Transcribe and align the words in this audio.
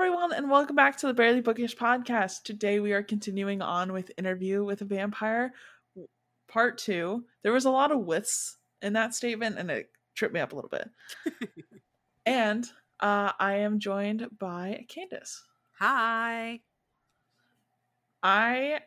everyone, 0.00 0.32
and 0.32 0.48
welcome 0.48 0.76
back 0.76 0.96
to 0.96 1.08
the 1.08 1.12
Barely 1.12 1.40
Bookish 1.40 1.76
podcast. 1.76 2.44
Today 2.44 2.78
we 2.78 2.92
are 2.92 3.02
continuing 3.02 3.60
on 3.60 3.92
with 3.92 4.12
Interview 4.16 4.62
with 4.62 4.80
a 4.80 4.84
Vampire, 4.84 5.52
part 6.46 6.78
two. 6.78 7.24
There 7.42 7.52
was 7.52 7.64
a 7.64 7.70
lot 7.72 7.90
of 7.90 8.06
withs 8.06 8.58
in 8.80 8.92
that 8.92 9.12
statement, 9.12 9.58
and 9.58 9.72
it 9.72 9.90
tripped 10.14 10.32
me 10.32 10.38
up 10.38 10.52
a 10.52 10.54
little 10.54 10.70
bit. 10.70 10.88
and 12.26 12.64
uh, 13.00 13.32
I 13.40 13.54
am 13.54 13.80
joined 13.80 14.28
by 14.38 14.84
Candace. 14.88 15.42
Hi. 15.80 16.60
I 18.22 18.78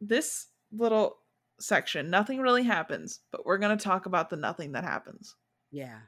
this 0.00 0.48
little 0.72 1.18
section, 1.60 2.10
nothing 2.10 2.40
really 2.40 2.64
happens, 2.64 3.20
but 3.30 3.46
we're 3.46 3.58
gonna 3.58 3.76
talk 3.76 4.06
about 4.06 4.30
the 4.30 4.36
nothing 4.36 4.72
that 4.72 4.82
happens. 4.82 5.36
Yeah. 5.70 6.00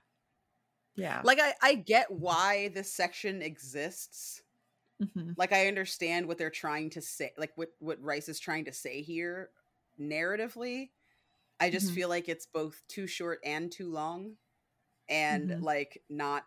Yeah. 0.96 1.20
Like 1.22 1.38
I 1.40 1.54
I 1.62 1.74
get 1.76 2.10
why 2.10 2.72
this 2.74 2.92
section 2.92 3.40
exists. 3.40 4.42
Mhm. 5.00 5.36
Like 5.36 5.52
I 5.52 5.68
understand 5.68 6.26
what 6.28 6.38
they're 6.38 6.50
trying 6.50 6.90
to 6.90 7.00
say, 7.02 7.32
like 7.38 7.52
what 7.56 7.70
what 7.78 8.00
Rice 8.02 8.28
is 8.28 8.40
trying 8.40 8.64
to 8.66 8.72
say 8.72 9.02
here 9.02 9.52
narratively. 10.00 10.92
I 11.60 11.70
just 11.70 11.92
Mhm. 11.92 11.92
feel 11.92 12.08
like 12.10 12.28
it's 12.28 12.46
both 12.46 12.82
too 12.88 13.06
short 13.08 13.40
and 13.44 13.72
too 13.72 13.90
long 13.90 14.38
and 15.08 15.52
Mhm. 15.52 15.62
like 15.62 16.04
not 16.10 16.46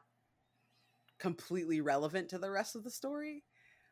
completely 1.20 1.82
relevant 1.82 2.30
to 2.30 2.40
the 2.40 2.50
rest 2.50 2.76
of 2.76 2.84
the 2.84 2.90
story. 2.92 3.44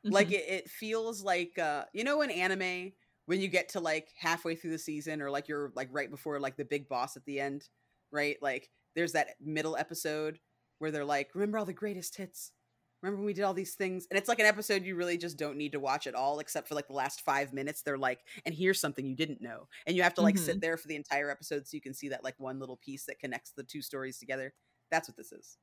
Like 0.09 0.31
Mhm. 0.31 0.33
it, 0.33 0.47
it 0.49 0.69
feels 0.69 1.23
like 1.23 1.59
uh 1.59 1.85
you 1.93 2.03
know 2.03 2.21
in 2.21 2.31
anime 2.31 2.93
when 3.25 3.41
you 3.41 3.47
get 3.49 3.69
to 3.69 3.81
like 3.81 4.13
halfway 4.17 4.55
through 4.55 4.71
the 4.71 4.79
season 4.79 5.21
or 5.21 5.31
like 5.31 5.47
you're 5.47 5.71
like 5.75 5.89
right 5.91 6.11
before 6.11 6.39
like 6.39 6.57
the 6.57 6.65
big 6.65 6.89
boss 6.89 7.17
at 7.17 7.25
the 7.25 7.39
end, 7.41 7.69
right? 8.11 8.37
Like 8.41 8.71
there's 8.95 9.13
that 9.13 9.35
middle 9.41 9.77
episode 9.77 10.39
where 10.79 10.91
they're 10.91 11.05
like, 11.05 11.35
"Remember 11.35 11.57
all 11.59 11.65
the 11.65 11.73
greatest 11.73 12.17
hits? 12.17 12.53
Remember 13.01 13.17
when 13.17 13.25
we 13.25 13.33
did 13.33 13.43
all 13.43 13.53
these 13.53 13.75
things?" 13.75 14.07
And 14.09 14.17
it's 14.17 14.27
like 14.29 14.39
an 14.39 14.45
episode 14.45 14.83
you 14.83 14.95
really 14.95 15.17
just 15.17 15.37
don't 15.37 15.57
need 15.57 15.71
to 15.73 15.79
watch 15.79 16.07
at 16.07 16.15
all 16.15 16.39
except 16.39 16.67
for 16.67 16.75
like 16.75 16.87
the 16.87 16.93
last 16.93 17.21
5 17.21 17.53
minutes. 17.53 17.81
They're 17.81 17.97
like, 17.97 18.19
"And 18.45 18.53
here's 18.53 18.79
something 18.81 19.05
you 19.05 19.15
didn't 19.15 19.41
know." 19.41 19.67
And 19.87 19.95
you 19.95 20.03
have 20.03 20.13
to 20.15 20.21
like 20.21 20.37
sit 20.37 20.53
mm-hmm. 20.53 20.59
there 20.59 20.77
for 20.77 20.87
the 20.87 20.95
entire 20.95 21.29
episode 21.29 21.67
so 21.67 21.75
you 21.75 21.81
can 21.81 21.93
see 21.93 22.09
that 22.09 22.23
like 22.23 22.35
one 22.37 22.59
little 22.59 22.77
piece 22.77 23.05
that 23.05 23.19
connects 23.19 23.51
the 23.51 23.63
two 23.63 23.81
stories 23.81 24.17
together. 24.19 24.53
That's 24.91 25.07
what 25.07 25.17
this 25.17 25.31
is. 25.31 25.57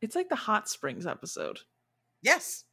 it's 0.00 0.16
like 0.16 0.28
the 0.28 0.36
hot 0.36 0.68
springs 0.68 1.06
episode. 1.06 1.60
Yes. 2.22 2.64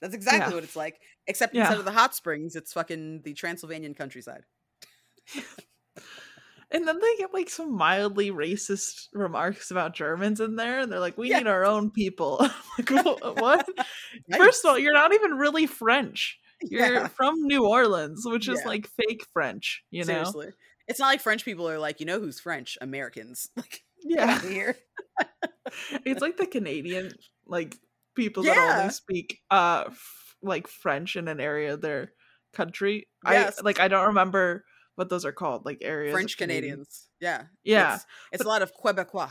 That's 0.00 0.14
exactly 0.14 0.50
Yeah. 0.50 0.54
what 0.54 0.64
it's 0.64 0.76
like. 0.76 1.00
Except 1.26 1.54
Yeah. 1.54 1.62
instead 1.62 1.78
of 1.78 1.84
the 1.84 1.92
hot 1.92 2.14
springs, 2.14 2.56
it's 2.56 2.72
fucking 2.72 3.22
the 3.22 3.34
Transylvanian 3.34 3.94
countryside. 3.94 4.44
And 6.72 6.88
then 6.88 6.98
they 7.00 7.16
get 7.18 7.34
like 7.34 7.50
some 7.50 7.72
mildly 7.76 8.30
racist 8.30 9.08
remarks 9.12 9.70
about 9.70 9.94
Germans 9.94 10.40
in 10.40 10.56
there, 10.56 10.80
and 10.80 10.90
they're 10.90 11.00
like, 11.00 11.18
"We 11.18 11.30
Yeah. 11.30 11.38
need 11.38 11.46
our 11.46 11.64
own 11.64 11.90
people." 11.90 12.38
like, 12.78 12.90
"Wha- 12.90 13.32
what? 13.38 13.68
First 14.36 14.64
of 14.64 14.70
all, 14.70 14.78
you're 14.78 14.92
not 14.94 15.12
even 15.12 15.32
really 15.32 15.66
French. 15.66 16.38
You're 16.62 16.92
Yeah. 16.94 17.08
from 17.08 17.34
New 17.42 17.66
Orleans, 17.66 18.22
which 18.24 18.48
is 18.48 18.64
like 18.64 18.86
fake 18.88 19.24
French. 19.32 19.82
You 19.90 20.00
know? 20.04 20.14
Seriously. 20.14 20.48
It's 20.88 20.98
not 20.98 21.06
like 21.06 21.20
French 21.20 21.44
people 21.44 21.68
are 21.68 21.78
like, 21.78 22.00
you 22.00 22.06
know 22.06 22.18
who's 22.20 22.40
French? 22.40 22.76
Americans. 22.80 23.48
Like, 23.56 23.82
Yeah, 24.04 24.40
here. 24.40 24.76
it's 26.04 26.20
like 26.20 26.36
the 26.36 26.46
Canadian 26.46 27.12
like 27.46 27.76
people 28.14 28.42
that 28.42 28.78
only 28.78 28.90
speak 28.92 29.38
uh 29.50 29.84
f- 29.88 30.34
like 30.42 30.66
French 30.68 31.16
in 31.16 31.28
an 31.28 31.40
area 31.40 31.74
of 31.74 31.80
their 31.80 32.12
country. 32.52 33.08
Yes. 33.26 33.58
I 33.58 33.62
like 33.62 33.80
I 33.80 33.88
don't 33.88 34.08
remember 34.08 34.64
what 34.96 35.08
those 35.08 35.24
are 35.24 35.32
called, 35.32 35.64
like 35.64 35.78
areas. 35.82 36.12
French 36.12 36.36
Canadians. 36.36 37.08
Yeah. 37.20 37.44
Yeah. 37.64 37.94
It's, 37.96 38.06
it's 38.32 38.44
a 38.44 38.48
lot 38.48 38.62
of 38.62 38.72
Quebecois. 38.74 39.30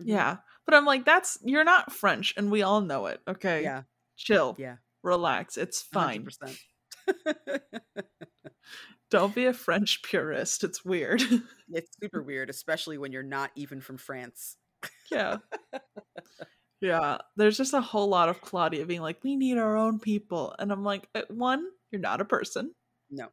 Mhm. 0.00 0.04
Yeah. 0.04 0.36
But 0.66 0.74
I'm 0.74 0.84
like, 0.84 1.04
that's 1.04 1.38
you're 1.44 1.64
not 1.64 1.92
French, 1.92 2.34
and 2.36 2.50
we 2.50 2.62
all 2.62 2.80
know 2.80 3.06
it. 3.06 3.20
Okay. 3.28 3.62
Yeah. 3.62 3.82
Chill. 4.16 4.56
Yeah. 4.58 4.76
Relax. 5.02 5.56
It's 5.56 5.82
fine. 5.82 6.26
100%. 6.26 7.60
Don't 9.10 9.34
be 9.34 9.46
a 9.46 9.52
French 9.52 10.02
purist. 10.02 10.64
It's 10.64 10.84
weird. 10.84 11.22
it's 11.72 11.90
super 12.02 12.22
weird, 12.22 12.50
especially 12.50 12.98
when 12.98 13.12
you're 13.12 13.22
not 13.22 13.52
even 13.54 13.80
from 13.80 13.98
France. 13.98 14.56
yeah. 15.10 15.38
Yeah. 16.82 17.18
There's 17.36 17.56
just 17.56 17.72
a 17.72 17.80
whole 17.80 18.08
lot 18.08 18.28
of 18.28 18.42
Claudia 18.42 18.84
being 18.84 19.00
like, 19.00 19.24
we 19.24 19.34
need 19.34 19.56
our 19.56 19.76
own 19.78 19.98
people. 19.98 20.54
And 20.58 20.70
I'm 20.70 20.84
like, 20.84 21.08
uh, 21.14 21.22
one, 21.30 21.64
you're 21.90 22.02
not 22.02 22.20
a 22.20 22.24
person. 22.26 22.70
No. 23.10 23.28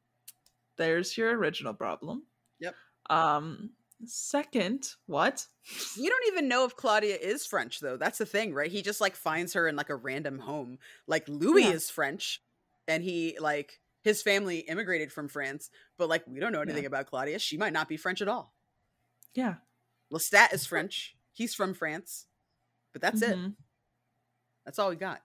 There's 0.78 1.18
your 1.18 1.38
original 1.38 1.74
problem. 1.74 2.24
Yep. 2.60 2.76
Um, 3.10 3.72
second, 4.06 4.90
what? 5.06 5.46
You 5.96 6.10
don't 6.10 6.28
even 6.28 6.48
know 6.48 6.66
if 6.66 6.76
Claudia 6.76 7.16
is 7.16 7.46
French, 7.46 7.80
though. 7.80 7.98
That's 7.98 8.18
the 8.18 8.26
thing, 8.26 8.54
right? 8.54 8.72
He 8.72 8.82
just 8.82 9.02
like 9.02 9.16
finds 9.16 9.54
her 9.54 9.68
in 9.68 9.76
like 9.76 9.90
a 9.90 9.96
random 9.96 10.40
home. 10.40 10.80
Like 11.08 11.28
Louis 11.28 11.64
Yeah. 11.64 11.72
is 11.72 11.90
French, 11.90 12.42
and 12.88 13.04
he 13.04 13.38
like 13.40 13.80
his 14.04 14.22
family 14.22 14.60
immigrated 14.60 15.12
from 15.12 15.28
France, 15.30 15.70
but 15.98 16.10
like 16.10 16.26
we 16.28 16.40
don't 16.40 16.52
know 16.52 16.60
Yeah. 16.60 16.64
anything 16.70 16.86
about 16.86 17.08
Claudia. 17.08 17.40
She 17.40 17.58
might 17.58 17.74
not 17.74 17.88
be 17.88 17.98
French 17.98 18.22
at 18.22 18.28
all. 18.28 18.54
Yeah. 19.34 19.56
Lestat 20.12 20.54
is 20.54 20.66
French. 20.66 21.16
He's 21.32 21.56
from 21.56 21.74
France, 21.74 22.26
but 22.92 23.02
that's 23.02 23.22
it. 23.22 23.36
Mhm. 23.38 23.56
That's 24.66 24.78
all 24.80 24.90
we 24.90 24.96
got. 24.96 25.22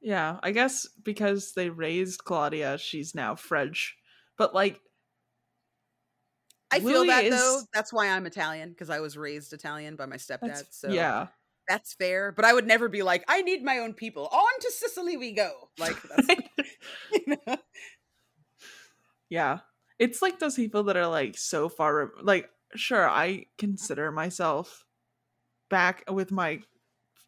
Yeah, 0.00 0.38
I 0.42 0.50
guess 0.52 0.86
because 1.02 1.52
they 1.54 1.70
raised 1.70 2.24
Claudia, 2.24 2.76
she's 2.78 3.14
now 3.14 3.34
French. 3.34 3.96
But 4.36 4.54
like, 4.54 4.80
I 6.70 6.80
feel 6.80 7.02
Louis 7.02 7.08
that 7.08 7.30
though. 7.30 7.60
That's 7.72 7.92
why 7.92 8.08
I'm 8.08 8.26
Italian 8.26 8.70
because 8.70 8.90
I 8.90 9.00
was 9.00 9.16
raised 9.16 9.52
Italian 9.52 9.96
by 9.96 10.06
my 10.06 10.16
stepdad. 10.16 10.40
that's, 10.40 10.78
So 10.80 10.88
yeah, 10.88 11.28
that's 11.68 11.94
fair. 11.94 12.32
But 12.32 12.44
I 12.44 12.52
would 12.52 12.66
never 12.66 12.88
be 12.88 13.02
like, 13.02 13.24
I 13.28 13.42
need 13.42 13.62
my 13.62 13.78
own 13.78 13.94
people. 13.94 14.26
On 14.26 14.60
to 14.60 14.70
Sicily 14.70 15.16
we 15.16 15.32
go. 15.32 15.52
Like, 15.78 15.96
that's, 16.26 16.28
you 17.12 17.36
know? 17.46 17.56
yeah. 19.28 19.58
It's 19.98 20.20
like 20.20 20.38
those 20.38 20.56
people 20.56 20.84
that 20.84 20.96
are 20.96 21.06
like 21.06 21.38
so 21.38 21.68
far, 21.68 21.96
re- 21.96 22.22
like, 22.22 22.50
sure, 22.74 23.08
I 23.08 23.46
consider 23.58 24.10
myself 24.10 24.84
back 25.70 26.04
with 26.10 26.32
my, 26.32 26.60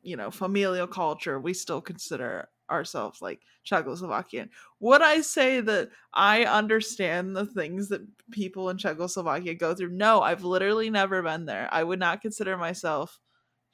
you 0.03 0.17
know, 0.17 0.31
familial 0.31 0.87
culture. 0.87 1.39
We 1.39 1.55
still 1.55 1.81
consider 1.81 2.49
ourselves 2.71 3.23
like 3.23 3.41
Czechoslovakian. 3.65 4.49
Would 4.81 5.03
I 5.03 5.21
say 5.21 5.61
that 5.61 5.91
I 6.13 6.45
understand 6.45 7.37
the 7.37 7.47
things 7.47 7.89
that 7.89 8.03
people 8.31 8.71
in 8.71 8.79
Czechoslovakia 8.79 9.55
go 9.55 9.75
through? 9.75 9.91
No, 9.91 10.21
I've 10.23 10.45
literally 10.45 10.91
never 10.91 11.23
been 11.23 11.47
there. 11.47 11.69
I 11.73 11.83
would 11.85 11.99
not 11.99 12.21
consider 12.23 12.57
myself 12.57 13.19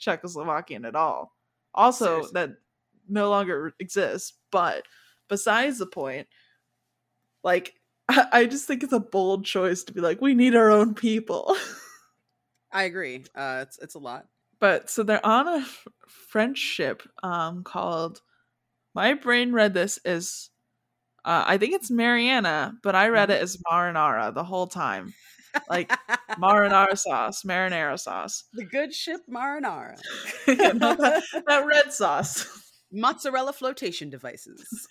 Czechoslovakian 0.01 0.87
at 0.87 0.95
all. 0.97 1.35
Also, 1.75 2.07
Seriously. 2.23 2.33
that 2.35 2.51
no 3.09 3.31
longer 3.31 3.75
exists. 3.81 4.35
But 4.51 4.85
besides 5.29 5.79
the 5.79 5.87
point, 5.87 6.29
like, 7.43 7.75
I, 8.09 8.27
I 8.33 8.47
just 8.47 8.67
think 8.67 8.83
it's 8.83 8.93
a 8.93 9.01
bold 9.01 9.45
choice 9.45 9.85
to 9.85 9.93
be 9.93 10.01
like, 10.01 10.21
we 10.21 10.35
need 10.35 10.55
our 10.55 10.71
own 10.71 10.95
people. 10.95 11.57
I 12.73 12.85
agree. 12.85 13.25
Uh, 13.35 13.61
it's 13.67 13.79
it's 13.79 13.95
a 13.95 13.99
lot. 13.99 14.27
but 14.61 14.89
so 14.89 15.03
they're 15.03 15.25
on 15.27 15.47
a 15.49 15.59
f- 15.59 15.87
French 16.09 16.57
ship 16.59 17.03
um 17.23 17.63
called 17.65 18.23
my 18.95 19.15
brain 19.15 19.53
read 19.53 19.75
this 19.75 19.99
as 20.05 20.51
uh, 21.25 21.45
I 21.47 21.57
think 21.59 21.75
it's 21.75 21.91
Mariana, 21.91 22.75
but 22.83 22.95
I 22.97 23.09
read 23.09 23.31
it 23.31 23.41
as 23.41 23.57
marinara 23.71 24.35
the 24.35 24.43
whole 24.45 24.67
time. 24.67 25.15
Like 25.69 25.89
marinara 26.41 26.99
sauce, 26.99 27.43
marinara 27.45 27.99
sauce. 28.01 28.45
the 28.55 28.65
good 28.65 28.93
ship 28.95 29.21
marinara. 29.31 29.97
Know, 30.49 30.95
that, 30.97 31.23
that 31.47 31.67
red 31.67 31.93
sauce. 31.93 32.47
Mozzarella 32.95 33.53
flotation 33.55 34.11
devices. 34.11 34.87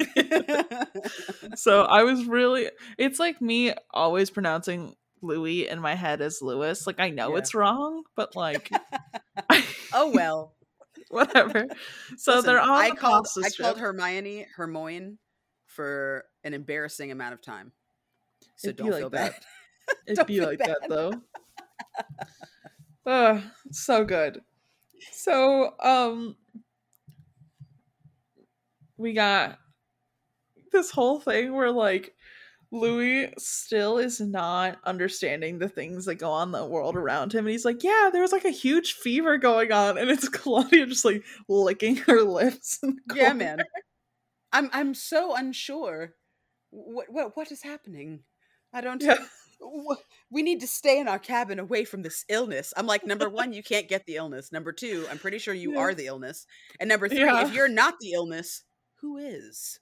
So 1.56 1.84
I 1.84 2.04
was 2.04 2.26
really 2.26 2.70
it's 2.98 3.20
like 3.20 3.42
me 3.42 3.74
always 3.92 4.30
pronouncing 4.30 4.96
Louis 5.22 5.68
in 5.68 5.80
my 5.80 5.94
head 5.96 6.22
as 6.22 6.42
Lewis. 6.42 6.88
Like 6.88 7.00
I 7.00 7.10
know 7.12 7.32
Yeah. 7.34 7.38
it's 7.40 7.54
wrong, 7.54 8.04
but 8.16 8.36
like 8.36 8.72
oh 9.94 10.12
well. 10.14 10.56
Whatever. 11.12 11.68
So 12.18 12.36
Listen, 12.36 12.46
they're 12.46 12.60
on 12.62 12.70
I 12.70 12.90
the 12.90 12.96
called 12.96 13.28
I 13.44 13.50
called 13.50 13.78
Hermione 13.78 14.48
Hermione 14.56 15.18
for 15.66 16.26
an 16.44 16.54
embarrassing 16.54 17.12
amount 17.12 17.34
of 17.34 17.42
time. 17.42 17.72
So 18.58 18.70
It'd 18.70 18.78
don't 18.78 18.90
like 18.92 19.00
feel 19.00 19.10
that. 19.12 19.32
bad. 19.34 19.42
It'd 20.08 20.18
Don't 20.18 20.28
be 20.28 20.42
like 20.42 20.60
that 20.60 20.80
though. 20.90 21.14
Ugh, 23.06 23.42
so 23.72 24.06
good. 24.06 24.42
So, 25.12 25.74
um, 25.80 26.36
we 28.98 29.14
got 29.14 29.58
this 30.72 30.92
whole 30.92 31.20
thing 31.20 31.54
where 31.54 31.72
like 31.72 32.14
Louis 32.72 33.34
still 33.38 33.98
is 33.98 34.22
not 34.22 34.80
understanding 34.86 35.60
the 35.60 35.68
things 35.70 36.06
that 36.06 36.16
go 36.16 36.32
on 36.32 36.50
in 36.50 36.52
the 36.54 36.66
world 36.66 36.96
around 36.96 37.34
him, 37.34 37.46
and 37.46 37.52
he's 37.52 37.66
like, 37.66 37.84
"Yeah, 37.84 38.10
there 38.14 38.22
was 38.22 38.32
like 38.32 38.46
a 38.46 38.50
huge 38.50 38.94
fever 38.94 39.38
going 39.38 39.72
on," 39.72 39.98
and 39.98 40.10
it's 40.10 40.30
Claudia 40.30 40.86
just 40.88 41.04
like 41.06 41.24
licking 41.50 41.98
her 41.98 42.22
lips. 42.24 42.80
Yeah, 43.14 43.34
man. 43.34 43.62
I'm 44.54 44.70
I'm 44.74 44.94
so 44.94 45.36
unsure. 45.36 46.14
What 46.72 47.08
what 47.12 47.36
what 47.38 47.52
is 47.52 47.62
happening? 47.64 48.24
I 48.74 48.82
don't. 48.82 49.02
Yeah. 49.04 49.18
We 50.32 50.42
need 50.42 50.62
to 50.62 50.68
stay 50.68 51.00
in 51.00 51.08
our 51.08 51.20
cabin 51.20 51.60
away 51.60 51.86
from 51.86 52.02
this 52.02 52.26
illness. 52.30 52.74
I'm 52.78 52.88
like, 52.88 53.06
number 53.06 53.30
one, 53.30 53.54
you 53.54 53.62
can't 53.62 53.88
get 53.88 54.06
the 54.08 54.16
illness. 54.16 54.52
Number 54.52 54.72
two, 54.72 55.06
I'm 55.12 55.20
pretty 55.20 55.38
sure 55.38 55.54
you 55.54 55.74
Yeah. 55.74 55.80
are 55.80 55.94
the 55.94 56.08
illness. 56.08 56.48
And 56.80 56.88
number 56.90 57.08
three, 57.08 57.20
Yeah. 57.20 57.46
if 57.46 57.54
you're 57.54 57.68
not 57.68 58.00
the 58.00 58.14
illness, 58.14 58.64
who 59.02 59.18
is? 59.18 59.80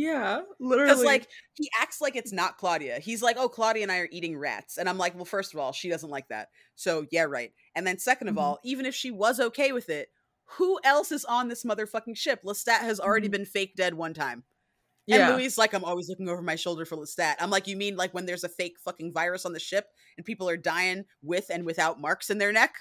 Yeah, 0.00 0.42
literally. 0.58 0.86
Because 0.86 1.04
like 1.04 1.28
he 1.54 1.68
acts 1.78 2.00
like 2.00 2.16
it's 2.16 2.32
not 2.32 2.56
Claudia. 2.56 3.00
He's 3.00 3.22
like, 3.22 3.36
"Oh, 3.38 3.48
Claudia 3.48 3.82
and 3.82 3.92
I 3.92 3.98
are 3.98 4.08
eating 4.10 4.38
rats," 4.38 4.78
and 4.78 4.88
I'm 4.88 4.96
like, 4.98 5.14
"Well, 5.14 5.24
first 5.26 5.52
of 5.52 5.60
all, 5.60 5.72
she 5.72 5.88
doesn't 5.90 6.08
like 6.10 6.28
that, 6.28 6.48
so 6.74 7.06
yeah, 7.10 7.24
right." 7.24 7.52
And 7.74 7.86
then 7.86 7.98
second 7.98 8.28
of 8.28 8.38
Mhm. 8.38 8.38
all, 8.38 8.58
even 8.64 8.86
if 8.86 8.94
she 8.94 9.10
was 9.10 9.38
okay 9.40 9.72
with 9.72 9.88
it, 9.90 10.10
who 10.44 10.80
else 10.84 11.12
is 11.12 11.24
on 11.26 11.48
this 11.48 11.64
motherfucking 11.64 12.16
ship? 12.16 12.42
Lestat 12.44 12.80
has 12.80 12.98
already 13.00 13.28
Mhm. 13.28 13.30
been 13.30 13.44
fake 13.44 13.74
dead 13.76 13.94
one 13.94 14.14
time. 14.14 14.44
yeah, 15.06 15.18
And 15.18 15.26
Louis 15.26 15.58
like, 15.58 15.74
I'm 15.74 15.84
always 15.84 16.08
looking 16.08 16.28
over 16.28 16.42
my 16.42 16.56
shoulder 16.56 16.84
for 16.86 16.96
Lestat. 16.96 17.36
I'm 17.40 17.50
like, 17.50 17.66
you 17.68 17.76
mean 17.76 17.96
like 17.96 18.14
when 18.14 18.26
there's 18.26 18.44
a 18.44 18.48
fake 18.50 18.78
fucking 18.80 19.12
virus 19.12 19.46
on 19.46 19.52
the 19.54 19.60
ship 19.60 19.88
and 20.16 20.26
people 20.26 20.48
are 20.48 20.56
dying 20.58 21.06
with 21.22 21.50
and 21.50 21.66
without 21.66 22.00
marks 22.00 22.30
in 22.30 22.38
their 22.38 22.52
neck? 22.52 22.76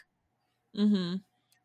mm-hmm. 0.75 1.15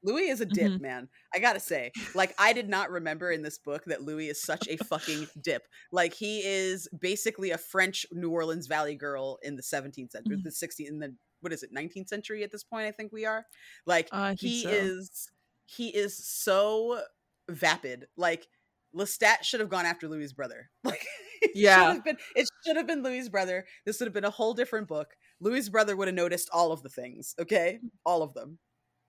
Louis 0.05 0.29
is 0.29 0.41
a 0.41 0.47
dip, 0.47 0.73
Mhm. 0.73 0.81
man. 0.81 1.09
I 1.35 1.39
gotta 1.41 1.59
say, 1.59 1.91
like, 2.15 2.35
I 2.39 2.53
did 2.53 2.69
not 2.69 2.91
remember 2.91 3.31
in 3.33 3.43
this 3.43 3.59
book 3.59 3.83
that 3.87 4.03
Louis 4.03 4.29
is 4.29 4.41
such 4.41 4.69
a 4.69 4.77
fucking 4.77 5.27
dip. 5.43 5.67
Like, 5.91 6.15
he 6.15 6.43
is 6.45 6.87
basically 7.01 7.51
a 7.51 7.59
French 7.59 8.07
New 8.13 8.31
Orleans 8.31 8.67
Valley 8.69 8.95
girl 8.95 9.39
in 9.43 9.57
the 9.57 9.63
17th 9.63 10.13
century, 10.13 10.37
Mhm. 10.37 10.45
the 10.45 10.51
16th, 10.53 10.89
in 10.89 10.99
the 11.01 11.17
what 11.41 11.53
is 11.53 11.63
it, 11.63 11.73
19th 11.73 12.09
century 12.09 12.43
at 12.43 12.51
this 12.53 12.65
point? 12.65 12.87
I 12.87 12.93
think 12.93 13.13
we 13.13 13.27
are. 13.27 13.45
Like, 13.87 14.09
think 14.11 14.41
he 14.41 14.63
so. 14.63 14.69
is, 14.71 15.29
he 15.67 15.89
is 15.89 16.17
so 16.17 17.03
vapid. 17.51 18.07
Like, 18.17 18.47
Lestat 18.95 19.43
should 19.43 19.61
have 19.61 19.69
gone 19.69 19.85
after 19.87 20.09
Louis's 20.09 20.33
brother. 20.33 20.71
Like, 20.85 21.05
it 21.43 21.51
Yeah. 21.55 21.77
should 21.89 21.95
have 21.97 22.05
been. 22.05 22.19
It 22.37 22.49
should 22.65 22.77
have 22.77 22.87
been 22.87 23.03
Louis' 23.03 23.29
brother. 23.29 23.67
This 23.85 23.99
would 24.01 24.07
have 24.07 24.15
been 24.15 24.25
a 24.25 24.31
whole 24.31 24.55
different 24.55 24.89
book. 24.89 25.17
Louis's 25.41 25.69
brother 25.69 25.97
would 25.97 26.09
have 26.09 26.15
noticed 26.15 26.49
all 26.53 26.73
of 26.73 26.83
the 26.83 26.89
things. 26.89 27.35
Okay, 27.39 27.81
all 28.07 28.23
of 28.23 28.33
them. 28.35 28.59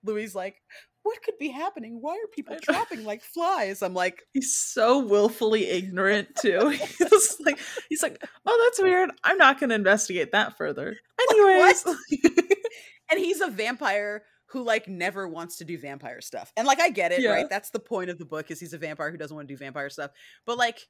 Louis 0.06 0.34
like, 0.34 0.56
what 1.02 1.22
could 1.22 1.38
be 1.38 1.48
happening? 1.48 1.98
Why 2.00 2.12
are 2.14 2.28
people 2.34 2.56
dropping 2.62 3.04
like 3.04 3.22
flies? 3.22 3.82
I'm 3.82 3.94
like, 3.94 4.22
He's 4.32 4.54
so 4.58 4.98
willfully 5.04 5.66
ignorant 5.68 6.28
too. 6.36 6.70
he's 6.98 7.36
like, 7.44 7.58
he's 7.88 8.02
like, 8.02 8.22
oh, 8.44 8.64
that's 8.66 8.82
weird. 8.82 9.10
I'm 9.22 9.38
not 9.38 9.60
going 9.60 9.70
to 9.70 9.76
investigate 9.76 10.32
that 10.32 10.56
further. 10.56 10.96
Anyways, 11.30 11.84
and 13.10 13.20
he's 13.20 13.40
a 13.40 13.48
vampire 13.48 14.24
who 14.50 14.62
like 14.62 14.88
never 14.88 15.28
wants 15.28 15.56
to 15.58 15.64
do 15.64 15.78
vampire 15.78 16.20
stuff. 16.20 16.52
And 16.56 16.66
like 16.66 16.80
I 16.80 16.90
get 16.90 17.12
it, 17.12 17.20
Yeah. 17.20 17.30
right? 17.30 17.46
That's 17.50 17.70
the 17.70 17.80
point 17.80 18.10
of 18.10 18.18
the 18.18 18.24
book 18.24 18.50
is 18.50 18.60
he's 18.60 18.72
a 18.72 18.78
vampire 18.78 19.10
who 19.10 19.16
doesn't 19.16 19.34
want 19.34 19.48
to 19.48 19.54
do 19.54 19.58
vampire 19.58 19.90
stuff. 19.90 20.10
But 20.44 20.58
like 20.58 20.80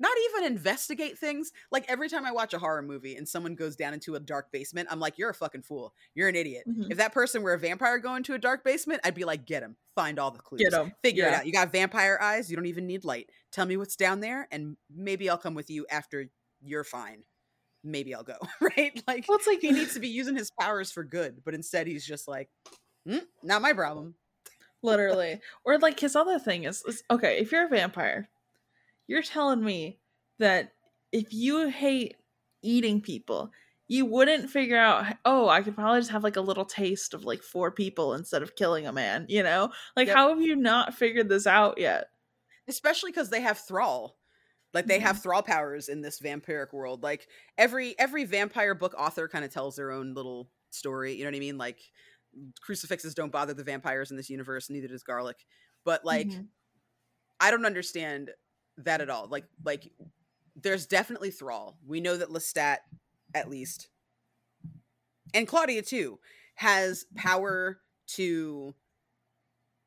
not 0.00 0.16
even 0.30 0.46
investigate 0.50 1.18
things. 1.18 1.52
Like 1.70 1.84
every 1.88 2.08
time 2.08 2.24
I 2.24 2.32
watch 2.32 2.54
a 2.54 2.58
horror 2.58 2.82
movie 2.82 3.14
and 3.16 3.28
someone 3.28 3.54
goes 3.54 3.76
down 3.76 3.94
into 3.94 4.16
a 4.16 4.20
dark 4.20 4.50
basement, 4.50 4.88
I'm 4.90 4.98
like, 4.98 5.18
you're 5.18 5.30
a 5.30 5.34
fucking 5.34 5.62
fool. 5.62 5.94
You're 6.14 6.28
an 6.28 6.34
idiot. 6.36 6.64
Mhm. 6.66 6.90
If 6.90 6.96
that 6.98 7.12
person 7.12 7.42
were 7.42 7.52
a 7.52 7.58
vampire 7.58 7.98
going 7.98 8.22
to 8.24 8.34
a 8.34 8.38
dark 8.38 8.64
basement, 8.64 9.02
I'd 9.04 9.14
be 9.14 9.24
like, 9.24 9.44
get 9.46 9.62
him. 9.62 9.76
Find 9.94 10.18
all 10.18 10.30
the 10.30 10.38
clues. 10.40 10.62
get 10.62 10.72
him. 10.72 10.92
Figure 11.04 11.26
it 11.26 11.34
out. 11.34 11.46
You 11.46 11.52
got 11.52 11.70
vampire 11.70 12.18
eyes. 12.20 12.50
You 12.50 12.56
don't 12.56 12.66
even 12.66 12.86
need 12.86 13.04
light. 13.04 13.28
Tell 13.52 13.66
me 13.66 13.76
what's 13.76 13.94
down 13.96 14.20
there, 14.20 14.48
and 14.50 14.76
maybe 14.88 15.28
I'll 15.28 15.36
come 15.38 15.54
with 15.54 15.68
you 15.70 15.86
after 15.90 16.26
you're 16.62 16.84
fine. 16.84 17.22
Maybe 17.84 18.14
I'll 18.14 18.22
go. 18.24 18.38
Right? 18.60 19.02
Like 19.06 19.26
Well, 19.28 19.36
it's 19.38 19.46
like 19.46 19.60
he 19.60 19.70
needs 19.72 19.94
to 19.94 20.00
be 20.00 20.08
using 20.08 20.36
his 20.36 20.50
powers 20.58 20.90
for 20.90 21.04
good, 21.04 21.42
but 21.44 21.54
instead 21.54 21.86
he's 21.86 22.06
just 22.06 22.26
like, 22.28 22.48
"Mm, 23.08 23.26
not 23.42 23.60
my 23.62 23.72
problem. 23.74 24.14
literally 24.82 25.40
or 25.64 25.78
like 25.78 26.00
his 26.00 26.16
other 26.16 26.38
thing 26.38 26.64
is, 26.64 26.82
is 26.86 27.02
okay 27.10 27.38
if 27.38 27.52
you're 27.52 27.66
a 27.66 27.68
vampire 27.68 28.28
you're 29.10 29.22
telling 29.22 29.64
me 29.64 30.00
that 30.40 30.74
if 31.12 31.34
you 31.34 31.68
hate 31.68 32.16
eating 32.62 33.02
people 33.02 33.52
you 33.88 34.06
wouldn't 34.06 34.50
figure 34.50 34.78
out 34.78 35.16
oh 35.26 35.48
i 35.50 35.62
could 35.62 35.76
probably 35.76 36.00
just 36.00 36.12
have 36.12 36.24
like 36.24 36.36
a 36.36 36.42
little 36.42 36.64
taste 36.66 37.14
of 37.14 37.24
like 37.24 37.42
four 37.42 37.72
people 37.72 38.14
instead 38.14 38.42
of 38.42 38.56
killing 38.56 38.86
a 38.86 38.92
man 38.92 39.26
you 39.28 39.42
know 39.42 39.72
like 39.96 40.08
Yep. 40.08 40.10
how 40.10 40.30
have 40.30 40.42
you 40.42 40.56
not 40.56 40.94
figured 40.94 41.28
this 41.30 41.46
out 41.48 41.78
yet 41.78 42.08
Especially 42.68 43.10
because 43.10 43.30
they 43.30 43.40
have 43.40 43.58
thrall. 43.58 44.18
Like 44.72 44.86
they 44.86 45.00
have 45.00 45.18
thrall 45.20 45.42
powers 45.42 45.88
in 45.88 46.02
this 46.02 46.20
vampiric 46.20 46.72
world. 46.72 47.02
Like 47.02 47.28
every 47.58 47.98
every 47.98 48.24
vampire 48.24 48.74
book 48.74 48.94
author 48.96 49.28
kind 49.28 49.44
of 49.44 49.52
tells 49.52 49.76
their 49.76 49.90
own 49.90 50.14
little 50.14 50.50
story. 50.70 51.14
You 51.14 51.24
know 51.24 51.30
what 51.30 51.36
I 51.36 51.40
mean? 51.40 51.58
Like 51.58 51.80
crucifixes 52.60 53.14
don't 53.14 53.32
bother 53.32 53.54
the 53.54 53.64
vampires 53.64 54.10
in 54.10 54.16
this 54.16 54.30
universe, 54.30 54.70
neither 54.70 54.88
does 54.88 55.02
garlic. 55.02 55.44
But 55.84 56.04
like 56.04 56.32
Mhm. 56.32 56.50
I 57.40 57.50
don't 57.50 57.66
understand 57.66 58.30
that 58.84 59.00
at 59.00 59.10
all. 59.10 59.26
Like 59.28 59.46
like 59.64 59.90
there's 60.56 60.86
definitely 60.86 61.30
Thrall. 61.30 61.78
We 61.86 62.00
know 62.00 62.16
that 62.16 62.28
Lestat, 62.28 62.78
at 63.34 63.48
least, 63.48 63.88
and 65.34 65.46
Claudia 65.46 65.82
too, 65.82 66.18
has 66.56 67.04
power 67.16 67.80
to 68.08 68.74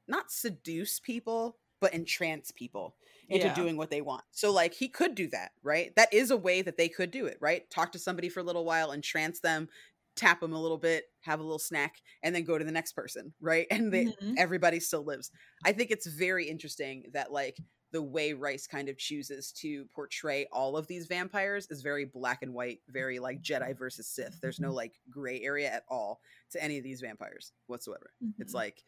not 0.07 0.31
seduce 0.31 0.99
people, 0.99 1.57
but 1.79 1.93
entrance 1.93 2.51
people 2.51 2.95
into 3.29 3.47
Yeah. 3.47 3.55
doing 3.55 3.77
what 3.77 3.89
they 3.89 4.01
want. 4.01 4.23
So 4.31 4.51
like 4.51 4.73
he 4.73 4.87
could 4.89 5.15
do 5.15 5.27
that, 5.29 5.51
right? 5.63 5.93
That 5.95 6.13
is 6.13 6.31
a 6.31 6.37
way 6.37 6.61
that 6.61 6.77
they 6.77 6.89
could 6.89 7.11
do 7.11 7.25
it, 7.25 7.37
right? 7.41 7.69
Talk 7.69 7.91
to 7.93 7.99
somebody 7.99 8.29
for 8.29 8.39
a 8.39 8.43
little 8.43 8.65
while, 8.65 8.91
entrance 8.91 9.39
them, 9.39 9.69
tap 10.15 10.39
them 10.41 10.53
a 10.53 10.61
little 10.61 10.77
bit, 10.77 11.05
have 11.21 11.39
a 11.39 11.43
little 11.43 11.59
snack, 11.59 11.95
and 12.21 12.35
then 12.35 12.43
go 12.43 12.57
to 12.57 12.65
the 12.65 12.71
next 12.71 12.93
person, 12.93 13.33
right? 13.41 13.67
And 13.71 13.91
they 13.91 14.13
Mhm. 14.21 14.35
everybody 14.37 14.79
still 14.79 15.03
lives. 15.03 15.31
I 15.63 15.71
think 15.73 15.91
it's 15.91 16.07
very 16.07 16.47
interesting 16.47 17.05
that 17.13 17.31
like 17.31 17.57
the 17.93 18.01
way 18.01 18.33
Rice 18.33 18.67
kind 18.67 18.89
of 18.89 18.97
chooses 18.97 19.53
to 19.53 19.85
portray 19.95 20.47
all 20.51 20.75
of 20.75 20.87
these 20.87 21.05
vampires 21.07 21.67
is 21.69 21.81
very 21.81 22.03
black 22.03 22.41
and 22.41 22.53
white, 22.53 22.81
very 22.89 23.19
like 23.19 23.41
Jedi 23.41 23.77
versus 23.77 24.07
Sith. 24.07 24.39
There's 24.41 24.59
no 24.59 24.73
like 24.73 24.95
gray 25.09 25.41
area 25.41 25.71
at 25.71 25.83
all 25.87 26.19
to 26.51 26.61
any 26.61 26.77
of 26.77 26.83
these 26.83 26.99
vampires 26.99 27.53
whatsoever. 27.67 28.11
It's 28.39 28.51
Mhm. 28.51 28.55
like 28.55 28.83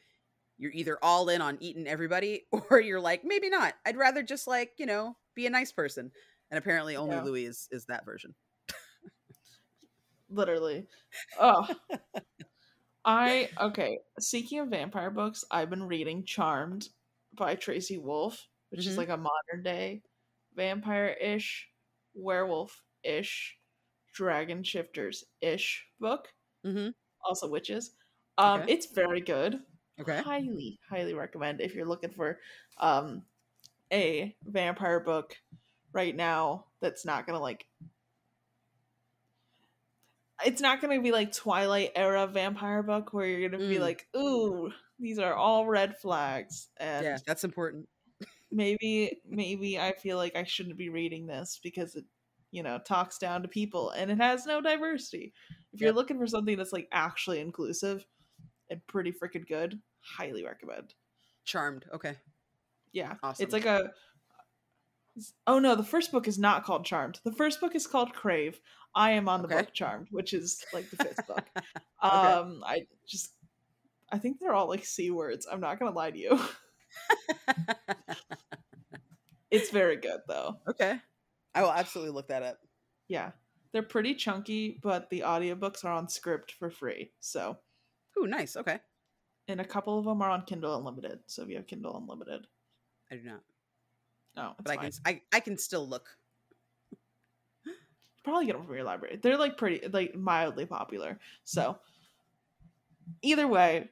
you're 0.57 0.74
either 0.74 0.98
all 1.02 1.30
in 1.30 1.42
on 1.42 1.57
eating 1.62 1.88
everybody 1.88 2.48
or 2.72 2.81
you're 2.81 3.00
like 3.00 3.24
maybe 3.24 3.50
not. 3.50 3.75
I'd 3.86 3.96
rather 3.98 4.24
just 4.24 4.48
like, 4.48 4.74
you 4.78 4.86
know, 4.86 5.16
be 5.36 5.46
a 5.48 5.50
nice 5.50 5.72
person. 5.72 6.12
And 6.52 6.57
apparently 6.57 6.96
only 6.98 7.16
Yeah. 7.16 7.24
Louis 7.24 7.46
is 7.46 7.68
is 7.72 7.86
that 7.86 8.04
version. 8.06 8.36
literally 10.30 10.88
oh 11.40 11.68
i 13.06 13.48
okay 13.62 14.00
speaking 14.19 14.60
of 14.60 14.69
vampire 14.69 15.12
books 15.12 15.46
i've 15.52 15.69
been 15.69 15.84
reading 15.84 16.24
charmed 16.25 16.90
by 17.34 17.54
Tracy 17.56 17.98
Wolff 17.98 18.48
which 18.70 18.86
Mhm. 18.86 18.88
is 18.88 18.98
like 18.98 19.10
a 19.10 19.18
modern 19.18 19.64
day 19.64 20.04
vampire-ish 20.56 21.70
werewolf-ish 22.14 23.58
dragon 24.14 24.64
shifters-ish 24.64 25.88
book 26.00 26.34
Mhm. 26.64 26.96
also 27.26 27.50
witches 27.50 27.96
um 28.38 28.64
Okay. 28.64 28.68
it's 28.68 28.88
very 28.94 29.22
good 29.22 29.64
Okay. 30.00 30.26
highly 30.26 30.80
highly 30.90 31.14
recommend 31.14 31.62
if 31.62 31.76
you're 31.76 31.86
looking 31.88 32.12
for 32.12 32.40
um 32.78 33.26
a 33.94 34.36
vampire 34.46 35.00
book 35.02 35.38
right 35.94 36.16
now 36.16 36.68
that's 36.81 37.06
not 37.06 37.28
gonna 37.28 37.40
like 37.40 37.68
it's 40.44 40.62
not 40.62 40.81
gonna 40.81 41.02
be 41.02 41.12
like 41.12 41.31
twilight 41.31 41.92
era 41.95 42.28
vampire 42.28 42.84
book 42.84 43.14
where 43.14 43.26
you're 43.26 43.48
gonna 43.50 43.64
be 43.64 43.80
Mm. 43.80 43.80
like 43.80 44.07
ooh 44.18 44.72
these 45.00 45.19
are 45.19 45.34
all 45.34 45.66
red 45.66 45.98
flags 45.98 46.69
and 46.78 47.06
Yeah, 47.06 47.19
that's 47.26 47.44
important. 47.44 47.90
Maybe 48.56 49.19
maybe 49.30 49.80
i 49.80 49.92
feel 49.94 50.18
like 50.18 50.35
i 50.35 50.44
shouldn't 50.44 50.78
be 50.78 50.90
reading 50.90 51.28
this 51.28 51.59
because 51.62 51.95
it 51.95 52.06
you 52.52 52.64
know 52.64 52.80
talks 52.85 53.18
down 53.18 53.42
to 53.42 53.47
people 53.47 53.90
and 53.92 54.09
it 54.09 54.18
has 54.18 54.45
no 54.45 54.62
diversity 54.62 55.33
if 55.74 55.81
you're 55.81 55.90
Yep. 55.90 55.95
looking 55.95 56.18
for 56.18 56.28
something 56.28 56.57
that's 56.57 56.71
like 56.74 56.88
actually 56.92 57.40
inclusive 57.40 58.06
and 58.69 58.85
pretty 58.88 59.12
freaking 59.12 59.47
good 59.47 59.80
highly 60.02 60.45
recommend 60.45 60.94
Charmed. 61.44 61.85
Okay. 61.94 62.16
yeah 62.94 63.16
Awesome. 63.24 63.44
it's 63.44 63.54
like 63.54 63.66
a 63.66 63.92
oh 65.47 65.59
no 65.59 65.76
the 65.76 65.83
first 65.83 66.12
book 66.12 66.28
is 66.28 66.38
not 66.38 66.64
called 66.64 66.85
charmed 66.85 67.19
the 67.24 67.31
first 67.31 67.59
book 67.62 67.76
is 67.76 67.88
called 67.88 68.14
crave 68.14 68.59
i 68.95 69.12
am 69.12 69.28
on 69.30 69.42
the 69.42 69.47
Okay. 69.47 69.59
book 69.59 69.74
charmed 69.74 70.07
which 70.12 70.33
is 70.33 70.64
like 70.74 70.90
the 70.92 70.97
fifth 70.97 71.26
book 71.28 71.45
um 72.02 72.64
i 72.66 72.85
just 73.07 73.33
i 74.12 74.18
think 74.18 74.40
they're 74.40 74.54
all 74.54 74.68
like 74.69 74.85
c 74.85 75.12
words 75.12 75.47
i'm 75.52 75.62
not 75.62 75.80
gonna 75.80 75.92
lie 75.92 76.12
to 76.12 76.19
you 76.19 76.40
it's 79.52 79.69
very 79.69 79.95
good 79.97 80.19
though 80.28 80.57
okay. 80.68 80.99
I 81.54 81.61
will 81.61 81.71
absolutely 81.71 82.14
look 82.14 82.28
that 82.30 82.44
up. 82.44 82.59
yeah 83.07 83.31
they're 83.71 83.83
pretty 83.83 84.16
chunky 84.16 84.80
but 84.81 85.09
the 85.09 85.21
audiobooks 85.21 85.83
are 85.85 85.92
on 85.92 86.07
Scribd 86.07 86.52
for 86.57 86.69
free 86.69 87.11
so 87.19 87.57
Ooh, 88.19 88.28
nice. 88.28 88.56
Okay. 88.56 88.80
and 89.47 89.59
a 89.59 89.66
couple 89.66 89.97
of 89.99 90.06
them 90.06 90.21
are 90.21 90.30
on 90.30 90.44
kindle 90.44 90.78
unlimited 90.78 91.19
so 91.28 91.44
if 91.44 91.49
you 91.49 91.56
have 91.57 91.68
kindle 91.68 91.97
unlimited 91.97 92.47
I 93.11 93.16
do 93.16 93.23
not. 93.23 93.42
no 94.35 94.52
it's 94.59 94.64
But 94.64 94.71
I 94.71 94.75
fine. 94.75 94.92
can 94.92 94.99
I, 95.06 95.21
I 95.37 95.40
can 95.40 95.57
still 95.57 95.87
look. 95.87 96.07
probably 98.23 98.47
get 98.47 98.54
them 98.54 98.66
from 98.66 98.73
your 98.75 98.83
library. 98.83 99.19
They're 99.21 99.37
like 99.37 99.56
pretty, 99.56 99.87
like 99.87 100.16
mildly 100.16 100.66
popular. 100.66 101.19
So, 101.44 101.61
mm-hmm. 101.61 103.11
either 103.21 103.47
way, 103.47 103.90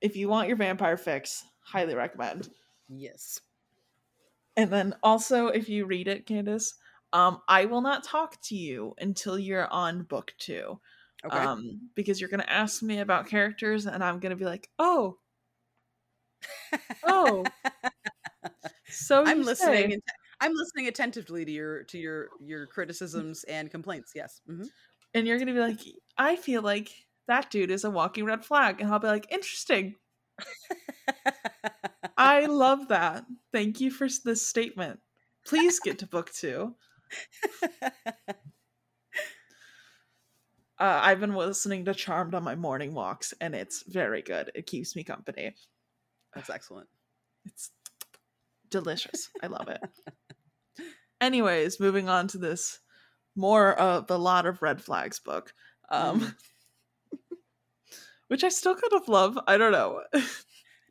if 0.00 0.16
you 0.16 0.28
want 0.30 0.48
your 0.48 0.56
vampire 0.56 0.96
fix, 0.96 1.44
highly 1.60 1.94
recommend. 1.94 2.48
Yes. 2.88 3.40
And 4.58 4.70
then 4.70 4.94
also, 5.02 5.46
if 5.48 5.70
you 5.70 5.86
read 5.86 6.08
it, 6.08 6.26
Candace, 6.26 6.74
um, 7.14 7.40
I 7.48 7.64
will 7.66 7.80
not 7.80 8.04
talk 8.04 8.40
to 8.42 8.56
you 8.56 8.94
until 8.98 9.38
you're 9.38 9.68
on 9.72 10.02
book 10.02 10.34
two, 10.38 10.80
Okay. 11.24 11.38
um, 11.38 11.80
because 11.94 12.20
you're 12.20 12.28
gonna 12.30 12.44
ask 12.46 12.82
me 12.82 12.98
about 12.98 13.28
characters, 13.28 13.86
and 13.86 14.04
I'm 14.04 14.20
gonna 14.20 14.36
be 14.36 14.44
like, 14.44 14.68
oh, 14.78 15.18
oh. 17.04 17.46
So 18.90 19.24
I'm 19.26 19.42
listening. 19.44 20.00
I'm 20.40 20.52
listening 20.54 20.88
attentively 20.88 21.44
to 21.44 21.50
your 21.50 21.84
to 21.84 21.98
your 21.98 22.28
your 22.44 22.66
criticisms 22.66 23.44
and 23.44 23.70
complaints. 23.70 24.12
Yes. 24.14 24.40
hmm 24.46 24.64
and 25.14 25.26
you're 25.26 25.38
gonna 25.38 25.54
be 25.54 25.60
like, 25.60 25.80
I 26.18 26.36
feel 26.36 26.62
like 26.62 26.90
that 27.28 27.50
dude 27.50 27.70
is 27.70 27.84
a 27.84 27.90
walking 27.90 28.24
red 28.24 28.44
flag, 28.44 28.80
and 28.80 28.90
I'll 28.90 28.98
be 28.98 29.08
like, 29.08 29.26
interesting. 29.30 29.94
I 32.18 32.46
love 32.46 32.88
that. 32.88 33.24
Thank 33.52 33.80
you 33.80 33.90
for 33.90 34.08
this 34.24 34.46
statement. 34.46 35.00
Please 35.46 35.80
get 35.80 36.00
to 36.00 36.06
book 36.06 36.32
two. 36.32 36.74
Uh, 40.80 41.00
I've 41.02 41.18
been 41.18 41.34
listening 41.34 41.84
to 41.86 41.94
Charmed 41.94 42.34
on 42.34 42.44
my 42.44 42.54
morning 42.54 42.94
walks, 42.94 43.34
and 43.40 43.52
it's 43.52 43.82
very 43.88 44.22
good. 44.22 44.52
It 44.54 44.66
keeps 44.66 44.94
me 44.94 45.02
company. 45.02 45.56
That's 46.34 46.50
excellent. 46.50 46.88
It's 47.44 47.70
delicious. 48.70 49.28
I 49.42 49.48
love 49.48 49.68
it. 49.68 49.80
Anyways, 51.20 51.80
moving 51.80 52.08
on 52.08 52.28
to 52.28 52.38
this 52.38 52.78
more 53.34 53.74
of 53.74 54.06
the 54.06 54.18
lot 54.18 54.46
of 54.46 54.62
red 54.62 54.80
flags 54.80 55.18
book, 55.18 55.52
um, 55.90 56.36
which 58.28 58.44
I 58.44 58.48
still 58.48 58.74
kind 58.76 59.02
of 59.02 59.08
love. 59.08 59.36
I 59.48 59.56
don't 59.56 59.72
know. 59.72 60.02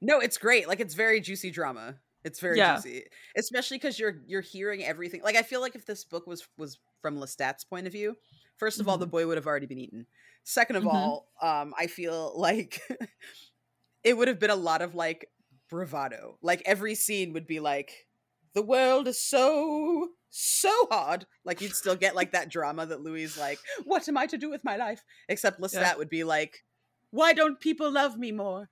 No, 0.02 0.20
it's 0.20 0.38
great. 0.38 0.68
Like 0.68 0.80
it's 0.80 0.94
very 0.94 1.20
juicy 1.22 1.52
drama. 1.52 2.00
It's 2.24 2.40
very 2.40 2.58
Yeah. 2.58 2.76
juicy, 2.76 3.06
especially 3.38 3.78
because 3.78 3.98
you're 4.00 4.22
you're 4.26 4.42
hearing 4.42 4.84
everything. 4.84 5.22
Like 5.22 5.36
I 5.36 5.44
feel 5.44 5.62
like 5.62 5.76
if 5.76 5.86
this 5.86 6.04
book 6.04 6.28
was 6.28 6.48
was 6.58 6.80
from 7.02 7.18
Lestat's 7.18 7.64
point 7.64 7.88
of 7.88 7.94
view, 7.94 8.16
first 8.58 8.80
of 8.80 8.88
all, 8.88 8.98
the 8.98 9.08
boy 9.08 9.26
would 9.28 9.38
have 9.38 9.48
already 9.48 9.66
been 9.68 9.78
eaten. 9.80 10.08
Second 10.44 10.76
of 10.78 10.84
Mhm. 10.84 10.94
all, 10.94 11.32
um, 11.42 11.74
I 11.78 11.88
feel 11.88 12.34
like 12.40 12.82
it 14.04 14.16
would 14.18 14.28
have 14.28 14.40
been 14.40 14.50
a 14.50 14.56
lot 14.56 14.82
of 14.82 14.96
like 14.96 15.30
bravado. 15.70 16.38
Like 16.42 16.62
every 16.66 16.96
scene 16.96 17.34
would 17.34 17.48
be 17.48 17.60
like, 17.60 18.08
the 18.54 18.62
world 18.62 19.08
is 19.08 19.20
so 19.22 20.10
so 20.30 20.88
hard. 20.92 21.26
Like 21.46 21.62
you'd 21.62 21.76
still 21.76 21.96
get 21.96 22.16
like 22.16 22.32
that 22.34 22.50
drama 22.50 22.86
that 22.86 23.02
Louis 23.02 23.38
like, 23.38 23.60
what 23.86 24.08
am 24.10 24.18
I 24.18 24.26
to 24.28 24.38
do 24.38 24.50
with 24.50 24.64
my 24.64 24.76
life? 24.78 25.04
Except 25.30 25.60
Lestat 25.62 25.74
Yeah. 25.82 25.96
would 25.96 26.10
be 26.10 26.24
like, 26.24 26.66
why 27.12 27.34
don't 27.34 27.60
people 27.60 27.92
love 27.92 28.18
me 28.18 28.32
more? 28.32 28.70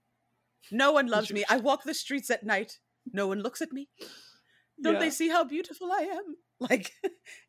No 0.72 0.92
one 0.92 1.08
loves 1.08 1.32
me. 1.32 1.44
I 1.50 1.58
walk 1.58 1.84
the 1.84 1.94
streets 1.94 2.30
at 2.30 2.44
night. 2.44 2.80
No 3.12 3.28
one 3.28 3.42
looks 3.42 3.62
at 3.62 3.72
me. 3.72 3.90
Don't 4.82 4.94
Yeah. 4.96 5.00
they 5.00 5.10
see 5.10 5.30
how 5.30 5.44
beautiful 5.44 5.92
I 5.92 6.02
am? 6.20 6.36
Like 6.58 6.94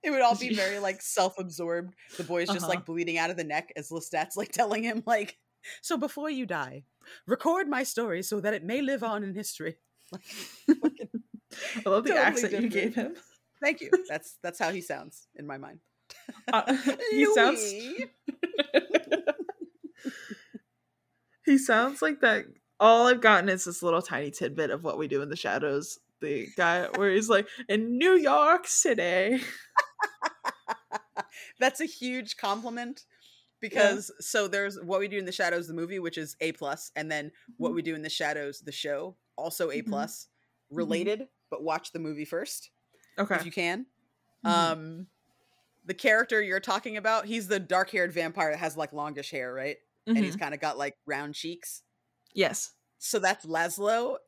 it 0.02 0.10
would 0.10 0.20
all 0.20 0.34
be 0.36 0.52
very 0.64 0.80
like 0.80 1.00
self-absorbed. 1.00 1.94
The 2.16 2.24
boy's 2.24 2.48
just 2.48 2.60
Uh-huh. 2.64 2.68
like 2.70 2.84
bleeding 2.84 3.18
out 3.18 3.30
of 3.30 3.36
the 3.36 3.44
neck 3.44 3.72
as 3.76 3.90
Lestat's 3.90 4.36
like 4.36 4.50
telling 4.50 4.82
him 4.82 5.04
like, 5.06 5.38
so 5.80 5.96
before 5.96 6.28
you 6.28 6.44
die, 6.44 6.82
record 7.24 7.68
my 7.68 7.84
story 7.84 8.22
so 8.24 8.40
that 8.40 8.52
it 8.52 8.64
may 8.64 8.82
live 8.82 9.04
on 9.04 9.22
in 9.22 9.32
history. 9.34 9.76
Like, 10.68 11.08
I 11.86 11.88
love 11.88 12.02
the 12.04 12.10
totally 12.10 12.18
accent 12.18 12.52
you 12.60 12.68
gave 12.68 12.94
him. 12.96 13.14
thank 13.62 13.80
you. 13.80 13.90
That's 14.08 14.38
that's 14.42 14.58
how 14.58 14.72
he 14.72 14.80
sounds 14.80 15.28
in 15.36 15.46
my 15.46 15.56
mind. 15.56 15.78
Uh, 16.52 16.76
he 17.12 17.24
sounds 17.32 17.62
he 21.44 21.58
sounds 21.58 22.02
like 22.02 22.20
that. 22.20 22.44
All 22.78 23.06
I've 23.06 23.20
gotten 23.20 23.48
is 23.48 23.64
this 23.64 23.82
little 23.82 24.02
tiny 24.02 24.30
tidbit 24.30 24.70
of 24.70 24.84
what 24.84 24.98
we 24.98 25.08
do 25.08 25.22
in 25.22 25.30
the 25.30 25.36
shadows. 25.36 25.98
The 26.20 26.48
guy 26.56 26.86
where 26.96 27.10
he's 27.10 27.28
like 27.28 27.48
in 27.68 27.98
New 27.98 28.16
York 28.16 28.66
City. 28.66 29.40
That's 31.58 31.80
a 31.80 31.86
huge 31.86 32.36
compliment 32.36 33.04
because 33.60 34.10
so 34.20 34.46
there's 34.48 34.78
what 34.82 35.00
we 35.00 35.08
do 35.08 35.18
in 35.18 35.24
the 35.24 35.32
shadows 35.32 35.66
the 35.66 35.74
movie 35.74 35.98
which 35.98 36.18
is 36.18 36.36
a 36.40 36.52
plus 36.52 36.90
and 36.96 37.10
then 37.10 37.30
what 37.56 37.72
we 37.74 37.80
do 37.82 37.94
in 37.94 38.02
the 38.02 38.10
shadows 38.10 38.60
the 38.60 38.72
show 38.72 39.16
also 39.36 39.70
a 39.70 39.80
Mhm. 39.82 39.88
plus 39.88 40.28
related 40.70 41.28
but 41.50 41.62
watch 41.62 41.92
the 41.92 41.98
movie 41.98 42.24
first 42.26 42.70
Okay. 43.18 43.34
if 43.36 43.44
you 43.46 43.50
can 43.52 43.86
Mhm. 44.44 44.50
um 44.50 45.06
the 45.86 45.94
character 45.94 46.42
you're 46.42 46.60
talking 46.60 46.96
about 46.98 47.24
he's 47.26 47.48
the 47.48 47.58
dark-haired 47.60 48.12
vampire 48.12 48.50
that 48.52 48.58
has 48.58 48.76
like 48.76 48.92
longish 48.92 49.30
hair 49.30 49.52
right 49.54 49.78
and 50.06 50.18
he's 50.18 50.36
Mhm. 50.36 50.40
kind 50.40 50.54
of 50.54 50.60
got 50.60 50.76
like 50.78 50.94
round 51.06 51.34
cheeks 51.34 51.82
yes. 52.36 52.70
so 52.98 53.18
that's 53.18 53.44
Laszlo. 53.46 54.18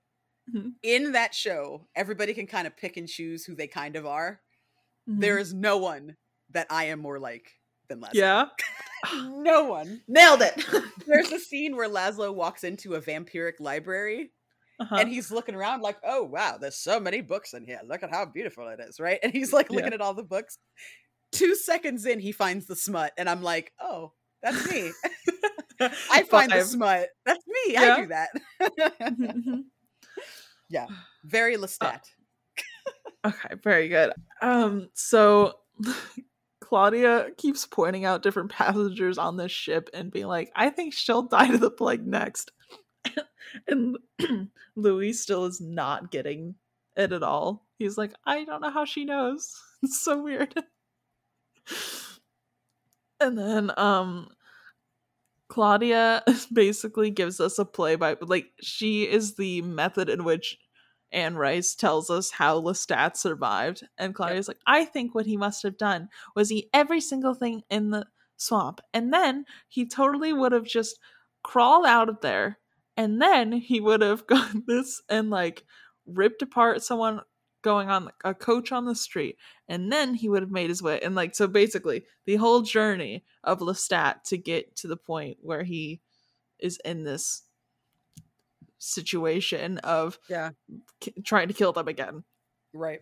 Mhm. 0.53 0.73
In 0.83 1.13
that 1.13 1.35
show, 1.35 1.87
everybody 1.95 2.33
can 2.35 2.47
kind 2.47 2.67
of 2.67 2.77
pick 2.77 2.97
and 2.97 3.07
choose 3.09 3.45
who 3.45 3.55
they 3.55 3.67
kind 3.69 3.95
of 3.97 4.05
are. 4.07 4.41
Mhm. 5.09 5.21
There 5.21 5.39
is 5.39 5.53
no 5.55 5.77
one 5.79 6.17
that 6.51 6.67
I 6.71 6.85
am 6.85 6.99
more 7.01 7.19
like 7.21 7.53
than 7.89 8.01
Laszlo. 8.01 8.15
yeah. 8.15 8.45
no 9.15 9.65
one. 9.65 10.03
Nailed 10.09 10.43
it. 10.43 10.55
There's 11.07 11.31
a 11.33 11.39
scene 11.39 11.77
where 11.77 11.89
Laszlo 11.89 12.35
walks 12.35 12.65
into 12.65 12.95
a 12.95 13.01
vampiric 13.01 13.61
library 13.61 14.33
Uh-huh. 14.81 14.97
and 14.97 15.09
he's 15.09 15.31
looking 15.31 15.55
around 15.55 15.81
like, 15.83 15.99
oh 16.05 16.23
wow, 16.25 16.57
there's 16.59 16.77
so 16.79 16.99
many 17.01 17.21
books 17.21 17.53
in 17.55 17.65
here. 17.67 17.81
Look 17.85 18.03
at 18.03 18.11
how 18.11 18.25
beautiful 18.27 18.69
it 18.69 18.81
is, 18.81 18.99
right? 19.01 19.19
And 19.23 19.33
he's 19.33 19.53
like 19.53 19.71
looking 19.71 19.89
Yeah. 19.89 19.95
at 19.97 20.01
all 20.01 20.15
the 20.15 20.23
books. 20.23 20.59
Two 21.33 21.55
seconds 21.57 22.07
in, 22.07 22.21
he 22.21 22.33
finds 22.33 22.67
the 22.67 22.77
smut, 22.77 23.13
and 23.19 23.29
I'm 23.29 23.43
like, 23.43 23.73
oh, 23.81 24.13
that's 24.43 24.71
me. 24.71 24.93
I 25.81 26.23
find 26.31 26.51
the 26.51 26.65
smut. 26.65 27.09
That's 27.25 27.45
me. 27.47 27.73
Yeah. 27.75 27.95
I 27.95 28.01
do 28.01 28.07
that. 28.09 28.29
Mhm. 30.71 30.89
Very 31.25 31.57
Lestat. 31.57 32.01
Okay, 33.25 33.55
very 33.63 33.89
good. 33.89 34.13
Um, 34.43 34.89
so 34.95 35.55
Claudia 36.61 37.29
keeps 37.37 37.67
pointing 37.67 38.05
out 38.05 38.23
different 38.23 38.51
passengers 38.51 39.19
on 39.19 39.37
this 39.37 39.51
ship 39.53 39.91
and 39.93 40.11
being 40.11 40.27
like, 40.27 40.53
I 40.55 40.71
think 40.71 40.95
she'll 40.95 41.23
die 41.23 41.49
to 41.49 41.59
the 41.59 41.71
plague 41.71 42.07
next. 42.07 42.53
and 43.69 43.97
Louis 44.77 45.13
still 45.15 45.47
is 45.47 45.61
not 45.61 46.11
getting 46.11 46.55
it 46.97 47.13
at 47.13 47.23
all. 47.23 47.67
He's 47.79 47.99
like, 47.99 48.13
I 48.25 48.45
don't 48.45 48.61
know 48.63 48.71
how 48.71 48.85
she 48.85 49.05
knows. 49.05 49.55
It's 49.83 50.01
so 50.01 50.21
weird. 50.23 50.55
and 53.21 53.39
then 53.39 53.71
um 53.77 54.29
Claudia 55.49 56.23
basically 56.53 57.11
gives 57.11 57.41
us 57.41 57.59
a 57.59 57.65
play 57.65 57.97
by 57.97 58.17
like 58.21 58.53
she 58.61 59.05
is 59.05 59.37
the 59.37 59.63
method 59.63 60.09
in 60.09 60.25
which 60.25 60.59
Anne 61.11 61.37
Rice 61.37 61.75
tells 61.75 62.11
us 62.11 62.31
how 62.31 62.61
Lestat 62.61 63.17
survived. 63.17 63.83
And 63.97 64.15
Claudia's 64.15 64.49
like, 64.49 64.61
I 64.67 64.85
think 64.85 65.15
what 65.15 65.27
he 65.27 65.37
must 65.37 65.63
have 65.63 65.79
done 65.79 66.09
was 66.35 66.53
eat 66.53 66.69
every 66.73 67.01
single 67.01 67.35
thing 67.35 67.63
in 67.71 67.91
the 67.91 68.07
swamp. 68.37 68.81
And 68.93 69.13
then 69.13 69.45
he 69.69 69.87
totally 69.87 70.33
would 70.33 70.53
have 70.53 70.67
just 70.67 70.99
crawled 71.43 71.87
out 71.87 72.09
of 72.09 72.21
there. 72.21 72.59
And 72.97 73.23
then 73.23 73.53
he 73.53 73.81
would 73.81 74.03
have 74.03 74.27
gone 74.27 74.65
this 74.67 75.01
and 75.09 75.31
like 75.31 75.65
ripped 76.07 76.43
apart 76.43 76.83
someone 76.83 77.21
going 77.63 77.89
on 77.89 78.11
a 78.25 78.35
coach 78.35 78.73
on 78.73 78.85
the 78.85 78.95
street. 78.95 79.37
And 79.69 79.91
then 79.93 80.15
he 80.15 80.29
would 80.29 80.43
have 80.43 80.51
made 80.51 80.71
his 80.71 80.83
way. 80.83 81.01
And 81.01 81.15
like, 81.15 81.35
so 81.35 81.47
basically, 81.47 82.05
the 82.25 82.37
whole 82.37 82.63
journey 82.63 83.25
of 83.45 83.61
Lestat 83.61 84.23
to 84.25 84.39
get 84.39 84.77
to 84.77 84.87
the 84.89 84.97
point 84.97 85.39
where 85.43 85.65
he 85.65 86.01
is 86.59 86.79
in 86.85 87.05
this 87.05 87.43
situation 88.79 89.79
of 89.79 90.19
Yeah. 90.29 90.51
k- 91.01 91.15
trying 91.25 91.49
to 91.49 91.55
kill 91.55 91.73
them 91.73 91.89
again. 91.89 92.25
Right. 92.73 93.01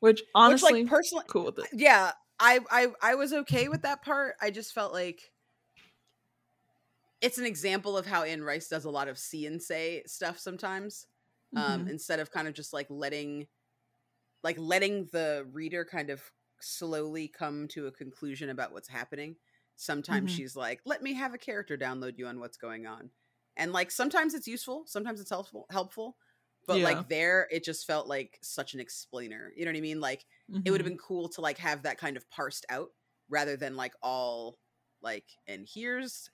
Which 0.00 0.22
honestly, 0.34 0.72
Which, 0.72 0.82
like, 0.84 0.90
personally, 0.90 1.24
cool 1.28 1.46
with 1.46 1.58
it. 1.58 1.66
yeah, 1.72 2.12
I, 2.38 2.60
I, 2.70 2.88
I 3.02 3.14
was 3.14 3.32
okay 3.32 3.68
with 3.68 3.82
that 3.82 4.02
part. 4.04 4.34
I 4.40 4.50
just 4.50 4.72
felt 4.72 4.92
like 4.92 5.32
it's 7.20 7.38
an 7.38 7.46
example 7.46 7.96
of 7.96 8.06
how 8.06 8.22
Anne 8.22 8.42
Rice 8.42 8.68
does 8.68 8.84
a 8.84 8.90
lot 8.90 9.08
of 9.08 9.18
see 9.18 9.46
and 9.46 9.60
say 9.60 10.02
stuff 10.06 10.38
sometimes. 10.38 11.06
Um, 11.54 11.84
Mhm. 11.84 11.88
instead 11.88 12.20
of 12.20 12.30
kind 12.30 12.48
of 12.48 12.54
just 12.54 12.72
like 12.72 12.86
letting, 12.90 13.48
like 14.42 14.58
letting 14.58 15.06
the 15.06 15.46
reader 15.52 15.84
kind 15.84 16.10
of 16.10 16.22
slowly 16.60 17.28
come 17.28 17.68
to 17.68 17.86
a 17.86 17.92
conclusion 17.92 18.50
about 18.50 18.72
what's 18.72 18.88
happening. 18.88 19.36
Sometimes 19.76 20.30
Mhm. 20.30 20.30
she's 20.30 20.56
like, 20.56 20.80
"Let 20.84 21.02
me 21.02 21.14
have 21.14 21.34
a 21.34 21.38
character 21.38 21.76
download 21.76 22.18
you 22.18 22.26
on 22.26 22.40
what's 22.40 22.56
going 22.56 22.86
on," 22.86 23.10
and 23.56 23.72
like 23.72 23.90
sometimes 23.90 24.34
it's 24.34 24.48
useful, 24.48 24.86
sometimes 24.86 25.20
it's 25.20 25.30
helpful, 25.30 25.66
helpful. 25.70 26.16
But 26.66 26.80
Yeah. 26.80 26.82
like 26.82 27.08
there, 27.08 27.48
it 27.50 27.64
just 27.64 27.86
felt 27.86 28.08
like 28.08 28.38
such 28.42 28.74
an 28.74 28.80
explainer. 28.80 29.52
You 29.56 29.64
know 29.64 29.70
what 29.72 29.78
I 29.78 29.80
mean? 29.82 30.00
Like 30.00 30.26
it 30.64 30.70
would 30.70 30.80
have 30.80 30.86
Mhm. 30.86 30.90
been 30.90 30.98
cool 30.98 31.28
to 31.30 31.40
like 31.40 31.58
have 31.58 31.82
that 31.82 31.98
kind 31.98 32.16
of 32.16 32.28
parsed 32.30 32.66
out 32.70 32.90
rather 33.28 33.56
than 33.56 33.76
like 33.76 33.94
all 34.02 34.58
like 35.02 35.28
and 35.46 35.68
here's 35.72 36.30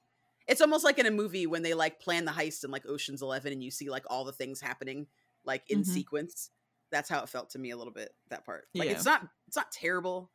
it's 0.49 0.61
almost 0.61 0.84
like 0.84 0.99
in 0.99 1.06
a 1.06 1.11
movie 1.11 1.46
when 1.46 1.62
they 1.62 1.75
like 1.75 2.00
plan 2.00 2.25
the 2.25 2.32
heist 2.32 2.64
in 2.64 2.70
like 2.70 2.87
Ocean's 2.87 3.22
11 3.22 3.52
and 3.52 3.62
you 3.62 3.70
see 3.70 3.88
like 3.90 4.04
all 4.08 4.25
the 4.25 4.32
things 4.32 4.61
happening 4.61 5.06
like 5.44 5.62
in 5.68 5.80
Mhm. 5.82 5.87
sequence. 5.87 6.50
That's 6.90 7.08
how 7.08 7.22
it 7.22 7.28
felt 7.28 7.50
to 7.50 7.58
me 7.58 7.70
a 7.70 7.76
little 7.76 7.92
bit 7.92 8.14
that 8.28 8.44
part. 8.44 8.68
Like 8.75 8.87
Yeah. 8.88 8.94
it's 8.94 9.04
not 9.04 9.26
it's 9.49 9.56
not 9.56 9.72
terrible. 9.72 10.30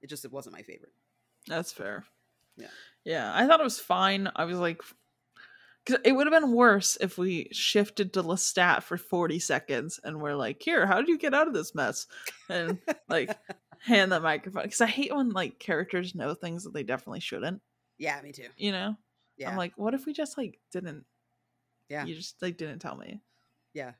It 0.00 0.08
just 0.08 0.24
it 0.24 0.32
wasn't 0.32 0.54
my 0.54 0.62
favorite. 0.62 0.92
That's 1.46 1.72
fair. 1.72 2.04
Yeah. 2.56 2.68
Yeah, 3.04 3.32
I 3.34 3.46
thought 3.46 3.60
it 3.60 3.64
was 3.64 3.80
fine. 3.80 4.30
I 4.36 4.44
was 4.44 4.58
like, 4.58 4.82
because 5.84 6.00
it 6.04 6.12
would 6.12 6.26
have 6.30 6.42
been 6.42 6.52
worse 6.52 6.96
if 7.00 7.16
we 7.16 7.48
shifted 7.52 8.12
to 8.12 8.22
Lestat 8.22 8.82
for 8.82 8.96
40 8.98 9.38
seconds 9.38 9.98
and 10.04 10.20
we're 10.20 10.34
like, 10.36 10.60
here, 10.62 10.86
how 10.86 10.96
did 10.96 11.08
you 11.08 11.16
get 11.18 11.32
out 11.34 11.48
of 11.48 11.54
this 11.54 11.74
mess? 11.74 12.06
And 12.50 12.78
like, 13.08 13.30
hand 13.78 14.12
the 14.12 14.20
microphone. 14.20 14.64
Because 14.64 14.82
I 14.82 14.86
hate 14.86 15.14
when 15.14 15.30
like 15.30 15.58
characters 15.58 16.14
know 16.14 16.34
things 16.34 16.64
that 16.64 16.74
they 16.74 16.82
definitely 16.82 17.20
shouldn't, 17.20 17.62
Yeah, 17.98 18.20
me 18.20 18.32
too. 18.32 18.48
you 18.58 18.72
know? 18.72 18.96
Yeah. 19.40 19.50
I'm 19.50 19.56
like, 19.56 19.72
what 19.76 19.94
if 19.94 20.06
we 20.06 20.12
just 20.12 20.38
like 20.38 20.60
didn't? 20.70 21.04
Yeah. 21.88 22.04
You 22.04 22.14
just 22.14 22.40
like 22.42 22.56
didn't 22.56 22.78
tell 22.78 22.96
me. 22.96 23.20
yeah. 23.74 23.92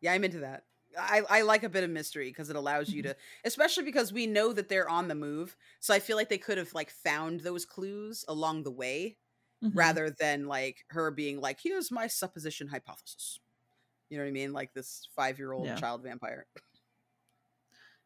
Yeah, 0.00 0.12
I'm 0.12 0.24
into 0.24 0.38
that. 0.40 0.64
I, 0.98 1.22
I 1.28 1.42
like 1.42 1.62
a 1.62 1.68
bit 1.68 1.84
of 1.84 1.90
mystery 1.90 2.28
because 2.30 2.48
it 2.48 2.56
allows 2.56 2.90
you 2.90 3.02
to 3.08 3.16
especially 3.44 3.84
because 3.84 4.12
we 4.14 4.26
know 4.26 4.52
that 4.54 4.68
they're 4.70 4.88
on 4.88 5.08
the 5.08 5.14
move 5.14 5.54
so 5.80 5.92
i 5.92 5.98
feel 5.98 6.16
like 6.16 6.30
they 6.30 6.38
could 6.38 6.56
have 6.56 6.72
like 6.72 6.88
found 6.90 7.40
those 7.40 7.66
clues 7.66 8.24
along 8.28 8.62
the 8.62 8.70
way 8.70 9.18
Mhm. 9.62 9.72
rather 9.74 10.08
than 10.10 10.46
like 10.46 10.84
her 10.88 11.10
being 11.10 11.38
like 11.40 11.58
here's 11.62 11.90
my 11.90 12.06
supposition 12.06 12.68
hypothesis 12.68 13.40
you 14.08 14.16
know 14.16 14.24
what 14.24 14.28
i 14.28 14.32
mean 14.32 14.52
like 14.54 14.72
this 14.74 15.08
five 15.14 15.38
year 15.38 15.52
old 15.52 15.66
Yeah. 15.66 15.76
child 15.76 16.02
vampire 16.02 16.46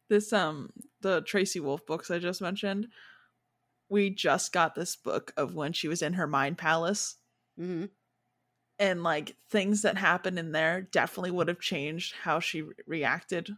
this 0.09 0.33
um 0.33 0.71
the 1.01 1.23
Tracy 1.23 1.61
Wolff 1.61 1.87
books 1.87 2.11
I 2.11 2.19
just 2.19 2.41
mentioned. 2.43 2.89
We 3.91 4.09
just 4.11 4.53
got 4.53 4.75
this 4.75 4.97
book 4.97 5.33
of 5.37 5.55
when 5.55 5.75
she 5.75 5.89
was 5.89 6.01
in 6.03 6.15
her 6.15 6.27
mind 6.27 6.57
palace 6.59 7.17
hmm 7.57 7.85
and 8.79 9.03
like 9.03 9.37
things 9.49 9.83
that 9.83 9.97
happened 9.99 10.39
in 10.39 10.53
there 10.53 10.83
definitely 10.83 11.31
would 11.31 11.49
have 11.49 11.61
changed 11.61 12.15
how 12.15 12.41
she 12.41 12.63
re- 12.63 12.75
reacted 12.87 13.51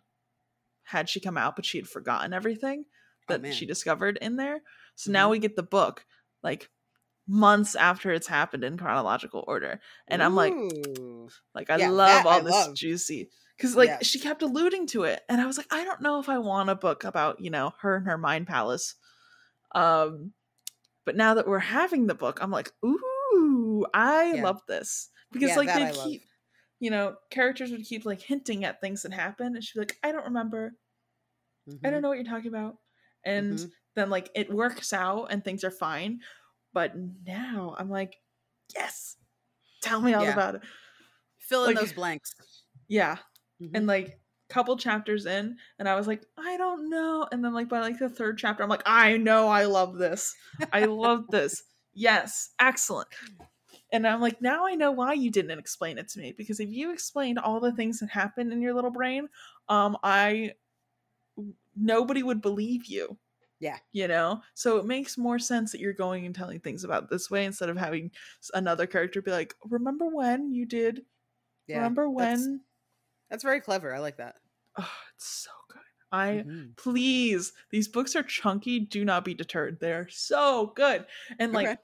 had 0.84 1.08
she 1.08 1.20
come 1.20 1.38
out 1.38 1.56
but 1.56 1.66
she 1.66 1.78
had 1.78 1.88
forgotten 1.88 2.32
everything 2.32 2.86
Oh, 3.28 3.36
that 3.36 3.40
man. 3.40 3.54
she 3.54 3.66
discovered 3.66 4.18
in 4.22 4.36
there 4.36 4.62
so 4.96 5.12
now 5.12 5.28
Mhm. 5.28 5.30
we 5.30 5.40
get 5.40 5.56
the 5.56 5.62
book 5.62 6.06
like 6.42 6.70
months 7.28 7.76
after 7.76 8.12
it's 8.12 8.28
happened 8.28 8.64
in 8.64 8.78
chronological 8.78 9.44
order 9.48 9.80
and 10.08 10.22
i'm 10.22 10.36
like 10.36 10.58
like 11.54 11.70
i 11.70 11.76
Yeah, 11.76 11.88
love 11.88 12.26
all 12.26 12.40
I 12.40 12.40
this 12.40 12.68
love. 12.68 12.74
juicy 12.74 13.30
because 13.56 13.76
like 13.76 13.96
Yes. 13.96 14.04
she 14.04 14.18
kept 14.18 14.42
alluding 14.42 14.86
to 14.88 15.04
it 15.04 15.22
and 15.28 15.40
i 15.40 15.46
was 15.46 15.56
like 15.56 15.72
i 15.72 15.84
don't 15.84 16.02
know 16.02 16.18
if 16.18 16.28
i 16.28 16.38
want 16.38 16.70
a 16.70 16.74
book 16.74 17.04
about 17.04 17.40
you 17.40 17.50
know 17.50 17.72
her 17.80 17.96
and 17.96 18.06
her 18.06 18.18
mind 18.18 18.46
palace 18.46 18.94
um 19.74 20.32
but 21.04 21.16
now 21.16 21.34
that 21.34 21.46
we're 21.48 21.58
having 21.58 22.06
the 22.06 22.14
book 22.14 22.38
i'm 22.42 22.50
like 22.50 22.70
ooh 22.84 23.84
i 23.94 24.34
Yeah. 24.34 24.42
love 24.42 24.60
this 24.68 25.10
because 25.32 25.50
Yeah, 25.50 25.56
like 25.56 25.68
they 25.68 25.86
I 25.86 25.92
keep 25.92 26.22
you 26.80 26.90
know 26.90 27.16
characters 27.30 27.70
would 27.70 27.84
keep 27.84 28.04
like 28.04 28.20
hinting 28.20 28.64
at 28.64 28.80
things 28.80 29.02
that 29.02 29.12
happen 29.12 29.54
and 29.54 29.62
she'd 29.64 29.74
be 29.78 29.80
like 29.80 29.98
i 30.02 30.12
don't 30.12 30.24
remember 30.24 30.72
i 31.68 31.70
Mhm. 31.72 31.90
don't 31.90 32.02
know 32.02 32.08
what 32.08 32.18
you're 32.18 32.24
talking 32.24 32.48
about 32.48 32.76
and 33.24 33.54
Mhm. 33.58 33.70
then 33.94 34.10
like 34.10 34.30
it 34.34 34.52
works 34.52 34.92
out 34.92 35.26
and 35.30 35.44
things 35.44 35.64
are 35.64 35.70
fine 35.70 36.20
but 36.72 36.92
now 37.24 37.74
i'm 37.78 37.88
like 37.90 38.16
yes 38.74 39.16
tell 39.80 40.00
me 40.00 40.12
all 40.14 40.24
Yeah. 40.24 40.32
about 40.32 40.54
it 40.56 40.62
fill 41.38 41.64
in 41.64 41.74
like- 41.74 41.76
those 41.84 41.92
blanks 41.92 42.34
yeah 42.88 43.18
Mhm. 43.60 43.70
and 43.74 43.86
like 43.86 44.18
couple 44.52 44.76
chapters 44.76 45.24
in 45.24 45.56
and 45.78 45.88
i 45.88 45.94
was 45.94 46.06
like 46.06 46.22
i 46.38 46.56
don't 46.58 46.90
know 46.90 47.26
and 47.32 47.42
then 47.42 47.54
like 47.54 47.68
by 47.68 47.80
like 47.80 47.98
the 47.98 48.08
third 48.08 48.36
chapter 48.36 48.62
i'm 48.62 48.68
like 48.68 48.82
i 48.84 49.16
know 49.16 49.48
i 49.48 49.64
love 49.64 49.96
this. 49.96 50.34
I 50.72 50.84
love 50.84 51.26
this. 51.30 51.62
Yes 51.94 52.50
excellent. 52.60 53.08
And 53.92 54.06
i'm 54.06 54.20
like 54.20 54.42
now 54.42 54.66
i 54.66 54.74
know 54.74 54.92
why 54.92 55.14
you 55.14 55.30
didn't 55.30 55.58
explain 55.58 55.96
it 55.96 56.08
to 56.10 56.18
me 56.20 56.34
because 56.36 56.60
if 56.60 56.68
you 56.68 56.92
explained 56.92 57.38
all 57.38 57.60
the 57.60 57.72
things 57.72 58.00
that 58.00 58.10
happened 58.10 58.52
in 58.52 58.60
your 58.60 58.74
little 58.74 58.90
brain 58.90 59.28
um 59.68 59.96
i 60.02 60.52
nobody 61.74 62.22
would 62.22 62.42
believe 62.42 62.84
you. 62.86 63.16
Yeah. 63.58 63.78
you 63.92 64.08
know? 64.08 64.42
So 64.54 64.78
it 64.78 64.86
makes 64.86 65.16
more 65.16 65.38
sense 65.38 65.70
that 65.70 65.80
you're 65.80 65.92
going 65.92 66.26
and 66.26 66.34
telling 66.34 66.58
things 66.58 66.82
about 66.82 67.08
this 67.08 67.30
way 67.30 67.44
instead 67.44 67.68
of 67.68 67.76
having 67.76 68.10
another 68.54 68.86
character 68.86 69.22
be 69.22 69.30
like 69.30 69.54
remember 69.70 70.08
when 70.08 70.50
you 70.52 70.66
did 70.66 71.02
yeah 71.68 71.76
remember 71.76 72.08
that's- 72.18 72.40
when 72.40 72.60
that's 73.30 73.44
very 73.44 73.60
clever 73.60 73.94
i 73.94 73.98
like 74.00 74.16
that 74.16 74.34
oh 74.78 74.92
it's 75.14 75.26
so 75.26 75.50
good. 75.68 75.80
I 76.10 76.44
Mhm. 76.46 76.76
please 76.76 77.52
these 77.70 77.88
books 77.88 78.14
are 78.16 78.22
chunky 78.22 78.80
do 78.80 79.04
not 79.04 79.24
be 79.24 79.34
deterred. 79.34 79.80
They're 79.80 80.08
so 80.08 80.68
good. 80.76 81.06
And 81.38 81.52
like 81.52 81.68
Okay. 81.68 81.76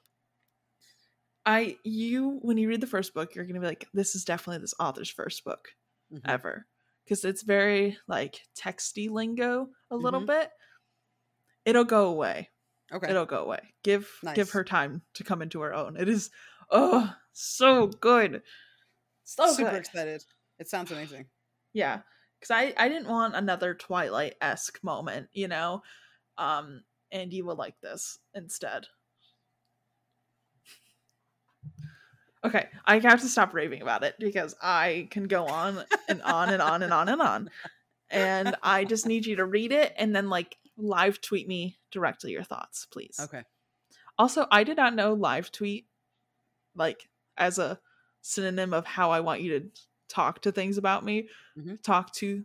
i 1.46 1.76
you 1.84 2.38
when 2.42 2.58
you 2.58 2.68
read 2.68 2.80
the 2.80 2.86
first 2.86 3.14
book 3.14 3.34
you're 3.34 3.44
gonna 3.44 3.60
be 3.60 3.66
like 3.66 3.88
this 3.94 4.14
is 4.14 4.24
definitely 4.24 4.60
this 4.60 4.74
author's 4.80 5.10
first 5.10 5.44
book 5.44 5.74
Mhm. 6.12 6.20
ever. 6.26 6.66
Because 7.04 7.24
it's 7.24 7.42
very 7.42 7.98
like 8.06 8.42
texty 8.54 9.08
lingo 9.10 9.70
a 9.90 9.96
little 9.96 10.20
Mhm. 10.20 10.26
bit. 10.26 10.50
It'll 11.64 11.84
go 11.84 12.08
away. 12.08 12.50
Okay. 12.92 13.10
It'll 13.10 13.26
go 13.26 13.42
away. 13.44 13.74
Give 13.82 14.10
give 14.34 14.50
her 14.50 14.64
time 14.64 15.02
to 15.14 15.24
come 15.24 15.42
into 15.42 15.60
her 15.60 15.74
own. 15.74 15.96
It 15.96 16.08
is 16.08 16.30
oh 16.70 17.14
so 17.32 17.86
good. 17.88 18.42
So 19.24 19.46
super 19.52 19.70
good. 19.70 19.80
excited. 19.80 20.24
It 20.58 20.68
sounds 20.68 20.90
amazing. 20.90 21.30
Yeah 21.72 22.02
because 22.38 22.50
i 22.50 22.72
i 22.76 22.88
didn't 22.88 23.08
want 23.08 23.34
another 23.34 23.74
twilight-esque 23.74 24.82
moment 24.82 25.28
you 25.32 25.48
know? 25.48 25.82
Um 26.36 26.82
and 27.10 27.32
you 27.32 27.44
will 27.44 27.56
like 27.56 27.80
this 27.80 28.18
instead. 28.34 28.86
Okay 32.44 32.68
i 32.84 32.98
have 32.98 33.20
to 33.20 33.28
stop 33.28 33.52
raving 33.54 33.82
about 33.82 34.04
it 34.04 34.14
because 34.18 34.54
i 34.62 35.08
can 35.10 35.24
go 35.26 35.46
on 35.46 35.84
and 36.08 36.22
on 36.22 36.50
and 36.50 36.62
on 36.62 36.82
and 36.82 36.92
on 36.92 37.08
and 37.08 37.20
on. 37.20 37.50
And 38.10 38.54
i 38.62 38.84
just 38.84 39.06
need 39.06 39.26
you 39.26 39.36
to 39.36 39.44
read 39.44 39.72
it 39.72 39.92
and 39.98 40.14
then 40.14 40.28
like 40.28 40.56
live 40.76 41.20
tweet 41.20 41.48
me 41.48 41.78
directly 41.90 42.30
your 42.32 42.44
thoughts 42.44 42.86
please. 42.86 43.18
Okay. 43.20 43.42
Also 44.16 44.46
i 44.50 44.62
did 44.64 44.76
not 44.76 44.94
know 44.94 45.14
live 45.14 45.50
tweet 45.50 45.86
like 46.76 47.08
as 47.36 47.58
a 47.58 47.80
synonym 48.20 48.72
of 48.72 48.84
how 48.86 49.10
i 49.10 49.20
want 49.20 49.40
you 49.40 49.58
to 49.58 49.66
talk 50.08 50.42
to 50.42 50.52
things 50.52 50.78
about 50.78 51.04
me 51.04 51.28
Mhm. 51.56 51.82
talk 51.82 52.12
to 52.14 52.44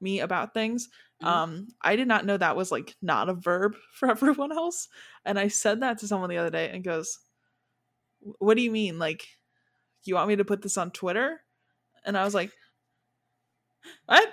me 0.00 0.20
about 0.20 0.54
things. 0.54 0.88
Mhm. 1.22 1.26
um 1.28 1.68
i 1.82 1.96
did 1.96 2.06
not 2.08 2.26
know 2.26 2.36
that 2.36 2.56
was 2.56 2.70
like 2.70 2.94
not 3.02 3.28
a 3.30 3.34
verb 3.34 3.74
for 3.94 4.10
everyone 4.10 4.52
else 4.52 4.88
and 5.24 5.38
i 5.38 5.48
said 5.48 5.80
that 5.80 5.98
to 5.98 6.06
someone 6.08 6.28
the 6.30 6.36
other 6.38 6.50
day 6.50 6.68
and 6.70 6.84
goes 6.84 7.18
what 8.38 8.56
do 8.56 8.62
you 8.62 8.70
mean? 8.70 8.98
Like 8.98 9.26
you 10.04 10.14
want 10.14 10.28
me 10.28 10.36
to 10.36 10.44
put 10.44 10.62
this 10.62 10.76
on 10.76 10.90
twitter? 10.90 11.40
And 12.04 12.16
i 12.18 12.24
was 12.24 12.34
like 12.34 12.52
what? 14.06 14.28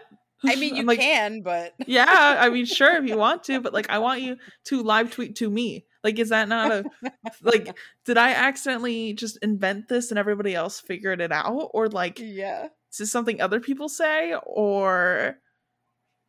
I 0.46 0.56
mean 0.56 0.76
you 0.76 0.84
like, 0.84 1.00
can 1.00 1.42
but 1.42 1.74
yeah 1.88 2.38
i 2.40 2.50
mean 2.50 2.66
sure 2.66 2.96
if 2.98 3.08
you 3.08 3.18
want 3.18 3.44
to 3.46 3.62
but 3.62 3.74
like 3.74 3.90
i 3.90 4.00
want 4.00 4.22
you 4.22 4.38
to 4.66 4.84
live 4.84 5.12
tweet 5.12 5.36
to 5.38 5.50
me 5.50 5.86
like 6.04 6.20
is 6.20 6.30
that 6.30 6.50
not 6.50 6.72
a 6.72 6.84
like 7.42 7.76
did 8.06 8.18
i 8.18 8.32
accidentally 8.32 9.14
just 9.14 9.38
invent 9.42 9.88
this 9.88 10.12
and 10.12 10.20
everybody 10.20 10.54
else 10.54 10.80
figured 10.80 11.22
it 11.22 11.32
out? 11.32 11.70
Or 11.74 11.88
like 11.88 12.20
yeah. 12.20 12.66
is 12.92 12.98
this 12.98 13.12
something 13.12 13.42
other 13.42 13.60
people 13.60 13.90
say? 13.90 14.36
Or 14.46 15.38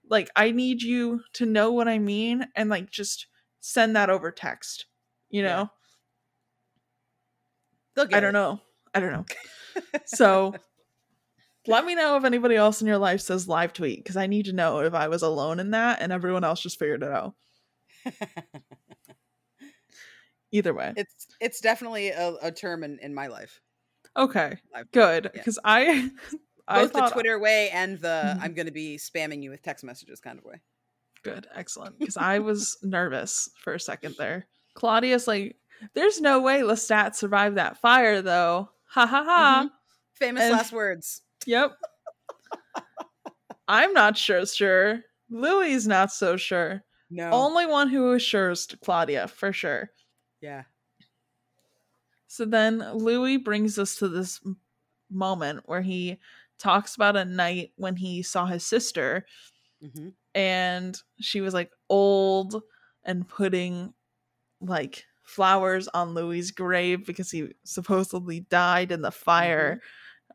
like 0.09 0.31
i 0.37 0.51
need 0.51 0.83
you 0.83 1.23
to 1.33 1.47
know 1.47 1.73
what 1.73 1.89
i 1.89 1.99
mean 1.99 2.47
and 2.55 2.69
like 2.69 2.91
just 2.91 3.27
send 3.61 3.97
that 3.97 4.11
over 4.11 4.31
text 4.31 4.85
you 5.31 5.43
know? 5.43 5.71
Get 7.97 8.15
i 8.15 8.21
don't 8.21 8.31
it. 8.31 8.33
know. 8.33 8.61
I 8.95 9.01
don't 9.01 9.13
know. 9.13 9.25
So 10.07 10.55
let 11.67 11.85
me 11.85 11.95
know 11.95 12.17
if 12.17 12.25
anybody 12.25 12.55
else 12.55 12.81
in 12.81 12.87
your 12.87 12.99
life 12.99 13.21
says 13.21 13.49
live 13.49 13.73
tweet 13.73 13.99
because 13.99 14.17
i 14.17 14.27
need 14.27 14.47
to 14.47 14.53
know 14.53 14.81
if 14.81 14.95
i 14.95 15.09
was 15.09 15.23
alone 15.23 15.59
in 15.59 15.71
that 15.73 16.01
and 16.01 16.13
everyone 16.13 16.45
else 16.45 16.61
just 16.61 16.79
figured 16.79 17.03
it 17.03 17.11
out 17.11 17.35
either 20.55 20.73
way 20.73 20.93
it's 20.97 21.27
it's 21.41 21.61
definitely 21.61 22.09
a, 22.09 22.35
a 22.43 22.51
term 22.53 22.83
in, 22.85 22.99
in 23.01 23.13
my 23.15 23.27
life 23.27 23.61
okay 24.17 24.57
tweet, 24.73 24.93
good 24.93 25.25
yeah. 25.25 25.31
because 25.35 25.59
i 25.65 26.11
I 26.69 26.83
both 26.83 26.93
the 26.95 27.11
twitter 27.11 27.39
way 27.39 27.69
and 27.71 27.99
the 27.99 28.23
Mhm. 28.37 28.39
i'm 28.43 28.55
going 28.55 28.67
to 28.67 28.73
be 28.73 28.97
spamming 28.97 29.43
you 29.43 29.51
with 29.51 29.63
text 29.63 29.85
messages 29.85 30.21
kind 30.21 30.39
of 30.39 30.45
way 30.45 30.61
Good, 31.23 31.47
excellent. 31.55 31.99
Because 31.99 32.19
I 32.19 32.41
was 32.41 32.77
nervous 32.83 33.49
for 33.57 33.73
a 33.73 33.81
second 33.81 34.15
there. 34.19 34.47
Claudia's 34.75 35.27
like, 35.27 35.57
"There's 35.95 36.21
no 36.21 36.43
way 36.43 36.61
Lestat 36.61 37.15
survived 37.15 37.57
that 37.57 37.79
fire, 37.79 38.21
though." 38.21 38.69
Ha 38.91 39.07
ha 39.07 39.25
ha. 39.25 39.71
famous 40.13 40.43
And- 40.43 40.53
last 40.53 40.71
words 40.71 41.23
Yep. 41.47 41.73
I'm 43.69 43.95
not 43.95 44.19
sure. 44.19 44.45
Sure. 44.45 45.01
Louis's 45.31 45.87
not 45.89 46.13
so 46.13 46.37
sure. 46.37 46.85
no 47.11 47.31
Only 47.31 47.65
one 47.65 47.89
who 47.89 48.13
is 48.13 48.23
sure 48.23 48.51
is 48.51 48.67
Claudia 48.85 49.27
for 49.29 49.51
sure. 49.51 49.91
Yeah. 50.45 50.65
So 52.27 52.45
then 52.45 52.79
Louis 52.95 53.37
brings 53.37 53.79
us 53.79 53.97
to 53.97 54.09
this 54.09 54.41
moment 55.11 55.63
where 55.67 55.83
he 55.83 56.19
talks 56.59 56.95
about 56.97 57.17
a 57.17 57.25
night 57.25 57.73
when 57.77 57.97
he 57.97 58.23
saw 58.23 58.47
his 58.47 58.65
sister 58.67 59.27
hmm 59.81 60.09
and 60.35 61.01
she 61.21 61.41
was 61.41 61.55
like 61.55 61.71
old 61.89 62.63
and 63.05 63.29
putting 63.29 63.95
like 64.61 65.05
flowers 65.23 65.89
on 65.89 66.15
Louis's 66.15 66.51
grave 66.53 67.07
because 67.07 67.31
he 67.31 67.53
supposedly 67.65 68.41
died 68.41 68.93
in 68.93 69.03
the 69.03 69.13
fire 69.13 69.81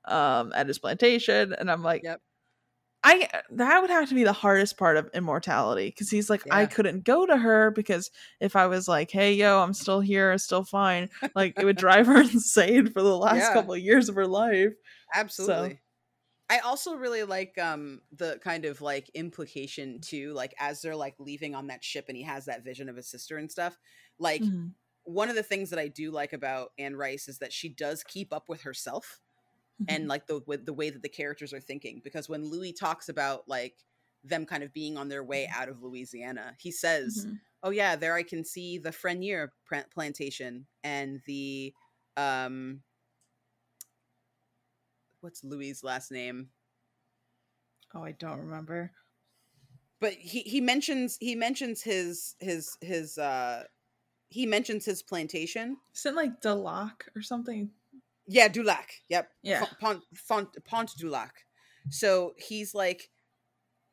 um 0.05 0.53
at 0.55 0.67
his 0.67 0.79
plantation. 0.79 1.53
And 1.53 1.71
I'm 1.71 1.83
like 1.83 2.03
Yep. 2.03 2.21
I 3.01 3.29
that 3.51 3.79
would 3.81 3.89
have 3.89 4.09
to 4.09 4.15
be 4.15 4.25
the 4.25 4.33
hardest 4.33 4.77
part 4.77 4.97
of 4.97 5.09
immortality 5.13 5.87
because 5.87 6.09
he's 6.09 6.29
like 6.29 6.43
I 6.51 6.65
couldn't 6.65 7.05
go 7.05 7.25
to 7.25 7.37
her 7.37 7.71
because 7.71 8.11
if 8.41 8.55
I 8.57 8.67
was 8.67 8.89
like 8.89 9.09
hey 9.11 9.33
yo 9.33 9.61
I'm 9.63 9.73
still 9.73 10.01
here 10.01 10.37
still 10.37 10.65
fine 10.65 11.09
like 11.33 11.55
it 11.57 11.65
would 11.65 11.77
drive 11.77 12.07
her 12.07 12.19
insane 12.21 12.87
for 12.91 13.01
the 13.01 13.17
last 13.17 13.51
Yeah. 13.51 13.51
couple 13.51 13.73
of 13.73 13.79
years 13.79 14.09
of 14.09 14.15
her 14.15 14.27
life 14.27 14.73
absolutely 15.13 15.81
i 16.49 16.59
also 16.59 16.95
really 16.95 17.23
like 17.23 17.57
um 17.59 18.01
the 18.11 18.39
kind 18.43 18.65
of 18.65 18.81
like 18.81 19.09
implication 19.15 20.01
too 20.01 20.33
like 20.33 20.53
as 20.59 20.81
they're 20.81 20.95
like 20.97 21.15
leaving 21.19 21.55
on 21.55 21.67
that 21.67 21.83
ship 21.83 22.05
and 22.09 22.17
he 22.17 22.23
has 22.23 22.45
that 22.45 22.63
vision 22.63 22.89
of 22.89 22.97
his 22.97 23.09
sister 23.09 23.37
and 23.37 23.51
stuff 23.51 23.77
like 24.19 24.45
Mhm. 24.45 24.73
one 25.03 25.29
of 25.29 25.35
the 25.35 25.43
things 25.43 25.71
that 25.71 25.79
i 25.79 25.87
do 25.87 26.11
like 26.11 26.33
about 26.33 26.71
anne 26.79 26.95
rice 26.95 27.27
is 27.29 27.39
that 27.39 27.53
she 27.53 27.69
does 27.69 28.03
keep 28.03 28.33
up 28.33 28.49
with 28.49 28.63
herself 28.63 29.21
and 29.87 30.07
like 30.07 30.27
the 30.27 30.41
the 30.65 30.73
way 30.73 30.89
that 30.89 31.01
the 31.01 31.09
characters 31.09 31.53
are 31.53 31.59
thinking 31.61 32.01
because 32.03 32.27
when 32.27 32.43
Louis 32.49 32.73
talks 32.73 33.09
about 33.09 33.47
like 33.47 33.75
them 34.23 34.45
kind 34.45 34.63
of 34.63 34.73
being 34.73 34.97
on 34.97 35.07
their 35.07 35.23
way 35.23 35.49
out 35.53 35.69
of 35.69 35.81
Louisiana 35.81 36.55
he 36.59 36.71
says 36.71 37.25
Mhm. 37.27 37.39
oh 37.63 37.69
yeah 37.69 37.95
there 37.95 38.13
I 38.15 38.23
can 38.23 38.43
see 38.43 38.77
the 38.77 38.91
Freniere 38.91 39.53
plantation 39.93 40.67
and 40.83 41.21
the 41.25 41.73
um 42.17 42.81
what's 45.21 45.43
Louis' 45.43 45.83
last 45.83 46.11
name 46.11 46.49
oh, 47.95 48.03
I 48.03 48.11
don't 48.11 48.39
remember. 48.39 48.91
but 49.99 50.13
he 50.13 50.41
he 50.41 50.61
mentions 50.61 51.17
he 51.19 51.35
mentions 51.35 51.81
his 51.81 52.35
his 52.39 52.77
his 52.81 53.17
uh 53.17 53.63
he 54.29 54.45
mentions 54.45 54.85
his 54.85 55.01
plantation 55.01 55.77
Isn't 55.95 56.13
it 56.13 56.15
like 56.15 56.41
Delac 56.41 57.07
or 57.15 57.21
something? 57.21 57.71
Yeah, 58.31 58.47
Dulac. 58.47 58.91
Yep. 59.09 59.27
Yeah. 59.41 59.65
Pont, 59.81 60.01
Pont, 60.27 60.47
Pont 60.65 60.91
Dulac. 60.97 61.33
So 61.89 62.33
he's 62.37 62.75
like, 62.75 63.09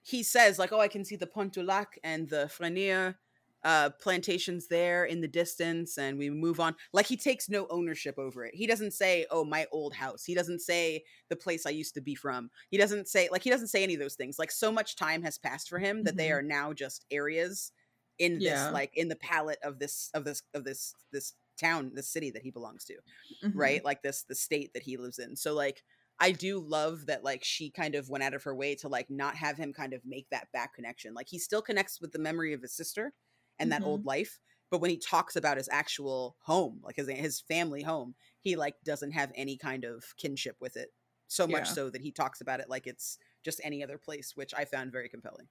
he 0.02 0.22
says 0.22 0.58
like, 0.58 0.72
oh, 0.72 0.80
I 0.80 0.88
can 0.88 1.04
see 1.04 1.16
the 1.16 1.26
Pont 1.26 1.54
Dulac 1.54 1.98
and 2.04 2.28
the 2.28 2.48
Freniere 2.54 3.16
uh, 3.64 3.90
plantations 4.00 4.68
there 4.68 5.06
in 5.06 5.20
the 5.22 5.26
distance, 5.26 5.98
and 5.98 6.18
we 6.18 6.28
move 6.30 6.60
on. 6.60 6.76
Like 6.92 7.06
he 7.06 7.16
takes 7.16 7.48
no 7.48 7.66
ownership 7.70 8.16
over 8.18 8.44
it. 8.44 8.54
He 8.54 8.66
doesn't 8.66 8.92
say, 8.92 9.26
oh, 9.30 9.44
my 9.44 9.66
old 9.72 9.94
house. 9.94 10.22
He 10.24 10.34
doesn't 10.34 10.60
say 10.60 11.02
the 11.30 11.36
place 11.36 11.64
I 11.66 11.70
used 11.70 11.94
to 11.94 12.00
be 12.00 12.14
from. 12.14 12.50
He 12.70 12.76
doesn't 12.76 13.08
say 13.08 13.28
like 13.32 13.42
he 13.42 13.50
doesn't 13.50 13.68
say 13.68 13.82
any 13.82 13.94
of 13.94 14.00
those 14.00 14.14
things. 14.14 14.38
Like 14.38 14.52
so 14.52 14.70
much 14.70 14.94
time 14.96 15.22
has 15.22 15.38
passed 15.38 15.68
for 15.68 15.78
him 15.78 16.04
that 16.04 16.16
they 16.16 16.28
Mhm. 16.28 16.34
are 16.34 16.42
now 16.42 16.72
just 16.74 17.06
areas 17.10 17.72
in 18.18 18.34
this 18.34 18.44
Yeah. 18.44 18.70
like 18.70 18.92
in 18.96 19.08
the 19.08 19.16
palette 19.16 19.58
of 19.64 19.78
this 19.78 20.10
of 20.14 20.24
this 20.24 20.42
of 20.54 20.62
this 20.64 20.94
this 21.10 21.32
town 21.56 21.92
the 21.94 22.02
city 22.02 22.30
that 22.30 22.42
he 22.42 22.50
belongs 22.50 22.84
to 22.86 22.96
Mhm. 23.42 23.52
right? 23.54 23.84
Like 23.84 24.02
this 24.02 24.22
the 24.24 24.34
state 24.34 24.72
that 24.74 24.82
he 24.82 24.96
lives 24.96 25.18
in. 25.18 25.36
So 25.36 25.54
like 25.54 25.82
i 26.18 26.32
do 26.32 26.58
love 26.58 27.04
that 27.06 27.22
like 27.22 27.44
she 27.44 27.70
kind 27.70 27.94
of 27.94 28.08
went 28.08 28.24
out 28.24 28.32
of 28.32 28.42
her 28.42 28.54
way 28.54 28.74
to 28.74 28.88
like 28.88 29.10
not 29.10 29.36
have 29.36 29.58
him 29.58 29.70
kind 29.72 29.92
of 29.92 30.02
make 30.04 30.28
that 30.30 30.50
back 30.52 30.74
connection. 30.74 31.14
Like 31.14 31.28
he 31.28 31.38
still 31.38 31.62
connects 31.62 32.00
with 32.00 32.12
the 32.12 32.18
memory 32.18 32.52
of 32.54 32.62
his 32.62 32.74
sister 32.74 33.12
and 33.58 33.70
that 33.72 33.82
old 33.84 34.04
life 34.04 34.40
but 34.70 34.80
when 34.80 34.90
he 34.90 34.96
talks 34.98 35.36
about 35.36 35.56
his 35.58 35.68
actual 35.68 36.36
home 36.40 36.80
like 36.82 36.96
his 36.96 37.08
his 37.08 37.40
family 37.40 37.82
home 37.82 38.14
he 38.40 38.56
like 38.56 38.76
doesn't 38.84 39.12
have 39.12 39.32
any 39.34 39.56
kind 39.56 39.84
of 39.84 40.16
kinship 40.16 40.56
with 40.60 40.76
it. 40.76 40.90
So 41.28 41.46
much 41.46 41.66
Yeah. 41.66 41.72
so 41.72 41.90
that 41.90 42.02
he 42.02 42.12
talks 42.12 42.40
about 42.40 42.60
it 42.60 42.68
like 42.68 42.86
it's 42.86 43.18
just 43.44 43.60
any 43.64 43.82
other 43.82 43.98
place 43.98 44.36
which 44.36 44.54
i 44.54 44.64
found 44.64 44.92
very 44.92 45.08
compelling 45.08 45.48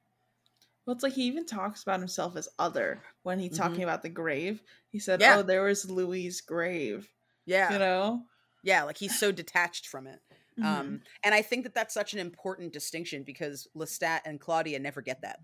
Well, 0.85 0.93
it's 0.95 1.03
like 1.03 1.13
he 1.13 1.23
even 1.23 1.45
talks 1.45 1.81
about 1.83 1.99
himself 1.99 2.35
as 2.35 2.47
other 2.59 3.03
when 3.23 3.39
he's 3.39 3.57
talking 3.57 3.83
about 3.83 4.03
the 4.03 4.09
grave. 4.09 4.61
He 4.91 4.99
said, 4.99 5.19
Mm-hmm. 5.19 5.31
Yeah. 5.31 5.37
"Oh, 5.39 5.43
there 5.43 5.63
was 5.63 5.89
Louis' 5.89 6.41
grave." 6.41 7.09
yeah 7.45 7.69
You 7.73 7.79
know. 7.79 8.25
yeah 8.63 8.83
like 8.83 8.97
he's 8.97 9.17
so 9.19 9.31
detached 9.31 9.87
from 9.87 10.07
it 10.07 10.21
Mhm. 10.59 10.65
Um, 10.65 11.01
and 11.23 11.35
I 11.35 11.41
think 11.41 11.63
that 11.65 11.73
that's 11.73 11.93
such 11.93 12.13
an 12.13 12.19
important 12.19 12.71
distinction 12.73 13.23
because 13.23 13.67
Lestat 13.75 14.21
and 14.25 14.39
Claudia 14.39 14.79
never 14.79 15.01
get 15.01 15.21
that. 15.21 15.39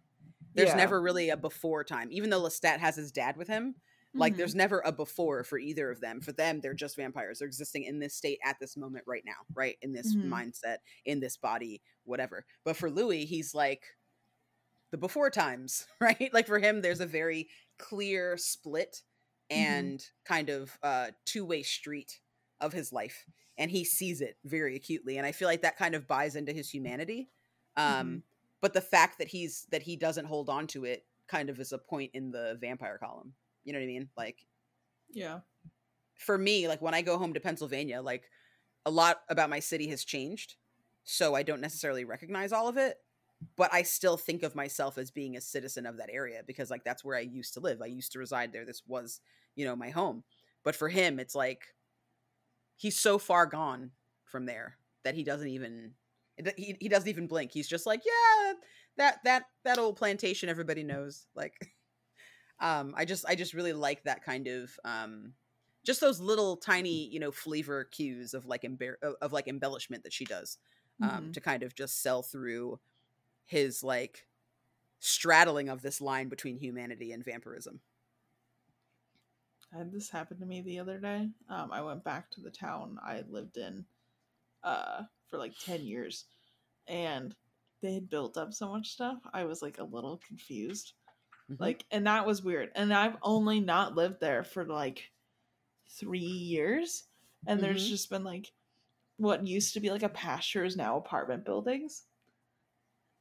There's 0.56 0.70
Yeah. 0.70 0.76
never 0.76 1.02
really 1.02 1.30
a 1.30 1.38
before 1.38 1.84
time, 1.84 2.10
even 2.12 2.30
though 2.30 2.42
Lestat 2.42 2.80
has 2.80 2.96
his 2.96 3.12
dad 3.12 3.36
with 3.38 3.48
him. 3.50 3.76
Like, 4.18 4.36
Mhm. 4.36 4.38
there's 4.38 4.56
never 4.56 4.82
a 4.86 4.92
before 4.94 5.44
for 5.44 5.58
either 5.60 5.92
of 5.92 6.02
them. 6.02 6.22
For 6.22 6.32
them, 6.34 6.62
they're 6.62 6.74
just 6.74 6.96
vampires. 6.98 7.40
They're 7.40 7.48
existing 7.48 7.84
in 7.84 8.00
this 8.00 8.16
state 8.16 8.40
at 8.46 8.58
this 8.62 8.78
moment 8.78 9.06
right 9.08 9.24
now, 9.26 9.46
right? 9.54 9.78
In 9.82 9.94
this 9.94 10.16
Mhm. 10.16 10.24
mindset, 10.24 10.78
in 11.06 11.20
this 11.20 11.38
body, 11.38 11.82
whatever. 12.06 12.46
But 12.64 12.78
for 12.78 12.90
Louis, 12.92 13.26
he's 13.26 13.54
like 13.54 13.84
the 14.92 14.98
before 14.98 15.30
times, 15.30 15.88
right? 16.02 16.30
Like 16.34 16.48
for 16.48 16.60
him, 16.60 16.82
there's 16.82 17.00
a 17.02 17.06
very 17.06 17.50
clear 17.78 18.38
split 18.38 19.02
Mhm. 19.52 19.58
and 19.58 20.06
kind 20.24 20.50
of 20.50 20.78
uh, 20.82 21.12
two 21.26 21.44
way 21.46 21.62
street 21.64 22.22
of 22.62 22.72
his 22.72 22.94
life. 22.94 23.26
And 23.58 23.70
he 23.70 23.84
sees 23.84 24.22
it 24.22 24.38
very 24.46 24.76
acutely. 24.78 25.18
And 25.18 25.26
I 25.28 25.34
feel 25.34 25.48
like 25.50 25.62
that 25.64 25.78
kind 25.78 25.94
of 25.94 26.08
buys 26.08 26.36
into 26.38 26.54
his 26.54 26.70
humanity. 26.70 27.30
Um, 27.76 28.24
But 28.62 28.74
the 28.74 28.82
fact 28.82 29.18
that 29.18 29.28
he's 29.28 29.66
that 29.72 29.82
he 29.82 29.96
doesn't 29.98 30.26
hold 30.26 30.48
on 30.50 30.68
to 30.68 30.86
it 30.86 31.06
kind 31.28 31.50
of 31.50 31.60
is 31.60 31.72
a 31.74 31.78
point 31.78 32.12
in 32.14 32.32
the 32.32 32.58
vampire 32.62 32.98
column. 32.98 33.34
You 33.66 33.74
know 33.74 33.80
what 33.80 33.84
I 33.84 33.88
mean? 33.88 34.10
Like 34.16 34.46
yeah. 35.10 35.40
for 36.16 36.38
me, 36.38 36.68
like 36.68 36.82
when 36.82 36.94
I 36.94 37.02
go 37.02 37.18
home 37.18 37.34
to 37.34 37.40
Pennsylvania, 37.40 38.02
like 38.02 38.30
a 38.86 38.92
lot 38.92 39.22
about 39.30 39.50
my 39.50 39.60
city 39.60 39.88
has 39.88 40.06
changed. 40.06 40.56
So 41.04 41.36
I 41.36 41.44
don't 41.44 41.62
necessarily 41.62 42.06
recognize 42.06 42.52
all 42.54 42.68
of 42.68 42.78
it, 42.78 42.98
but 43.56 43.74
I 43.74 43.84
still 43.84 44.18
think 44.18 44.44
of 44.44 44.56
myself 44.56 44.98
as 44.98 45.12
being 45.12 45.36
a 45.36 45.42
citizen 45.42 45.86
of 45.86 45.98
that 45.98 46.10
area 46.12 46.44
because 46.46 46.70
like 46.72 46.84
that's 46.84 47.04
where 47.04 47.18
I 47.18 47.22
used 47.22 47.54
to 47.56 47.60
live. 47.60 47.82
I 47.82 47.88
used 47.88 48.12
to 48.14 48.20
reside 48.20 48.54
there. 48.54 48.66
This 48.66 48.84
was, 48.86 49.22
you 49.56 49.66
know, 49.66 49.76
my 49.76 49.90
home. 49.90 50.24
But 50.64 50.76
for 50.76 50.90
him, 50.90 51.20
it's 51.20 51.36
like 51.36 51.76
he's 52.76 53.00
so 53.00 53.18
far 53.18 53.46
gone 53.46 53.92
from 54.24 54.46
there 54.46 54.78
that 55.04 55.16
he 55.16 55.24
doesn't 55.24 55.48
even 55.48 55.96
he, 56.58 56.76
he 56.80 56.90
doesn't 56.90 57.10
even 57.10 57.28
blink. 57.28 57.52
He's 57.52 57.68
just 57.68 57.86
like, 57.86 58.02
yeah, 58.06 58.54
that 58.98 59.20
that 59.24 59.46
that 59.64 59.78
old 59.78 59.98
plantation 59.98 60.50
everybody 60.50 60.84
knows. 60.84 61.28
Like 61.36 61.54
um 62.60 62.94
I 62.98 63.06
just 63.06 63.26
I 63.28 63.36
just 63.36 63.54
really 63.54 63.74
like 63.74 64.04
that 64.04 64.24
kind 64.24 64.48
of 64.48 64.78
um 64.86 65.36
just 65.86 66.02
those 66.02 66.20
little 66.22 66.58
tiny 66.58 67.08
you 67.10 67.20
know 67.20 67.32
flavor 67.32 67.86
cues 67.86 68.34
of 68.34 68.46
like 68.46 68.64
embar- 68.64 69.02
of, 69.22 69.34
like 69.34 69.48
embellishment 69.48 70.04
that 70.04 70.14
she 70.14 70.26
does 70.26 70.60
um 71.02 71.30
Mhm. 71.30 71.34
to 71.34 71.42
kind 71.42 71.64
of 71.64 71.76
just 71.76 72.02
sell 72.02 72.24
through 72.24 72.80
his 73.46 73.84
like 73.84 74.28
straddling 75.00 75.70
of 75.70 75.82
this 75.84 76.02
line 76.02 76.30
between 76.30 76.58
humanity 76.58 77.12
and 77.14 77.26
vampirism 77.26 77.82
I 79.74 79.78
had 79.80 79.92
this 79.92 80.10
happened 80.10 80.40
to 80.42 80.46
me 80.46 80.62
the 80.62 80.80
other 80.80 81.00
day. 81.00 81.32
Um, 81.50 81.72
I 81.72 81.82
went 81.82 82.04
back 82.04 82.30
to 82.32 82.42
the 82.42 82.52
town 82.52 83.00
I 83.02 83.22
lived 83.22 83.58
in 83.58 83.86
uh, 84.64 85.06
for 85.28 85.38
like 85.40 85.58
10 85.60 85.86
years, 85.86 86.28
and 86.88 87.36
they 87.82 87.94
had 87.96 88.10
built 88.10 88.38
up 88.38 88.54
so 88.54 88.70
much 88.72 88.92
stuff. 88.92 89.22
I 89.34 89.46
was 89.46 89.62
like 89.62 89.80
a 89.80 89.84
little 89.86 90.18
confused. 90.20 90.94
Mhm. 91.50 91.72
Like, 91.72 91.86
and 91.92 92.08
that 92.08 92.26
was 92.28 92.44
weird. 92.44 92.72
And 92.76 92.94
I've 92.94 93.18
only 93.24 93.60
not 93.62 93.96
lived 93.96 94.20
there 94.22 94.44
for 94.44 94.66
like 94.66 95.12
three 95.90 96.20
years, 96.20 97.06
and 97.48 97.64
there's 97.64 97.86
Mhm. 97.86 97.90
just 97.90 98.10
been 98.10 98.24
like 98.24 98.54
what 99.18 99.48
used 99.48 99.74
to 99.76 99.82
be 99.82 99.92
like 99.92 100.04
a 100.04 100.10
pasture 100.10 100.66
is 100.66 100.78
now 100.78 100.98
apartment 100.98 101.46
buildings. 101.46 102.08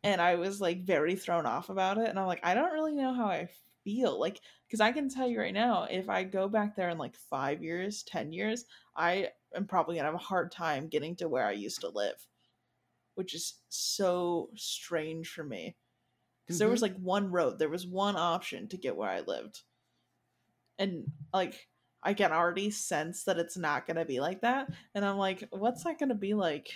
And 0.03 0.21
I 0.21 0.37
was 0.37 0.61
like 0.61 0.85
very 0.85 1.15
thrown 1.15 1.47
off 1.47 1.69
about 1.69 1.99
it. 1.99 2.09
And 2.09 2.19
I'm 2.19 2.27
like, 2.27 2.41
I 2.43 2.55
don't 2.55 2.73
really 2.73 2.95
know 2.95 3.13
how 3.13 3.27
I 3.27 3.49
feel. 3.85 4.19
Like, 4.19 4.41
because 4.67 4.81
I 4.81 4.93
can 4.93 5.09
tell 5.09 5.29
you 5.29 5.41
right 5.41 5.55
now, 5.55 5.87
if 5.91 6.09
I 6.09 6.25
go 6.25 6.49
back 6.49 6.77
there 6.77 6.89
in 6.89 6.99
like 6.99 7.15
five 7.15 7.63
years, 7.63 8.03
10 8.05 8.33
years, 8.33 8.65
I 8.97 9.29
am 9.55 9.67
probably 9.67 9.97
going 9.97 10.05
to 10.05 10.13
have 10.13 10.15
a 10.15 10.25
hard 10.25 10.53
time 10.53 10.89
getting 10.89 11.17
to 11.17 11.29
where 11.29 11.47
I 11.47 11.53
used 11.53 11.81
to 11.83 11.89
live, 11.89 12.27
which 13.15 13.35
is 13.35 13.55
so 13.69 14.51
strange 14.55 15.29
for 15.29 15.45
me. 15.45 15.77
Because 16.47 16.59
there 16.59 16.69
was 16.69 16.83
mm-hmm. 16.83 16.95
like 16.95 17.03
one 17.03 17.31
road, 17.31 17.59
there 17.59 17.69
was 17.69 17.87
one 17.87 18.17
option 18.17 18.69
to 18.69 18.77
get 18.77 18.97
where 18.97 19.11
I 19.11 19.21
lived. 19.21 19.61
And 20.79 21.05
like, 21.33 21.69
I 22.03 22.15
can 22.15 22.33
already 22.33 22.71
sense 22.71 23.25
that 23.25 23.39
it's 23.39 23.57
not 23.57 23.87
going 23.87 23.99
to 23.99 24.05
be 24.05 24.21
like 24.21 24.41
that. 24.41 24.69
And 24.95 25.05
I'm 25.05 25.19
like, 25.19 25.47
what's 25.51 25.85
that 25.85 25.99
going 25.99 26.09
to 26.09 26.15
be 26.15 26.35
like 26.35 26.71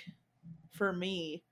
for 0.73 0.93
me 0.93 1.43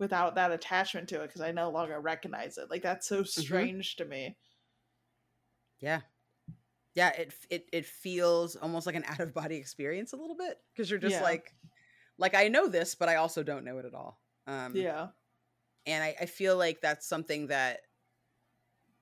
without 0.00 0.34
that 0.36 0.52
attachment 0.52 1.08
to 1.10 1.22
it? 1.22 1.28
Because 1.28 1.42
I 1.42 1.52
no 1.52 1.70
longer 1.70 2.00
recognize 2.00 2.58
it. 2.58 2.70
Like, 2.70 2.82
that's 2.82 3.06
so 3.08 3.22
strange 3.24 3.96
to 3.96 4.04
me. 4.04 4.38
yeah 5.80 6.02
yeah 6.94 7.10
it 7.10 7.34
it 7.50 7.68
it 7.72 7.86
feels 7.86 8.56
almost 8.56 8.86
like 8.86 8.96
an 8.96 9.04
out 9.08 9.20
of 9.20 9.34
body 9.34 9.56
experience 9.56 10.12
a 10.12 10.16
little 10.16 10.36
bit 10.36 10.58
because 10.72 10.90
you're 10.90 11.00
just 11.00 11.20
Yeah. 11.20 11.22
like 11.22 11.54
like 12.18 12.34
i 12.34 12.48
know 12.48 12.68
this 12.68 12.94
but 12.94 13.08
i 13.08 13.16
also 13.16 13.42
don't 13.42 13.64
know 13.64 13.78
it 13.78 13.86
at 13.86 13.94
all 13.94 14.22
um 14.46 14.88
Yeah. 14.88 15.12
and 15.86 16.04
I, 16.04 16.16
I 16.22 16.26
feel 16.26 16.56
like 16.56 16.80
that's 16.80 17.08
something 17.08 17.48
that 17.48 17.82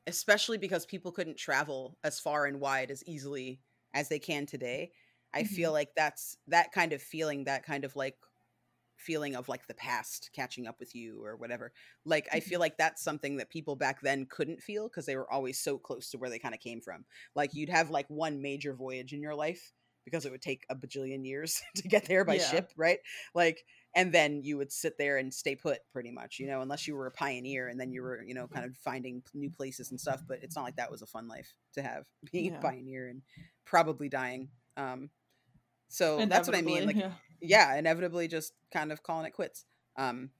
especially 0.06 0.58
because 0.58 0.86
people 0.86 1.12
couldn't 1.12 1.36
travel 1.36 1.98
as 2.02 2.18
far 2.20 2.46
and 2.46 2.60
wide 2.60 2.90
as 2.90 3.04
easily 3.06 3.62
as 3.92 4.08
they 4.08 4.18
can 4.18 4.46
today 4.46 4.92
i 5.32 5.44
feel 5.44 5.72
like 5.72 5.90
that's 5.94 6.38
that 6.46 6.72
kind 6.72 6.92
of 6.92 7.02
feeling 7.02 7.44
that 7.44 7.62
kind 7.64 7.84
of 7.84 7.94
like 7.96 8.16
feeling 8.98 9.36
of 9.36 9.48
like 9.48 9.66
the 9.66 9.74
past 9.74 10.30
catching 10.34 10.66
up 10.66 10.78
with 10.80 10.94
you 10.94 11.24
or 11.24 11.36
whatever 11.36 11.72
like 12.04 12.26
i 12.32 12.40
feel 12.40 12.60
like 12.60 12.76
that's 12.76 13.02
something 13.02 13.36
that 13.36 13.50
people 13.50 13.76
back 13.76 14.00
then 14.00 14.26
couldn't 14.26 14.62
feel 14.62 14.88
because 14.88 15.06
they 15.06 15.16
were 15.16 15.30
always 15.32 15.58
so 15.60 15.78
close 15.78 16.10
to 16.10 16.18
where 16.18 16.30
they 16.30 16.38
kind 16.38 16.54
of 16.54 16.60
came 16.60 16.80
from 16.80 17.04
like 17.34 17.54
you'd 17.54 17.68
have 17.68 17.90
like 17.90 18.08
one 18.08 18.42
major 18.42 18.74
voyage 18.74 19.12
in 19.12 19.22
your 19.22 19.34
life 19.34 19.72
because 20.04 20.24
it 20.24 20.32
would 20.32 20.42
take 20.42 20.64
a 20.70 20.74
bajillion 20.76 21.24
years 21.26 21.62
to 21.76 21.82
get 21.82 22.06
there 22.08 22.24
by 22.24 22.36
Yeah. 22.36 22.38
ship 22.38 22.72
right 22.76 23.00
like 23.34 23.64
and 23.94 24.12
then 24.12 24.42
you 24.42 24.56
would 24.56 24.72
sit 24.72 24.96
there 24.98 25.16
and 25.16 25.32
stay 25.32 25.54
put 25.56 25.80
pretty 25.92 26.10
much 26.10 26.38
you 26.38 26.46
know 26.46 26.60
unless 26.60 26.86
you 26.86 26.94
were 26.94 27.06
a 27.06 27.12
pioneer 27.12 27.68
and 27.68 27.80
then 27.80 27.92
you 27.92 28.02
were 28.02 28.22
you 28.22 28.34
know 28.34 28.48
kind 28.48 28.64
of 28.66 28.76
finding 28.76 29.22
new 29.34 29.50
places 29.50 29.90
and 29.90 30.00
stuff 30.00 30.22
but 30.26 30.42
it's 30.42 30.56
not 30.56 30.62
like 30.62 30.76
that 30.76 30.90
was 30.90 31.02
a 31.02 31.06
fun 31.06 31.28
life 31.28 31.54
to 31.72 31.82
have 31.82 32.06
being 32.32 32.54
Yeah. 32.54 32.64
a 32.64 32.66
pioneer 32.66 33.08
and 33.08 33.22
probably 33.64 34.08
dying 34.08 34.50
um 34.76 35.10
so 35.88 36.24
that's 36.26 36.48
what 36.48 36.56
i 36.56 36.62
mean 36.62 36.86
like 36.86 36.96
Inevitably, 36.96 37.18
yeah 37.40 37.76
inevitably 37.76 38.28
just 38.28 38.52
kind 38.72 38.92
of 38.92 39.02
calling 39.02 39.26
it 39.26 39.32
quits 39.32 39.64
um 39.96 40.30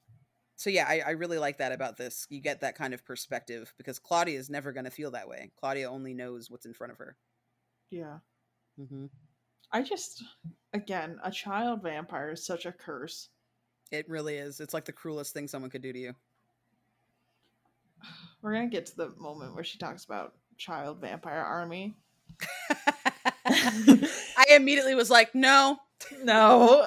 so 0.57 0.71
yeah 0.71 0.87
I, 0.89 1.01
I 1.07 1.11
really 1.11 1.39
like 1.39 1.59
that 1.59 1.73
about 1.73 1.97
this 1.97 2.27
you 2.31 2.41
get 2.41 2.61
that 2.61 2.77
kind 2.77 2.93
of 2.95 3.05
perspective 3.05 3.73
because 3.79 3.99
claudia 3.99 4.39
is 4.39 4.51
never 4.51 4.73
going 4.73 4.85
to 4.85 4.91
feel 4.91 5.11
that 5.13 5.29
way 5.29 5.51
claudia 5.59 5.91
only 5.91 6.15
knows 6.15 6.51
what's 6.51 6.67
in 6.67 6.75
front 6.75 6.93
of 6.93 6.99
her 6.99 7.17
Yeah. 7.91 8.19
mm-hmm. 8.81 9.07
I 9.71 9.83
just 9.83 10.25
again, 10.73 11.19
a 11.23 11.31
child 11.31 11.83
vampire 11.83 12.31
is 12.33 12.45
such 12.45 12.67
a 12.67 12.73
curse. 12.73 13.29
It 13.91 14.09
really 14.09 14.37
is. 14.37 14.61
It's 14.61 14.75
like 14.75 14.85
the 14.85 14.93
cruelest 14.93 15.33
thing 15.35 15.49
someone 15.49 15.71
could 15.71 15.83
do 15.83 15.93
to 15.93 15.99
you. 15.99 16.15
We're 18.43 18.53
gonna 18.55 18.69
get 18.69 18.87
to 18.87 18.97
the 18.97 19.11
moment 19.19 19.55
where 19.55 19.65
she 19.65 19.79
talks 19.79 20.05
about 20.05 20.35
child 20.57 21.01
vampire 21.01 21.41
army. 21.41 21.97
I 24.37 24.47
immediately 24.51 24.95
was 24.95 25.11
like, 25.11 25.35
no. 25.35 25.79
No. 26.23 26.87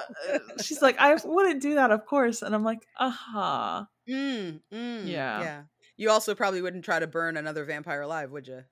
She's 0.62 0.80
like, 0.82 0.98
I 0.98 1.14
wouldn't 1.24 1.62
do 1.62 1.74
that, 1.74 1.90
of 1.90 2.06
course. 2.06 2.42
And 2.42 2.54
I'm 2.54 2.64
like, 2.64 2.80
uh-huh. 2.98 3.84
Mm, 4.08 4.60
mm, 4.72 5.06
Yeah. 5.06 5.40
Yeah. 5.40 5.62
You 5.96 6.10
also 6.10 6.34
probably 6.34 6.62
wouldn't 6.62 6.84
try 6.84 6.98
to 6.98 7.06
burn 7.06 7.36
another 7.36 7.64
vampire 7.64 8.00
alive, 8.02 8.30
would 8.30 8.48
you? 8.48 8.62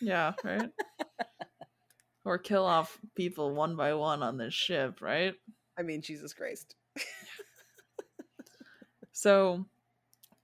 Yeah, 0.00 0.32
right? 0.42 0.70
or 2.24 2.38
kill 2.38 2.64
off 2.64 2.98
people 3.14 3.54
one 3.54 3.76
by 3.76 3.94
one 3.94 4.22
on 4.22 4.36
this 4.38 4.54
ship, 4.54 5.00
right? 5.00 5.34
I 5.78 5.82
mean, 5.82 6.02
Jesus 6.02 6.32
Christ. 6.32 6.74
So 9.12 9.66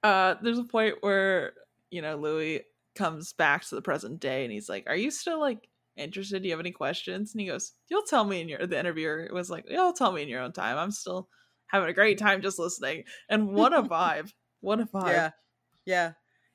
uh 0.05 0.37
there's 0.43 0.59
a 0.59 0.65
point 0.65 0.97
where, 1.01 1.55
you 1.91 2.03
know, 2.03 2.17
Louis 2.17 2.63
comes 2.95 3.33
back 3.33 3.65
to 3.65 3.75
the 3.75 3.83
present 3.83 4.21
day 4.21 4.45
and 4.45 4.53
he's 4.53 4.69
like, 4.69 4.85
Are 4.87 4.97
you 4.97 5.11
still 5.11 5.41
like 5.41 5.69
interested? 5.99 6.43
Do 6.43 6.49
you 6.49 6.53
have 6.55 6.61
any 6.61 6.73
questions? 6.73 7.33
And 7.33 7.41
he 7.41 7.47
goes, 7.47 7.73
You'll 7.89 8.03
tell 8.03 8.25
me 8.25 8.41
in 8.41 8.49
your 8.49 8.67
the 8.67 8.79
interviewer 8.79 9.29
was 9.33 9.51
like, 9.51 9.65
You'll 9.69 9.93
tell 9.93 10.13
me 10.13 10.23
in 10.23 10.29
your 10.29 10.41
own 10.43 10.53
time. 10.53 10.77
I'm 10.79 10.91
still 10.91 11.29
having 11.67 11.89
a 11.89 11.93
great 11.95 12.19
time 12.19 12.41
just 12.43 12.59
listening. 12.59 13.05
And 13.29 13.49
what 13.55 13.73
a 13.73 13.83
vibe. 13.83 14.31
What 14.61 14.81
a 14.81 14.87
vibe. 14.87 15.09
Yeah. 15.13 15.31
Yeah. 15.85 16.13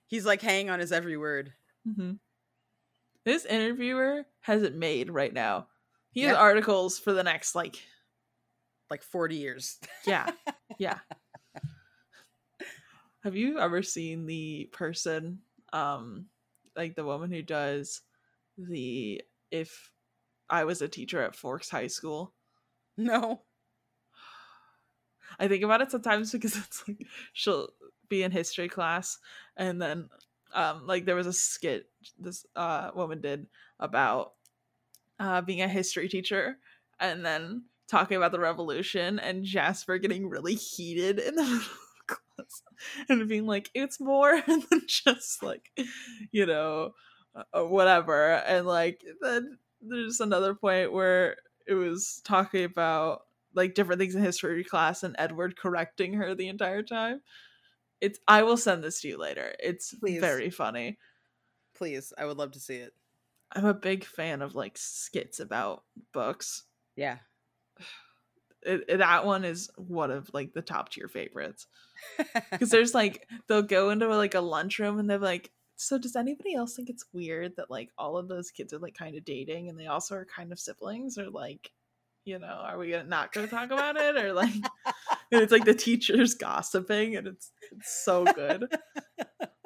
He's 0.07 0.25
like 0.25 0.41
hanging 0.41 0.69
on 0.69 0.79
his 0.79 0.91
every 0.91 1.17
word. 1.17 1.53
hmm 1.85 2.13
This 3.25 3.45
interviewer 3.45 4.25
has 4.41 4.63
it 4.63 4.75
made 4.75 5.09
right 5.09 5.33
now. 5.33 5.67
He 6.11 6.21
has 6.23 6.35
articles 6.37 6.99
for 6.99 7.13
the 7.13 7.23
next 7.23 7.55
like 7.55 7.75
Like 8.89 9.01
40 9.03 9.35
years. 9.37 9.77
yeah 10.05 10.31
yeah. 10.77 10.99
Have 13.23 13.35
you 13.37 13.57
ever 13.59 13.81
seen 13.83 14.25
the 14.25 14.69
person, 14.73 15.39
um, 15.71 16.25
like 16.75 16.95
the 16.95 17.05
woman 17.05 17.31
who 17.31 17.41
does 17.41 18.01
the 18.57 19.21
if 19.53 19.91
I 20.49 20.65
was 20.65 20.81
a 20.81 20.87
teacher 20.87 21.21
at 21.21 21.35
Forks 21.35 21.69
High 21.69 21.87
School? 21.87 22.33
no. 22.97 23.41
I 25.39 25.47
think 25.47 25.63
about 25.63 25.81
it 25.81 25.91
sometimes 25.91 26.31
because 26.31 26.57
it's 26.65 26.83
like 26.87 27.05
she'll 27.31 27.69
be 28.09 28.23
in 28.23 28.31
history 28.31 28.67
class 28.67 29.17
and 29.57 29.81
then 29.81 30.09
um 30.53 30.85
like 30.85 31.05
there 31.05 31.15
was 31.15 31.25
a 31.25 31.33
skit 31.33 31.87
this 32.19 32.45
uh 32.55 32.91
woman 32.93 33.21
did 33.21 33.47
about 33.79 34.33
uh 35.19 35.41
being 35.41 35.61
a 35.61 35.67
history 35.67 36.07
teacher 36.07 36.57
and 36.99 37.25
then 37.25 37.63
talking 37.87 38.17
about 38.17 38.31
the 38.31 38.39
revolution 38.39 39.17
and 39.19 39.43
Jasper 39.43 39.97
getting 39.97 40.29
really 40.29 40.55
heated 40.55 41.17
in 41.17 41.35
the 41.35 41.65
class 42.07 42.61
and 43.09 43.27
being 43.27 43.47
like 43.47 43.71
it's 43.73 43.99
more 43.99 44.39
than 44.45 44.63
just 44.87 45.41
like 45.41 45.71
you 46.31 46.45
know 46.45 46.93
Uh, 47.35 47.63
whatever 47.63 48.33
and 48.33 48.67
like 48.67 49.03
then 49.21 49.57
there's 49.81 50.19
another 50.19 50.53
point 50.53 50.93
where 50.93 51.35
it 51.65 51.73
was 51.73 52.21
talking 52.23 52.63
about 52.63 53.23
like 53.55 53.73
different 53.73 53.99
things 53.99 54.13
in 54.13 54.21
history 54.23 54.63
class 54.63 55.01
and 55.01 55.15
Edward 55.17 55.57
correcting 55.57 56.13
her 56.13 56.35
the 56.35 56.47
entire 56.47 56.83
time. 56.83 57.21
It's 58.01 58.19
I 58.27 58.43
will 58.43 58.57
send 58.57 58.83
this 58.83 59.01
to 59.01 59.07
you 59.07 59.17
later. 59.17 59.53
It's 59.59 59.93
Please. 59.95 60.19
very 60.21 60.49
funny. 60.51 60.99
Please. 61.75 62.13
I 62.17 62.25
would 62.25 62.37
love 62.37 62.51
to 62.51 62.59
see 62.59 62.75
it. 62.75 62.93
I'm 63.51 63.65
a 63.65 63.73
big 63.73 64.03
fan 64.05 64.41
of 64.43 64.53
like 64.55 64.77
skits 64.77 65.39
about 65.39 65.83
books. 66.11 66.63
Yeah. 66.95 67.17
It, 68.61 68.85
it- 68.87 68.97
that 68.97 69.25
one 69.25 69.43
is 69.43 69.69
one 69.75 70.11
of 70.11 70.29
like 70.33 70.53
the 70.53 70.61
top 70.61 70.89
tier 70.89 71.07
favorites 71.07 71.67
because 72.51 72.69
there's 72.69 72.93
like 72.93 73.27
they'll 73.47 73.61
go 73.61 73.89
into 73.89 74.07
like 74.15 74.35
a 74.35 74.39
lunchroom 74.41 74.99
and 74.99 75.09
they're 75.09 75.17
like 75.17 75.51
so 75.83 75.97
does 75.97 76.15
anybody 76.15 76.55
else 76.55 76.75
think 76.75 76.89
it's 76.89 77.05
weird 77.13 77.55
that 77.57 77.69
like 77.69 77.89
all 77.97 78.17
of 78.17 78.27
those 78.27 78.51
kids 78.51 78.73
are 78.73 78.79
like 78.79 78.95
kind 78.95 79.15
of 79.17 79.25
dating 79.25 79.69
and 79.69 79.79
they 79.79 79.87
also 79.87 80.15
are 80.15 80.25
kind 80.25 80.51
of 80.51 80.59
siblings? 80.59 81.17
Or 81.17 81.29
like 81.29 81.71
you 82.25 82.39
know 82.39 82.47
are 82.47 82.77
we 82.77 82.91
gonna 82.91 83.03
not 83.03 83.31
gonna 83.33 83.47
talk 83.47 83.71
about 83.71 83.97
it? 83.97 84.17
Or 84.17 84.33
like 84.33 84.53
and 85.31 85.41
it's 85.41 85.51
like 85.51 85.65
the 85.65 85.73
teachers 85.73 86.35
gossiping 86.35 87.15
and 87.15 87.27
it's 87.27 87.51
it's 87.71 88.03
so 88.03 88.25
good. 88.25 88.67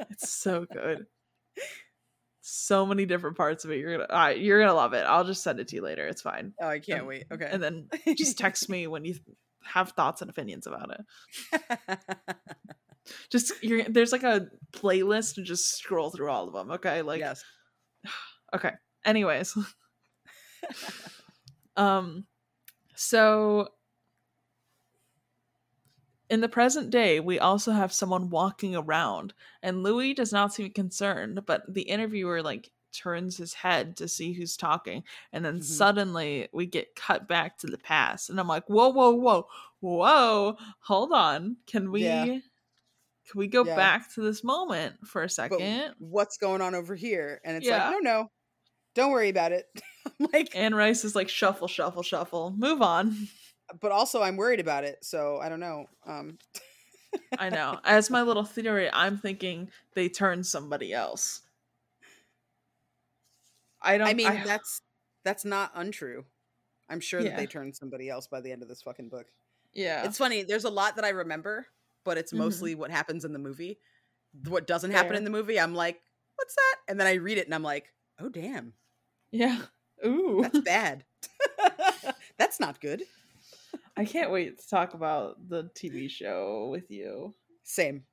It's 0.10 0.30
so 0.30 0.65
good. 0.71 1.06
So 2.41 2.86
many 2.86 3.06
different 3.06 3.38
parts 3.38 3.65
of 3.65 3.71
it. 3.71 3.77
You're 3.77 3.97
gonna 3.97 4.21
uh, 4.23 4.30
you're 4.30 4.60
gonna 4.60 4.73
love 4.73 4.93
it. 4.93 5.06
I'll 5.06 5.25
just 5.25 5.43
send 5.43 5.60
it 5.60 5.67
to 5.69 5.75
you 5.75 5.82
later. 5.82 6.08
It's 6.08 6.21
fine. 6.21 6.53
Oh, 6.62 6.67
I 6.67 6.80
can't 6.80 7.06
wait. 7.06 7.25
Okay. 7.32 7.47
and 7.51 7.62
then 7.62 7.89
just 8.17 8.38
text 8.38 8.69
me 8.69 8.88
when 8.88 9.06
you 9.06 9.15
have 9.67 9.91
thoughts 9.91 10.21
and 10.21 10.30
opinions 10.30 10.65
about 10.65 10.91
it 10.91 11.99
just 13.30 13.52
you're 13.63 13.84
there's 13.84 14.12
like 14.12 14.24
a 14.24 14.48
playlist 14.72 15.38
and 15.38 15.46
just 15.46 15.78
scroll 15.78 16.10
through 16.10 16.30
all 16.30 16.48
of 16.48 16.54
them 16.54 16.72
okay 16.72 17.02
like 17.02 17.20
yes. 17.20 17.43
okay 18.54 18.72
anyways 19.06 19.56
um 21.78 22.26
so 22.96 23.70
in 26.30 26.41
the 26.41 26.50
present 26.50 26.89
day 26.89 27.20
we 27.20 27.39
also 27.39 27.72
have 27.72 27.93
someone 27.93 28.30
walking 28.30 28.76
around 28.76 29.34
and 29.62 29.84
louis 29.84 30.13
does 30.13 30.34
not 30.34 30.54
seem 30.54 30.72
concerned 30.72 31.46
but 31.46 31.62
the 31.74 31.84
interviewer 31.84 32.41
like 32.41 32.70
turns 32.93 33.38
his 33.38 33.54
head 33.54 33.96
to 33.96 34.08
see 34.08 34.34
who's 34.34 34.58
talking 34.58 35.04
and 35.32 35.46
then 35.46 35.60
Mhm. 35.60 35.63
suddenly 35.63 36.48
we 36.54 36.65
get 36.65 36.96
cut 36.96 37.28
back 37.28 37.58
to 37.60 37.67
the 37.67 37.78
past 37.78 38.30
and 38.30 38.39
i'm 38.39 38.48
like 38.48 38.65
whoa 38.67 38.89
whoa 38.89 39.12
whoa 39.12 39.48
whoa 39.80 40.58
hold 40.80 41.12
on 41.13 41.58
can 41.67 41.91
we 41.91 42.02
Yeah. 42.02 42.39
Can 43.30 43.40
we 43.40 43.48
go 43.48 43.63
Yeah. 43.66 43.76
back 43.76 44.13
to 44.16 44.22
this 44.22 44.44
moment 44.44 44.96
for 45.08 45.22
a 45.22 45.26
But 45.26 45.32
second 45.32 45.96
what's 46.00 46.38
going 46.38 46.62
on 46.62 46.76
over 46.76 46.96
here? 46.96 47.42
And 47.44 47.58
it's 47.58 47.66
Yeah. 47.66 47.90
like, 47.90 48.02
no, 48.04 48.12
no. 48.12 48.32
Don't 48.96 49.12
worry 49.12 49.30
about 49.30 49.52
it. 49.52 49.66
Like, 50.34 50.56
Anne 50.56 50.74
Rice 50.74 51.04
is 51.04 51.16
like 51.16 51.28
shuffle, 51.30 51.68
shuffle, 51.68 52.02
shuffle. 52.02 52.52
Move 52.58 52.82
on. 52.82 53.28
but 53.82 53.92
also 53.92 54.22
I'm 54.22 54.38
worried 54.38 54.62
about 54.62 54.86
it. 54.86 55.04
So 55.04 55.38
I 55.42 55.50
don't 55.50 55.60
know. 55.60 55.88
Um, 56.06 56.38
I 57.38 57.50
know. 57.50 57.80
As 57.84 58.10
my 58.10 58.22
little 58.22 58.46
theory, 58.46 58.90
I'm 58.92 59.18
thinking 59.18 59.70
they 59.96 60.08
turn 60.08 60.44
somebody 60.46 60.94
else. 60.94 61.42
I 63.82 63.98
don't. 63.98 64.08
I 64.08 64.13
mean, 64.13 64.28
I- 64.28 64.44
that's 64.44 64.82
that's 65.24 65.46
not 65.46 65.72
untrue. 65.76 66.26
I'm 66.90 67.02
sure 67.02 67.22
that 67.22 67.36
they 67.36 67.46
turned 67.46 67.76
somebody 67.76 68.08
else 68.10 68.28
by 68.28 68.40
the 68.40 68.52
end 68.54 68.62
of 68.63 68.70
this 68.70 68.82
fucking 68.82 69.10
book. 69.10 69.28
yeah. 69.74 70.06
It's 70.06 70.18
funny. 70.18 70.44
There's 70.44 70.63
a 70.63 70.70
lot 70.70 70.96
that 70.96 71.04
I 71.04 71.10
remember, 71.10 71.68
but 72.08 72.17
it's 72.17 72.32
Mhm. 72.32 72.38
mostly 72.38 72.74
what 72.74 72.89
happens 72.89 73.26
in 73.26 73.34
the 73.34 73.39
movie. 73.39 73.80
What 74.46 74.65
doesn't 74.65 74.91
happen 74.91 75.10
Fair. 75.10 75.17
in 75.17 75.24
the 75.26 75.30
movie, 75.30 75.60
I'm 75.60 75.76
like, 75.76 76.02
what's 76.38 76.56
that? 76.56 76.76
And 76.88 76.98
then 77.00 77.06
I 77.08 77.15
read 77.15 77.38
it 77.38 77.46
and 77.46 77.54
I'm 77.54 77.63
like, 77.63 77.93
oh 78.20 78.30
damn, 78.30 78.74
yeah. 79.32 79.62
Ooh. 80.06 80.39
that's 80.41 80.60
bad. 80.65 81.04
that's 82.38 82.60
not 82.62 82.80
good. 82.80 83.04
I 83.98 84.06
can't 84.06 84.32
wait 84.32 84.60
to 84.60 84.67
talk 84.70 84.93
about 84.93 85.50
the 85.50 85.70
TV 85.76 86.10
show 86.10 86.70
with 86.72 86.89
you. 86.89 87.34
Same. 87.63 88.06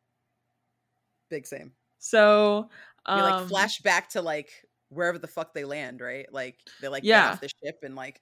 Big 1.30 1.46
same. 1.46 1.72
So, 1.98 2.68
We 3.07 3.12
um, 3.14 3.20
like 3.22 3.48
flash 3.48 3.78
back 3.80 4.11
to 4.11 4.22
like 4.22 4.50
wherever 4.88 5.18
the 5.18 5.28
fuck 5.28 5.54
they 5.54 5.64
land, 5.64 6.00
right? 6.00 6.26
Like 6.33 6.59
they 6.80 6.88
like 6.88 7.04
Yeah. 7.04 7.30
off 7.33 7.40
the 7.40 7.48
ship 7.62 7.76
and 7.83 7.94
like 7.94 8.20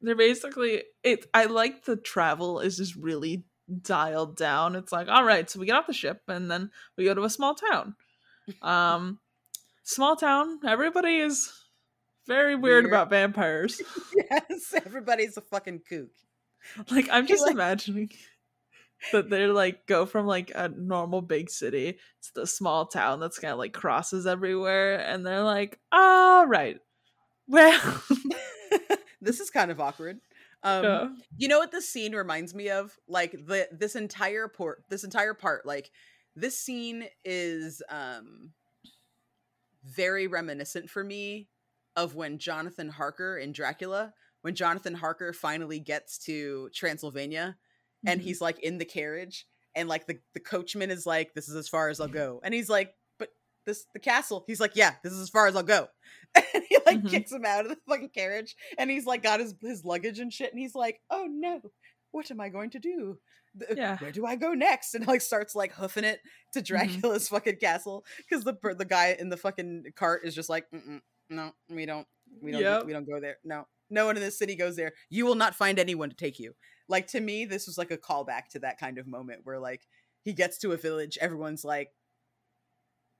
they're 0.00 0.14
basically 0.16 0.84
it. 1.02 1.26
I 1.34 1.44
like 1.46 1.84
the 1.84 1.96
travel 1.96 2.60
is 2.60 2.76
just 2.76 2.94
really 2.96 3.44
dialed 3.82 4.36
down. 4.36 4.74
It's 4.76 4.92
like, 4.92 5.08
all 5.08 5.24
right, 5.24 5.48
so 5.48 5.60
we 5.60 5.66
get 5.66 5.76
off 5.76 5.86
the 5.86 5.92
ship 5.92 6.22
and 6.28 6.50
then 6.50 6.70
we 6.96 7.04
go 7.04 7.14
to 7.14 7.24
a 7.24 7.30
small 7.30 7.54
town. 7.54 7.94
Um, 8.62 9.18
small 9.84 10.16
town. 10.16 10.60
Everybody 10.66 11.16
is 11.18 11.52
very 12.26 12.54
weird, 12.54 12.84
Weird. 12.84 12.86
about 12.86 13.10
vampires. 13.10 13.80
yes, 14.16 14.74
everybody's 14.84 15.36
a 15.36 15.42
fucking 15.42 15.80
kook. 15.88 16.10
like 16.90 17.08
I'm 17.10 17.26
just 17.26 17.42
Like- 17.42 17.52
imagining 17.52 18.10
that 19.12 19.30
they're 19.30 19.52
like 19.52 19.86
go 19.86 20.06
from 20.06 20.26
like 20.26 20.50
a 20.54 20.68
normal 20.68 21.22
big 21.22 21.48
city 21.50 21.92
to 21.92 22.28
the 22.34 22.46
small 22.46 22.84
town 22.86 23.20
that's 23.20 23.38
kind 23.38 23.52
of 23.52 23.58
like 23.58 23.72
crosses 23.72 24.26
everywhere, 24.26 24.98
and 24.98 25.24
they're 25.24 25.44
like, 25.44 25.78
all 25.92 26.46
right, 26.46 26.78
well, 27.46 28.02
this 29.20 29.40
is 29.40 29.50
kind 29.50 29.70
of 29.70 29.80
awkward. 29.80 30.18
Um, 30.62 30.84
yeah. 30.84 31.08
You 31.36 31.48
know 31.48 31.58
what 31.58 31.70
this 31.72 31.88
scene 31.88 32.14
reminds 32.14 32.54
me 32.54 32.70
of? 32.70 32.98
Like 33.06 33.32
the 33.32 33.68
this 33.72 33.94
entire 33.96 34.48
port, 34.48 34.84
this 34.88 35.04
entire 35.04 35.34
part, 35.34 35.64
like 35.66 35.90
this 36.34 36.58
scene 36.58 37.06
is 37.24 37.82
um 37.88 38.52
very 39.84 40.26
reminiscent 40.26 40.90
for 40.90 41.04
me 41.04 41.48
of 41.96 42.14
when 42.14 42.38
Jonathan 42.38 42.88
Harker 42.88 43.38
in 43.38 43.52
Dracula, 43.52 44.14
when 44.42 44.54
Jonathan 44.54 44.94
Harker 44.94 45.32
finally 45.32 45.80
gets 45.80 46.18
to 46.18 46.68
Transylvania 46.74 47.56
and 48.06 48.20
Mhm. 48.20 48.24
he's 48.24 48.40
like 48.40 48.58
in 48.60 48.78
the 48.78 48.84
carriage 48.84 49.46
and 49.74 49.88
like 49.88 50.06
the 50.06 50.20
the 50.34 50.40
coachman 50.40 50.90
is 50.90 51.06
like 51.06 51.34
this 51.34 51.48
is 51.48 51.54
as 51.56 51.68
far 51.68 51.88
as 51.88 52.00
I'll 52.00 52.08
go. 52.08 52.40
And 52.42 52.54
he's 52.54 52.68
like, 52.68 52.94
"But 53.18 53.30
this 53.64 53.86
the 53.92 54.00
castle." 54.00 54.44
He's 54.46 54.60
like, 54.60 54.76
"Yeah, 54.76 54.96
this 55.02 55.12
is 55.12 55.20
as 55.20 55.30
far 55.30 55.46
as 55.46 55.56
I'll 55.56 55.62
go." 55.62 55.88
And 56.54 56.64
like 56.86 57.02
Mhm. 57.02 57.10
kicks 57.10 57.32
him 57.32 57.44
out 57.44 57.64
of 57.64 57.70
the 57.70 57.78
fucking 57.88 58.10
carriage, 58.10 58.56
and 58.78 58.90
he's 58.90 59.06
like 59.06 59.22
got 59.22 59.40
his 59.40 59.54
his 59.60 59.84
luggage 59.84 60.18
and 60.18 60.32
shit, 60.32 60.50
and 60.52 60.58
he's 60.60 60.74
like, 60.74 61.00
"Oh 61.10 61.26
no, 61.28 61.60
what 62.10 62.30
am 62.30 62.40
I 62.40 62.48
going 62.48 62.70
to 62.70 62.78
do? 62.78 63.18
Yeah. 63.74 63.96
Where 63.98 64.12
do 64.12 64.24
I 64.26 64.36
go 64.36 64.52
next?" 64.54 64.94
And 64.94 65.06
like 65.06 65.20
starts 65.20 65.54
like 65.54 65.72
hoofing 65.72 66.04
it 66.04 66.20
to 66.54 66.62
Dracula's 66.62 67.28
fucking 67.30 67.56
castle 67.56 68.04
because 68.18 68.44
the 68.44 68.56
the 68.76 68.84
guy 68.84 69.16
in 69.18 69.28
the 69.28 69.36
fucking 69.36 69.84
cart 69.96 70.22
is 70.24 70.34
just 70.34 70.48
like, 70.48 70.66
Mm-mm, 70.74 71.00
"No, 71.30 71.52
we 71.68 71.86
don't, 71.86 72.06
we 72.42 72.52
don't, 72.52 72.60
Yep. 72.62 72.84
we 72.86 72.92
don't 72.92 73.08
go 73.08 73.20
there. 73.20 73.38
No, 73.44 73.66
no 73.90 74.06
one 74.06 74.16
in 74.16 74.22
this 74.22 74.38
city 74.38 74.54
goes 74.56 74.76
there. 74.76 74.92
You 75.10 75.24
will 75.26 75.34
not 75.34 75.54
find 75.54 75.78
anyone 75.78 76.10
to 76.10 76.16
take 76.16 76.38
you." 76.38 76.54
Like 76.88 77.06
to 77.08 77.20
me, 77.20 77.44
this 77.44 77.66
was 77.66 77.76
like 77.78 77.90
a 77.90 77.98
callback 77.98 78.48
to 78.52 78.58
that 78.60 78.78
kind 78.78 78.98
of 78.98 79.06
moment 79.06 79.40
where 79.44 79.58
like 79.58 79.82
he 80.24 80.32
gets 80.32 80.58
to 80.58 80.72
a 80.72 80.76
village, 80.76 81.18
everyone's 81.20 81.64
like, 81.64 81.90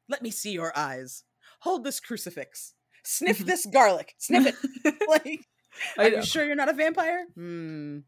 "Let 0.09 0.23
me 0.23 0.31
see 0.31 0.53
your 0.53 0.73
eyes. 0.77 1.25
Hold 1.61 1.85
this 1.85 2.01
crucifix. 2.01 2.75
Sniff 3.09 3.39
Mhm. 3.39 3.47
this 3.47 3.67
garlic. 3.73 4.15
Sniff 4.19 4.47
it." 4.47 4.95
like, 5.09 5.41
are 5.97 6.09
you 6.09 6.23
sure 6.23 6.45
you're 6.45 6.55
not 6.57 6.69
a 6.69 6.75
vampire? 6.75 7.25
Hmm. 7.35 8.01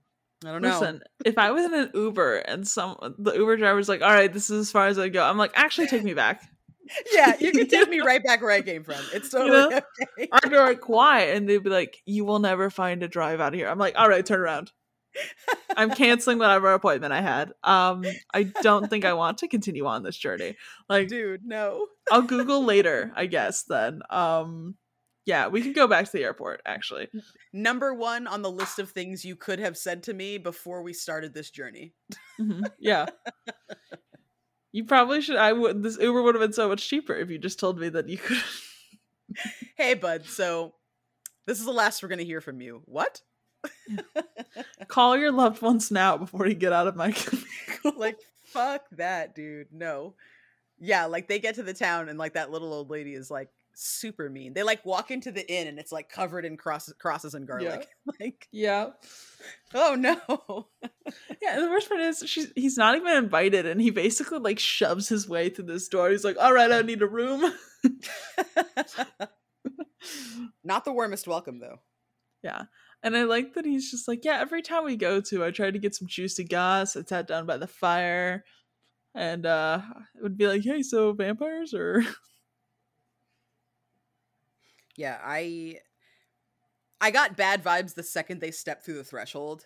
I 0.44 0.52
don't 0.52 0.62
know. 0.62 0.78
Listen, 0.80 1.00
if 1.24 1.36
I 1.38 1.50
was 1.50 1.64
in 1.64 1.74
an 1.74 1.90
Uber 1.94 2.36
and 2.38 2.66
some 2.66 2.96
the 3.18 3.32
Uber 3.34 3.56
driver's 3.56 3.88
like, 3.88 4.02
"All 4.02 4.12
right, 4.12 4.32
this 4.32 4.50
is 4.50 4.60
as 4.68 4.72
far 4.72 4.86
as 4.86 4.98
I 4.98 5.08
go," 5.08 5.22
I'm 5.24 5.36
like, 5.38 5.52
"Actually, 5.54 5.86
take 5.88 6.02
me 6.02 6.14
back." 6.14 6.42
yeah, 7.14 7.36
you 7.38 7.52
can 7.52 7.66
take 7.68 7.88
me 7.88 8.00
right 8.00 8.22
back 8.24 8.40
where 8.42 8.50
I 8.50 8.62
came 8.62 8.82
from. 8.84 9.00
It's 9.12 9.28
totally 9.30 9.50
know? 9.50 9.66
okay. 10.18 10.28
I'd 10.32 10.50
be 10.50 10.56
like, 10.56 10.80
"Quiet," 10.80 11.36
and 11.36 11.48
they'd 11.48 11.62
be 11.62 11.70
like, 11.70 11.98
"You 12.06 12.24
will 12.24 12.38
never 12.38 12.68
find 12.70 13.02
a 13.02 13.08
drive 13.08 13.40
out 13.40 13.52
of 13.52 13.58
here." 13.58 13.68
I'm 13.68 13.78
like, 13.78 13.94
"All 13.96 14.08
right, 14.08 14.24
turn 14.24 14.40
around." 14.40 14.72
I'm 15.76 15.90
canceling 15.90 16.38
whatever 16.38 16.72
appointment 16.72 17.12
I 17.12 17.20
had. 17.20 17.52
Um, 17.64 18.04
I 18.32 18.44
don't 18.62 18.88
think 18.88 19.04
I 19.04 19.12
want 19.14 19.38
to 19.38 19.48
continue 19.48 19.86
on 19.86 20.04
this 20.04 20.16
journey. 20.16 20.56
Like, 20.88 21.08
Dude, 21.08 21.44
no. 21.44 21.86
I'll 22.12 22.22
Google 22.22 22.64
later, 22.64 23.12
I 23.16 23.26
guess. 23.26 23.64
Then, 23.64 24.02
um, 24.08 24.76
yeah, 25.30 25.46
we 25.46 25.62
can 25.62 25.72
go 25.72 25.86
back 25.86 26.06
to 26.06 26.12
the 26.12 26.24
airport. 26.24 26.60
Actually, 26.66 27.08
Number 27.52 27.94
one 27.94 28.26
on 28.26 28.42
the 28.42 28.50
list 28.50 28.80
of 28.80 28.90
things 28.90 29.24
you 29.24 29.36
could 29.36 29.60
have 29.60 29.76
said 29.76 30.02
to 30.04 30.12
me 30.12 30.38
before 30.38 30.82
we 30.82 30.92
started 30.92 31.32
this 31.32 31.50
journey. 31.50 31.92
Mhm, 32.40 32.68
yeah. 32.80 33.06
You 34.72 34.84
probably 34.84 35.20
should. 35.20 35.36
I 35.36 35.52
would. 35.52 35.82
This 35.84 35.98
Uber 35.98 36.20
would 36.22 36.34
have 36.34 36.42
been 36.42 36.52
so 36.52 36.68
much 36.68 36.88
cheaper 36.88 37.14
if 37.14 37.30
you 37.30 37.38
just 37.38 37.60
told 37.60 37.78
me 37.78 37.88
that 37.90 38.08
you 38.08 38.18
could. 38.18 38.42
Hey, 39.76 39.94
bud. 39.94 40.26
So 40.26 40.74
this 41.46 41.60
is 41.60 41.64
the 41.64 41.72
last 41.72 42.02
we're 42.02 42.08
gonna 42.08 42.24
hear 42.24 42.40
from 42.40 42.60
you. 42.60 42.82
What? 42.86 43.20
Call 44.88 45.16
your 45.16 45.30
loved 45.30 45.62
ones 45.62 45.92
now 45.92 46.16
before 46.16 46.48
you 46.48 46.54
get 46.54 46.72
out 46.72 46.88
of 46.88 46.96
my. 46.96 47.14
like, 47.96 48.18
fuck 48.46 48.82
that, 48.92 49.34
dude. 49.36 49.68
No. 49.72 50.14
Yeah, 50.80 51.04
like 51.06 51.28
they 51.28 51.38
get 51.38 51.54
to 51.56 51.62
the 51.62 51.74
town 51.74 52.08
and 52.08 52.18
like 52.18 52.34
that 52.34 52.50
little 52.50 52.72
old 52.72 52.90
lady 52.90 53.14
is 53.14 53.30
like 53.30 53.48
super 53.74 54.28
mean. 54.30 54.52
They 54.54 54.62
like 54.62 54.84
walk 54.84 55.10
into 55.10 55.32
the 55.32 55.50
inn 55.52 55.66
and 55.68 55.78
it's 55.78 55.92
like 55.92 56.08
covered 56.08 56.44
in 56.44 56.56
crosses, 56.56 56.94
crosses 56.98 57.34
and 57.34 57.46
garlic. 57.46 57.88
Like, 58.20 58.48
yeah. 58.52 58.88
oh 59.74 59.94
no. 59.94 60.68
Yeah, 61.42 61.54
and 61.54 61.64
the 61.64 61.70
worst 61.70 61.88
part 61.88 62.00
is 62.00 62.22
she's 62.26 62.52
he's 62.54 62.76
not 62.76 62.94
even 62.94 63.16
invited, 63.16 63.66
and 63.66 63.80
he 63.80 63.90
basically 63.90 64.38
like 64.38 64.58
shoves 64.58 65.08
his 65.08 65.28
way 65.28 65.48
through 65.48 65.64
this 65.66 65.88
door. 65.88 66.10
He's 66.10 66.24
like, 66.24 66.36
"All 66.38 66.52
right, 66.52 66.70
I 66.70 66.82
need 66.82 67.02
a 67.02 67.06
room." 67.06 67.52
Not 70.64 70.84
the 70.84 70.92
warmest 70.92 71.26
welcome 71.26 71.58
though. 71.58 71.80
yeah, 72.42 72.64
and 73.02 73.16
I 73.16 73.24
like 73.24 73.54
that 73.54 73.64
he's 73.64 73.90
just 73.90 74.06
like, 74.06 74.24
"Yeah, 74.24 74.38
every 74.40 74.62
time 74.62 74.84
we 74.84 74.96
go 74.96 75.20
to, 75.22 75.44
I 75.44 75.50
try 75.50 75.70
to 75.70 75.78
get 75.78 75.94
some 75.94 76.06
juicy 76.08 76.44
goss. 76.44 76.96
I 76.96 77.02
sat 77.02 77.26
down 77.26 77.46
by 77.46 77.56
the 77.56 77.66
fire, 77.66 78.44
and 79.14 79.44
uh 79.46 79.80
it 80.16 80.22
would 80.22 80.36
be 80.36 80.46
like, 80.46 80.62
hey, 80.62 80.82
so 80.82 81.12
vampires 81.12 81.74
or 81.74 82.04
Yeah, 85.00 85.18
I 85.24 85.78
I 87.00 87.10
got 87.10 87.34
bad 87.34 87.64
vibes 87.64 87.94
the 87.94 88.02
second 88.02 88.42
they 88.42 88.50
stepped 88.50 88.84
through 88.84 88.98
the 88.98 89.04
threshold. 89.04 89.64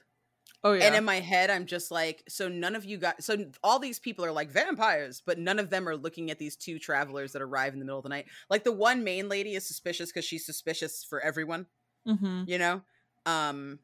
oh 0.62 0.74
yeah, 0.74 0.84
And 0.84 0.94
in 0.94 1.04
my 1.04 1.18
head, 1.18 1.50
I'm 1.50 1.66
just 1.66 1.90
like, 1.90 2.22
so 2.28 2.48
none 2.48 2.76
of 2.76 2.84
you 2.84 2.98
got, 2.98 3.20
so 3.20 3.46
all 3.64 3.80
these 3.80 3.98
people 3.98 4.24
are 4.24 4.30
like 4.30 4.48
vampires, 4.48 5.20
but 5.26 5.40
none 5.40 5.58
of 5.58 5.70
them 5.70 5.88
are 5.88 5.96
looking 5.96 6.30
at 6.30 6.38
these 6.38 6.54
two 6.54 6.78
travelers 6.78 7.32
that 7.32 7.42
arrive 7.42 7.72
in 7.72 7.80
the 7.80 7.84
middle 7.84 7.98
of 7.98 8.04
the 8.04 8.10
night. 8.10 8.26
Like 8.48 8.62
the 8.62 8.70
one 8.70 9.02
main 9.02 9.28
lady 9.28 9.56
is 9.56 9.66
suspicious 9.66 10.10
because 10.10 10.24
she's 10.24 10.46
suspicious 10.46 11.02
for 11.02 11.20
everyone, 11.20 11.66
mm-hmm. 12.06 12.44
you 12.46 12.58
know? 12.58 12.82
Um, 13.26 13.80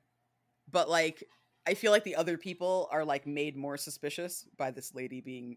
but 0.71 0.89
like, 0.89 1.25
I 1.67 1.75
feel 1.75 1.91
like 1.91 2.05
the 2.05 2.15
other 2.15 2.39
people 2.39 2.89
are 2.93 3.05
like 3.05 3.27
made 3.27 3.57
more 3.57 3.77
suspicious 3.77 4.47
by 4.57 4.71
this 4.71 4.95
lady 4.95 5.21
being 5.21 5.57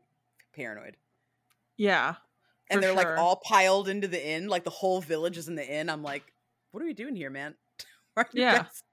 paranoid. 0.56 0.97
yeah, 1.77 2.15
And 2.73 2.81
For 2.81 2.88
they're 2.93 2.95
sure. 3.03 3.12
like 3.15 3.17
all 3.19 3.38
piled 3.38 3.88
into 3.88 4.07
the 4.07 4.25
inn, 4.25 4.47
like 4.47 4.63
the 4.63 4.69
whole 4.69 4.99
village 5.01 5.38
is 5.38 5.47
in 5.47 5.55
the 5.55 5.67
inn. 5.67 5.89
I'm 5.89 6.03
like, 6.03 6.23
what 6.71 6.81
are 6.83 6.86
we 6.86 6.93
doing 6.93 7.15
here, 7.15 7.29
man? 7.29 7.55
why, 8.15 8.23
are 8.23 8.29
you 8.33 8.41
Yeah. 8.41 8.57
guys, 8.63 8.83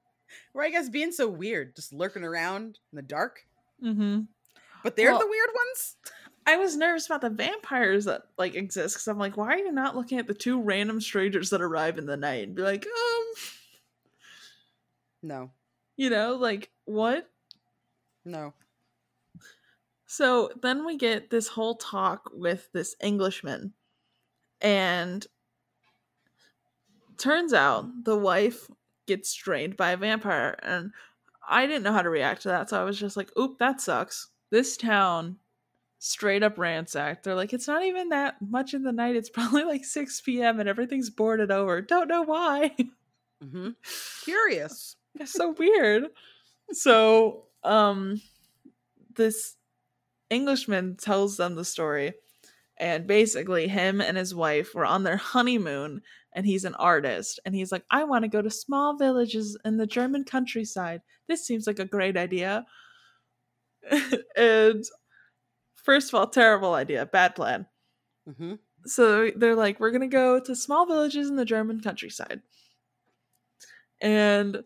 why 0.52 0.62
are 0.64 0.66
you 0.68 0.74
guys 0.74 0.88
being 0.90 1.12
so 1.12 1.28
weird? 1.28 1.74
Just 1.76 1.92
lurking 1.92 2.22
around 2.24 2.78
in 2.92 2.96
the 2.96 3.02
dark? 3.02 3.40
mm-hmm. 3.82 4.20
But 4.82 4.96
they're 4.96 5.10
Well- 5.12 5.20
the 5.20 5.26
weird 5.26 5.50
ones? 5.54 5.96
I 6.46 6.56
was 6.56 6.74
nervous 6.76 7.04
about 7.06 7.20
the 7.20 7.28
vampires 7.30 8.06
that 8.06 8.22
like 8.38 8.54
exist 8.54 8.94
because 8.96 9.08
I'm 9.08 9.18
like, 9.18 9.36
why 9.36 9.54
are 9.54 9.58
you 9.58 9.72
not 9.72 9.94
looking 9.94 10.18
at 10.18 10.26
the 10.26 10.32
two 10.34 10.60
random 10.60 11.00
strangers 11.00 11.50
that 11.50 11.60
arrive 11.60 11.98
in 11.98 12.06
the 12.06 12.16
night 12.16 12.44
and 12.48 12.56
be 12.56 12.62
like, 12.62 12.86
um, 12.86 13.24
No, 15.22 15.50
you 15.96 16.08
know, 16.10 16.36
like 16.36 16.70
what? 16.86 17.28
no. 18.24 18.54
So 20.10 20.50
then 20.60 20.84
we 20.84 20.96
get 20.96 21.30
this 21.30 21.46
whole 21.46 21.76
talk 21.76 22.30
with 22.34 22.68
this 22.72 22.96
Englishman, 23.00 23.74
and 24.60 25.26
turns 27.16 27.52
out 27.52 27.86
the 28.04 28.16
wife 28.16 28.68
gets 29.06 29.32
drained 29.34 29.76
by 29.76 29.92
a 29.92 29.96
vampire, 29.96 30.58
and 30.64 30.90
I 31.48 31.66
didn't 31.66 31.84
know 31.84 31.92
how 31.92 32.02
to 32.02 32.10
react 32.10 32.42
to 32.42 32.48
that, 32.48 32.70
so 32.70 32.80
I 32.80 32.84
was 32.84 32.98
just 32.98 33.16
like, 33.16 33.30
"Oop, 33.38 33.58
that 33.58 33.80
sucks." 33.80 34.30
This 34.50 34.76
town 34.76 35.38
straight 36.00 36.42
up 36.42 36.58
ransacked. 36.58 37.24
They're 37.24 37.36
like, 37.36 37.52
"It's 37.52 37.68
not 37.68 37.84
even 37.84 38.10
that 38.10 38.42
much 38.42 38.74
in 38.74 38.82
the 38.84 38.92
night. 38.92 39.16
It's 39.16 39.30
probably 39.38 39.64
like 39.64 39.84
six 39.84 40.20
p.m. 40.20 40.60
and 40.60 40.68
everything's 40.68 41.10
boarded 41.10 41.50
over. 41.52 41.82
Don't 41.82 42.08
know 42.08 42.22
why." 42.22 42.76
hmm 43.42 43.70
Curious. 44.24 44.96
It's 45.16 45.32
so 45.32 45.50
weird. 45.52 46.08
So, 46.72 47.46
um, 47.64 48.20
this 49.16 49.56
Englishman 50.30 50.96
tells 50.96 51.36
them 51.36 51.54
the 51.56 51.64
story, 51.64 52.14
and 52.78 53.06
basically, 53.06 53.68
him 53.68 54.00
and 54.00 54.16
his 54.16 54.34
wife 54.34 54.74
were 54.74 54.86
on 54.86 55.02
their 55.04 55.16
honeymoon, 55.18 56.02
and 56.32 56.46
he's 56.46 56.64
an 56.64 56.74
artist, 56.76 57.40
and 57.44 57.54
he's 57.54 57.72
like, 57.72 57.84
I 57.90 58.04
want 58.04 58.24
to 58.24 58.28
go 58.28 58.42
to 58.42 58.50
small 58.50 58.96
villages 58.96 59.56
in 59.64 59.76
the 59.76 59.86
German 59.86 60.24
countryside. 60.24 61.02
This 61.28 61.46
seems 61.46 61.66
like 61.66 61.78
a 61.78 61.84
great 61.84 62.16
idea. 62.16 62.66
and 64.36 64.84
first 65.76 66.10
of 66.10 66.14
all, 66.14 66.26
terrible 66.28 66.74
idea, 66.74 67.06
bad 67.06 67.34
plan. 67.34 67.66
hmm 68.26 68.54
So 68.86 69.30
they're 69.36 69.56
like, 69.56 69.80
we're 69.80 69.90
gonna 69.90 70.08
go 70.08 70.40
to 70.40 70.56
small 70.56 70.86
villages 70.86 71.28
in 71.28 71.36
the 71.36 71.44
German 71.44 71.80
countryside. 71.80 72.42
And 74.00 74.64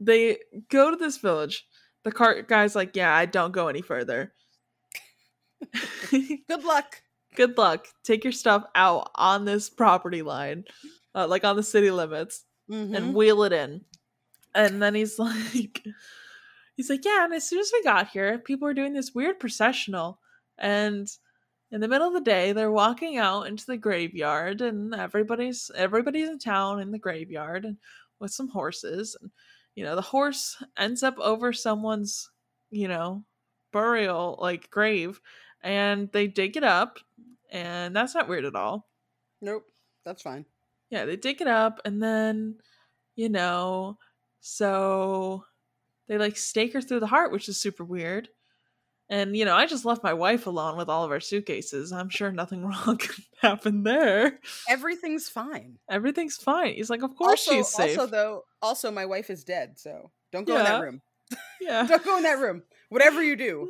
they 0.00 0.38
go 0.68 0.90
to 0.90 0.96
this 0.96 1.18
village. 1.18 1.66
The 2.04 2.12
cart 2.12 2.48
guy's 2.48 2.74
like, 2.76 2.96
yeah, 2.96 3.14
I 3.14 3.26
don't 3.26 3.52
go 3.52 3.68
any 3.68 3.82
further. 3.82 4.32
Good 6.10 6.64
luck. 6.64 7.02
Good 7.34 7.56
luck. 7.58 7.86
Take 8.04 8.24
your 8.24 8.32
stuff 8.32 8.64
out 8.74 9.10
on 9.14 9.44
this 9.44 9.68
property 9.70 10.22
line, 10.22 10.64
uh, 11.14 11.26
like 11.26 11.44
on 11.44 11.56
the 11.56 11.62
city 11.62 11.90
limits, 11.90 12.44
Mhm. 12.70 12.96
and 12.96 13.14
wheel 13.14 13.42
it 13.44 13.52
in. 13.52 13.84
And 14.54 14.80
then 14.82 14.94
he's 14.94 15.18
like, 15.18 15.84
he's 16.76 16.90
like, 16.90 17.04
yeah. 17.04 17.24
And 17.24 17.34
as 17.34 17.46
soon 17.48 17.60
as 17.60 17.70
we 17.72 17.82
got 17.82 18.08
here, 18.08 18.38
people 18.38 18.66
were 18.66 18.74
doing 18.74 18.92
this 18.92 19.14
weird 19.14 19.38
processional, 19.40 20.20
and 20.58 21.08
in 21.70 21.80
the 21.80 21.88
middle 21.88 22.08
of 22.08 22.14
the 22.14 22.20
day, 22.20 22.52
they're 22.52 22.70
walking 22.72 23.18
out 23.18 23.46
into 23.46 23.66
the 23.66 23.76
graveyard, 23.76 24.60
and 24.60 24.94
everybody's 24.94 25.70
everybody's 25.74 26.28
in 26.28 26.38
town 26.38 26.80
in 26.80 26.90
the 26.92 26.98
graveyard, 26.98 27.64
and 27.64 27.76
with 28.20 28.30
some 28.32 28.48
horses, 28.48 29.16
and 29.20 29.30
you 29.78 29.84
know 29.84 29.94
the 29.94 30.02
horse 30.02 30.60
ends 30.76 31.04
up 31.04 31.16
over 31.20 31.52
someone's, 31.52 32.30
you 32.70 32.88
know, 32.88 33.22
burial 33.72 34.36
like 34.42 34.68
grave, 34.70 35.20
and 35.62 36.10
they 36.10 36.26
dig 36.26 36.56
it 36.56 36.64
up, 36.64 36.98
and 37.52 37.94
that's 37.94 38.16
not 38.16 38.28
weird 38.28 38.44
at 38.44 38.56
all. 38.56 38.88
Nope. 39.40 39.62
That's 40.04 40.22
fine. 40.22 40.46
Yeah, 40.90 41.04
they 41.04 41.16
dig 41.16 41.42
it 41.42 41.46
up 41.46 41.80
and 41.84 42.02
then, 42.02 42.56
you 43.14 43.28
know, 43.28 43.98
so 44.40 45.44
they 46.08 46.16
like 46.16 46.36
stake 46.38 46.72
her 46.72 46.80
through 46.80 47.00
the 47.00 47.06
heart, 47.06 47.30
which 47.30 47.48
is 47.48 47.60
super 47.60 47.84
weird. 47.84 48.30
And, 49.10 49.36
you 49.36 49.44
know, 49.44 49.54
I 49.54 49.66
just 49.66 49.84
left 49.84 50.02
my 50.02 50.12
wife 50.12 50.46
alone 50.46 50.76
with 50.76 50.88
all 50.88 51.04
of 51.04 51.10
our 51.10 51.20
suitcases. 51.20 51.92
I'm 51.92 52.10
sure 52.10 52.30
nothing 52.30 52.64
wrong 52.66 52.98
could 52.98 53.24
happen 53.40 53.82
there. 53.82 54.38
Everything's 54.68 55.28
fine. 55.28 55.78
Everything's 55.88 56.36
fine. 56.36 56.74
He's 56.74 56.90
like, 56.90 57.02
of 57.02 57.16
course 57.16 57.46
also, 57.48 57.58
she's 57.58 57.68
safe. 57.68 57.98
Also, 57.98 58.10
though, 58.10 58.44
also 58.60 58.90
my 58.90 59.06
wife 59.06 59.30
is 59.30 59.44
dead, 59.44 59.78
so 59.78 60.10
don't 60.30 60.46
go 60.46 60.58
in 60.58 60.64
that 60.64 60.82
room. 60.82 61.00
yeah. 61.60 61.86
Don't 61.86 62.04
go 62.04 62.16
in 62.18 62.22
that 62.24 62.38
room. 62.38 62.62
Whatever 62.90 63.22
you 63.22 63.36
do, 63.36 63.68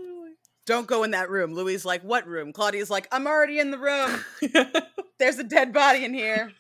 don't 0.67 0.87
go 0.87 1.03
in 1.03 1.13
that 1.13 1.31
room. 1.31 1.55
Louis 1.55 1.85
like, 1.85 2.03
what 2.03 2.27
room? 2.27 2.53
Claudia's 2.53 2.91
like, 2.91 3.09
I'm 3.11 3.27
already 3.27 3.59
in 3.59 3.71
the 3.71 3.79
room. 3.79 4.25
There's 5.19 5.39
a 5.39 5.45
dead 5.45 5.73
body 5.73 6.05
in 6.05 6.15
here. 6.15 6.53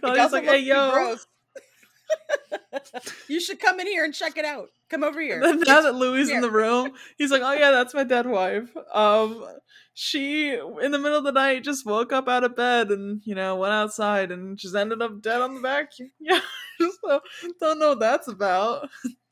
Claudia's 0.00 0.32
like, 0.32 0.44
hey, 0.44 0.58
yo. 0.58 1.16
you 3.28 3.40
should 3.40 3.60
come 3.60 3.80
in 3.80 3.86
here 3.86 4.04
and 4.04 4.14
check 4.14 4.36
it 4.36 4.44
out. 4.44 4.70
Come 4.88 5.04
over 5.04 5.20
here. 5.20 5.40
Now 5.66 5.82
that 5.82 5.94
Louis 5.94 6.30
in 6.30 6.40
the 6.40 6.50
room, 6.50 6.92
he's 7.16 7.30
like, 7.30 7.42
"Oh 7.42 7.52
yeah, 7.52 7.70
that's 7.70 7.94
my 7.94 8.04
dead 8.04 8.26
wife." 8.26 8.68
Um, 8.92 9.44
she 9.94 10.50
in 10.50 10.92
the 10.92 10.98
middle 10.98 11.18
of 11.18 11.24
the 11.24 11.32
night 11.32 11.64
just 11.64 11.84
woke 11.84 12.12
up 12.12 12.28
out 12.28 12.44
of 12.44 12.56
bed 12.56 12.90
and 12.90 13.20
you 13.24 13.34
know 13.34 13.56
went 13.56 13.72
outside 13.72 14.30
and 14.30 14.56
just 14.56 14.74
ended 14.74 15.02
up 15.02 15.20
dead 15.20 15.40
on 15.40 15.54
the 15.54 15.60
vacuum. 15.60 16.10
Yeah, 16.20 16.40
just 16.80 16.98
don't, 17.02 17.22
don't 17.60 17.78
know 17.78 17.90
what 17.90 18.00
that's 18.00 18.28
about. 18.28 18.88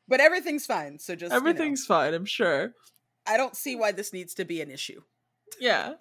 But 0.08 0.20
everything's 0.20 0.66
fine. 0.66 0.98
So 0.98 1.14
just 1.14 1.32
everything's 1.32 1.86
you 1.88 1.94
know, 1.94 2.00
fine. 2.00 2.14
I'm 2.14 2.24
sure. 2.24 2.72
I 3.26 3.36
don't 3.36 3.56
see 3.56 3.76
why 3.76 3.92
this 3.92 4.12
needs 4.12 4.34
to 4.34 4.44
be 4.44 4.60
an 4.60 4.70
issue. 4.70 5.00
Yeah. 5.58 5.94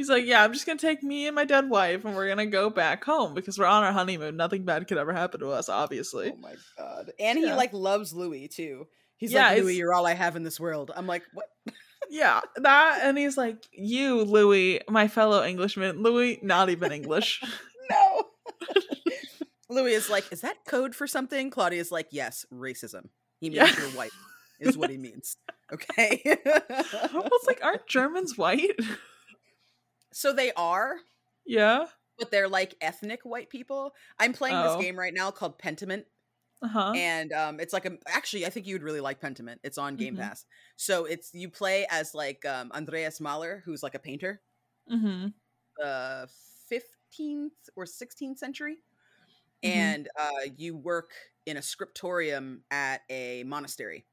He's 0.00 0.08
like, 0.08 0.24
yeah, 0.24 0.42
I'm 0.42 0.54
just 0.54 0.64
gonna 0.64 0.78
take 0.78 1.02
me 1.02 1.26
and 1.26 1.34
my 1.34 1.44
dead 1.44 1.68
wife, 1.68 2.06
and 2.06 2.16
we're 2.16 2.26
gonna 2.26 2.46
go 2.46 2.70
back 2.70 3.04
home 3.04 3.34
because 3.34 3.58
we're 3.58 3.66
on 3.66 3.84
our 3.84 3.92
honeymoon. 3.92 4.34
Nothing 4.34 4.64
bad 4.64 4.88
could 4.88 4.96
ever 4.96 5.12
happen 5.12 5.40
to 5.40 5.50
us, 5.50 5.68
obviously. 5.68 6.32
Oh 6.34 6.40
my 6.40 6.54
god! 6.78 7.12
And 7.20 7.38
he 7.38 7.44
yeah. 7.44 7.54
like 7.54 7.74
loves 7.74 8.14
Louis 8.14 8.48
too. 8.48 8.86
He's 9.18 9.30
yeah, 9.30 9.50
like, 9.50 9.62
Louis, 9.62 9.76
you're 9.76 9.92
all 9.92 10.06
I 10.06 10.14
have 10.14 10.36
in 10.36 10.42
this 10.42 10.58
world. 10.58 10.90
I'm 10.96 11.06
like, 11.06 11.24
what? 11.34 11.48
yeah, 12.08 12.40
that, 12.56 13.00
and 13.02 13.18
he's 13.18 13.36
like, 13.36 13.62
you, 13.72 14.22
Louis, 14.22 14.80
my 14.88 15.06
fellow 15.06 15.44
Englishman. 15.44 16.02
Louis, 16.02 16.38
not 16.42 16.70
even 16.70 16.92
English. 16.92 17.42
no. 17.90 18.22
Louis 19.68 19.92
is 19.92 20.08
like, 20.08 20.32
is 20.32 20.40
that 20.40 20.64
code 20.66 20.94
for 20.94 21.06
something? 21.06 21.50
Claudia's 21.50 21.92
like, 21.92 22.08
yes, 22.10 22.46
racism. 22.50 23.10
He 23.38 23.50
means 23.50 23.70
yeah. 23.70 23.78
you're 23.78 23.90
white, 23.90 24.12
is 24.60 24.78
what 24.78 24.88
he 24.88 24.96
means. 24.96 25.36
Okay. 25.72 26.20
well, 26.24 27.28
it's 27.32 27.46
like, 27.46 27.60
aren't 27.62 27.86
Germans 27.86 28.36
white? 28.36 28.76
So 30.12 30.32
they 30.32 30.52
are. 30.52 30.96
Yeah. 31.46 31.86
But 32.18 32.30
they're 32.30 32.48
like 32.48 32.74
ethnic 32.80 33.20
white 33.22 33.50
people. 33.50 33.94
I'm 34.18 34.32
playing 34.32 34.56
oh. 34.56 34.76
this 34.76 34.84
game 34.84 34.98
right 34.98 35.14
now 35.14 35.30
called 35.30 35.58
Pentiment. 35.58 36.04
Uh-huh. 36.62 36.92
And 36.94 37.32
um, 37.32 37.58
it's 37.58 37.72
like 37.72 37.86
a 37.86 37.96
actually 38.06 38.44
I 38.44 38.50
think 38.50 38.66
you 38.66 38.74
would 38.74 38.82
really 38.82 39.00
like 39.00 39.20
Pentiment. 39.20 39.56
It's 39.64 39.78
on 39.78 39.96
Game 39.96 40.14
mm-hmm. 40.14 40.22
Pass. 40.22 40.44
So 40.76 41.06
it's 41.06 41.30
you 41.32 41.48
play 41.48 41.86
as 41.90 42.14
like 42.14 42.44
um, 42.44 42.70
Andreas 42.72 43.20
Mahler, 43.20 43.62
who's 43.64 43.82
like 43.82 43.94
a 43.94 43.98
painter. 43.98 44.42
Mm-hmm. 44.90 45.28
Uh, 45.82 46.26
15th 46.70 47.50
or 47.76 47.84
16th 47.84 48.38
century. 48.38 48.78
Mm-hmm. 49.64 49.78
And 49.78 50.08
uh, 50.18 50.50
you 50.56 50.76
work 50.76 51.12
in 51.46 51.56
a 51.56 51.62
scriptorium 51.62 52.62
at 52.70 53.00
a 53.10 53.44
monastery, 53.44 54.06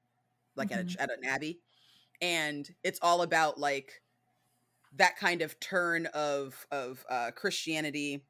like 0.56 0.72
at, 0.72 0.80
a, 0.80 0.84
mm-hmm. 0.84 1.02
at 1.02 1.10
an 1.12 1.26
abbey. 1.26 1.60
And 2.22 2.68
it's 2.84 3.00
all 3.02 3.22
about 3.22 3.60
like 3.60 4.02
that 4.98 5.18
kind 5.18 5.42
of 5.42 5.60
turn 5.60 6.08
of 6.08 6.66
of 6.72 7.06
uh, 7.10 7.32
Christianity. 7.36 8.24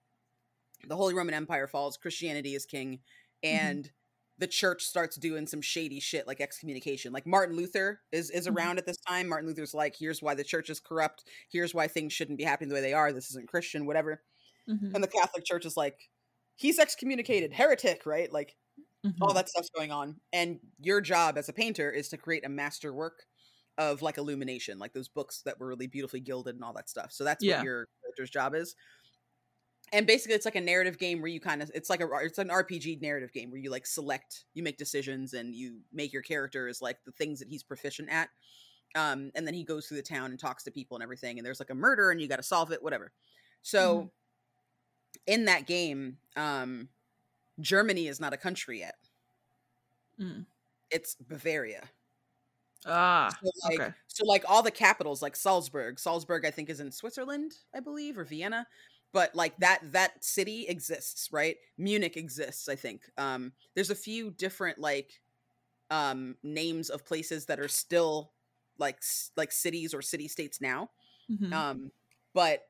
The 0.88 0.96
Holy 0.96 1.14
Roman 1.14 1.34
Empire 1.34 1.68
falls. 1.68 1.98
Christianity 1.98 2.54
is 2.54 2.66
king, 2.66 3.00
mm-hmm. 3.44 3.58
and 3.58 3.84
mm-hmm. 3.86 3.92
the 4.38 4.48
church 4.48 4.84
starts 4.84 5.18
doing 5.18 5.48
some 5.48 5.62
shady 5.62 6.00
shit 6.00 6.28
like 6.28 6.40
excommunication. 6.40 7.12
Like 7.12 7.26
Martin 7.26 7.56
Luther 7.56 8.02
is 8.12 8.30
is 8.30 8.48
mm-hmm. 8.48 8.58
around 8.58 8.78
at 8.78 8.86
this 8.86 8.98
time. 8.98 9.28
Martin 9.28 9.48
Luther's 9.48 9.74
like, 9.74 9.96
here's 9.98 10.22
why 10.22 10.36
the 10.36 10.44
church 10.44 10.70
is 10.70 10.80
corrupt. 10.80 11.24
Here's 11.52 11.74
why 11.74 11.88
things 11.88 12.14
shouldn't 12.14 12.38
be 12.38 12.44
happening 12.44 12.70
the 12.70 12.76
way 12.76 12.82
they 12.82 12.94
are. 12.94 13.12
This 13.12 13.30
isn't 13.32 13.48
Christian, 13.48 13.86
whatever. 13.86 14.22
Mm-hmm. 14.70 14.94
And 14.94 15.04
the 15.04 15.08
Catholic 15.08 15.46
Church 15.46 15.66
is 15.66 15.78
like, 15.78 15.98
he's 16.56 16.78
excommunicated, 16.78 17.54
heretic, 17.54 18.06
right? 18.06 18.32
Like 18.32 18.56
all 19.06 19.30
mm-hmm. 19.30 19.36
that 19.36 19.50
stuff's 19.50 19.70
going 19.70 19.92
on. 19.92 20.18
And 20.34 20.60
your 20.80 21.02
job 21.02 21.38
as 21.38 21.48
a 21.50 21.54
painter 21.54 21.90
is 21.90 22.10
to 22.10 22.18
create 22.18 22.46
a 22.46 22.50
master 22.50 22.94
work 22.94 23.24
of 23.78 24.02
like 24.02 24.18
illumination, 24.18 24.80
like 24.80 24.94
those 24.94 25.08
books 25.08 25.42
that 25.46 25.60
were 25.60 25.68
really 25.68 25.88
beautifully 25.88 26.20
gilded 26.20 26.56
and 26.56 26.64
all 26.64 26.74
that 26.74 26.90
stuff. 26.90 27.12
So 27.12 27.24
that's 27.24 27.44
yeah. 27.44 27.58
what 27.58 27.66
your 27.66 27.88
character's 28.04 28.30
job 28.30 28.56
is. 28.56 28.76
And 29.94 30.06
basically, 30.06 30.36
it's 30.36 30.46
like 30.46 30.56
a 30.56 30.62
narrative 30.62 30.98
game 30.98 31.22
where 31.22 31.30
you 31.30 31.40
kind 31.40 31.62
of 31.62 31.72
it's 31.74 31.90
like 31.90 32.02
a 32.02 32.08
it's 32.22 32.40
an 32.40 32.50
RPG 32.50 33.02
narrative 33.02 33.32
game 33.32 33.52
where 33.52 33.60
you 33.60 33.72
like 33.72 33.86
select, 33.86 34.44
you 34.54 34.62
make 34.62 34.78
decisions, 34.78 35.34
and 35.34 35.56
you 35.56 35.80
make 35.94 36.12
your 36.12 36.22
character 36.22 36.68
is 36.68 36.82
like 36.82 36.98
the 37.06 37.12
things 37.12 37.40
that 37.40 37.48
he's 37.48 37.64
proficient 37.64 38.10
at. 38.10 38.30
Um, 38.96 39.32
and 39.36 39.48
then 39.48 39.54
he 39.54 39.64
goes 39.64 39.88
through 39.88 39.98
the 39.98 40.04
town 40.04 40.32
and 40.32 40.40
talks 40.40 40.64
to 40.64 40.72
people 40.72 40.98
and 40.98 41.04
everything. 41.04 41.38
And 41.38 41.46
there's 41.46 41.60
like 41.60 41.70
a 41.70 41.76
murder, 41.76 42.12
and 42.12 42.20
you 42.20 42.28
got 42.28 42.38
to 42.38 42.44
solve 42.44 42.72
it, 42.72 42.84
whatever. 42.84 43.14
So, 43.62 43.98
mm-hmm. 43.98 44.08
in 45.26 45.46
that 45.46 45.68
game, 45.68 46.18
um, 46.36 46.90
Germany 47.60 48.08
is 48.08 48.20
not 48.20 48.34
a 48.34 48.38
country 48.38 48.80
yet. 48.80 48.96
Mm. 50.20 50.46
It's 50.92 51.16
Bavaria. 51.16 51.90
Ah, 52.88 53.30
so 53.44 53.52
like, 53.66 53.80
okay. 53.80 53.94
So 54.08 54.26
like 54.26 54.44
all 54.48 54.64
the 54.64 54.72
capitals, 54.72 55.22
like 55.22 55.36
Salzburg. 55.36 56.00
Salzburg, 56.00 56.46
I 56.46 56.52
think, 56.52 56.70
is 56.70 56.80
in 56.80 56.92
Switzerland, 56.92 57.54
I 57.76 57.80
believe, 57.80 58.18
or 58.18 58.24
Vienna. 58.24 58.68
But 59.14 59.36
like 59.36 59.58
that 59.58 59.80
that 59.94 60.24
city 60.24 60.66
exists, 60.68 61.30
right? 61.32 61.58
Munich 61.78 62.18
exists, 62.18 62.70
I 62.70 62.76
think. 62.76 63.02
Um, 63.18 63.54
there's 63.76 63.90
a 63.90 63.96
few 63.96 64.32
different 64.32 64.80
like 64.80 65.22
um 65.90 66.36
names 66.44 66.90
of 66.90 67.06
places 67.06 67.46
that 67.46 67.60
are 67.60 67.70
still 67.70 68.32
like 68.78 69.02
like 69.36 69.52
cities 69.52 69.94
or 69.94 70.02
city 70.02 70.28
states 70.28 70.62
now. 70.62 70.90
Mm-hmm. 71.32 71.54
Um, 71.54 71.92
but 72.34 72.64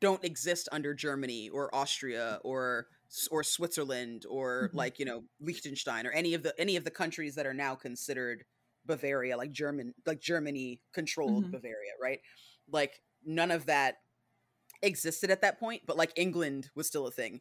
don't 0.00 0.24
exist 0.24 0.68
under 0.72 0.94
Germany 0.94 1.48
or 1.48 1.74
Austria 1.74 2.38
or 2.42 2.86
or 3.30 3.42
Switzerland 3.42 4.24
or 4.28 4.68
mm-hmm. 4.68 4.78
like 4.78 4.98
you 4.98 5.04
know 5.04 5.24
Liechtenstein 5.40 6.06
or 6.06 6.10
any 6.12 6.34
of 6.34 6.42
the 6.42 6.58
any 6.58 6.76
of 6.76 6.84
the 6.84 6.90
countries 6.90 7.34
that 7.34 7.46
are 7.46 7.54
now 7.54 7.74
considered 7.74 8.44
Bavaria, 8.86 9.36
like 9.36 9.52
German, 9.52 9.94
like 10.06 10.20
Germany 10.20 10.80
controlled 10.92 11.44
mm-hmm. 11.44 11.52
Bavaria, 11.52 11.92
right? 12.00 12.20
Like 12.70 13.00
none 13.24 13.50
of 13.50 13.66
that 13.66 13.96
existed 14.82 15.30
at 15.30 15.42
that 15.42 15.58
point, 15.58 15.82
but 15.86 15.96
like 15.96 16.12
England 16.16 16.70
was 16.74 16.86
still 16.86 17.06
a 17.06 17.10
thing. 17.10 17.40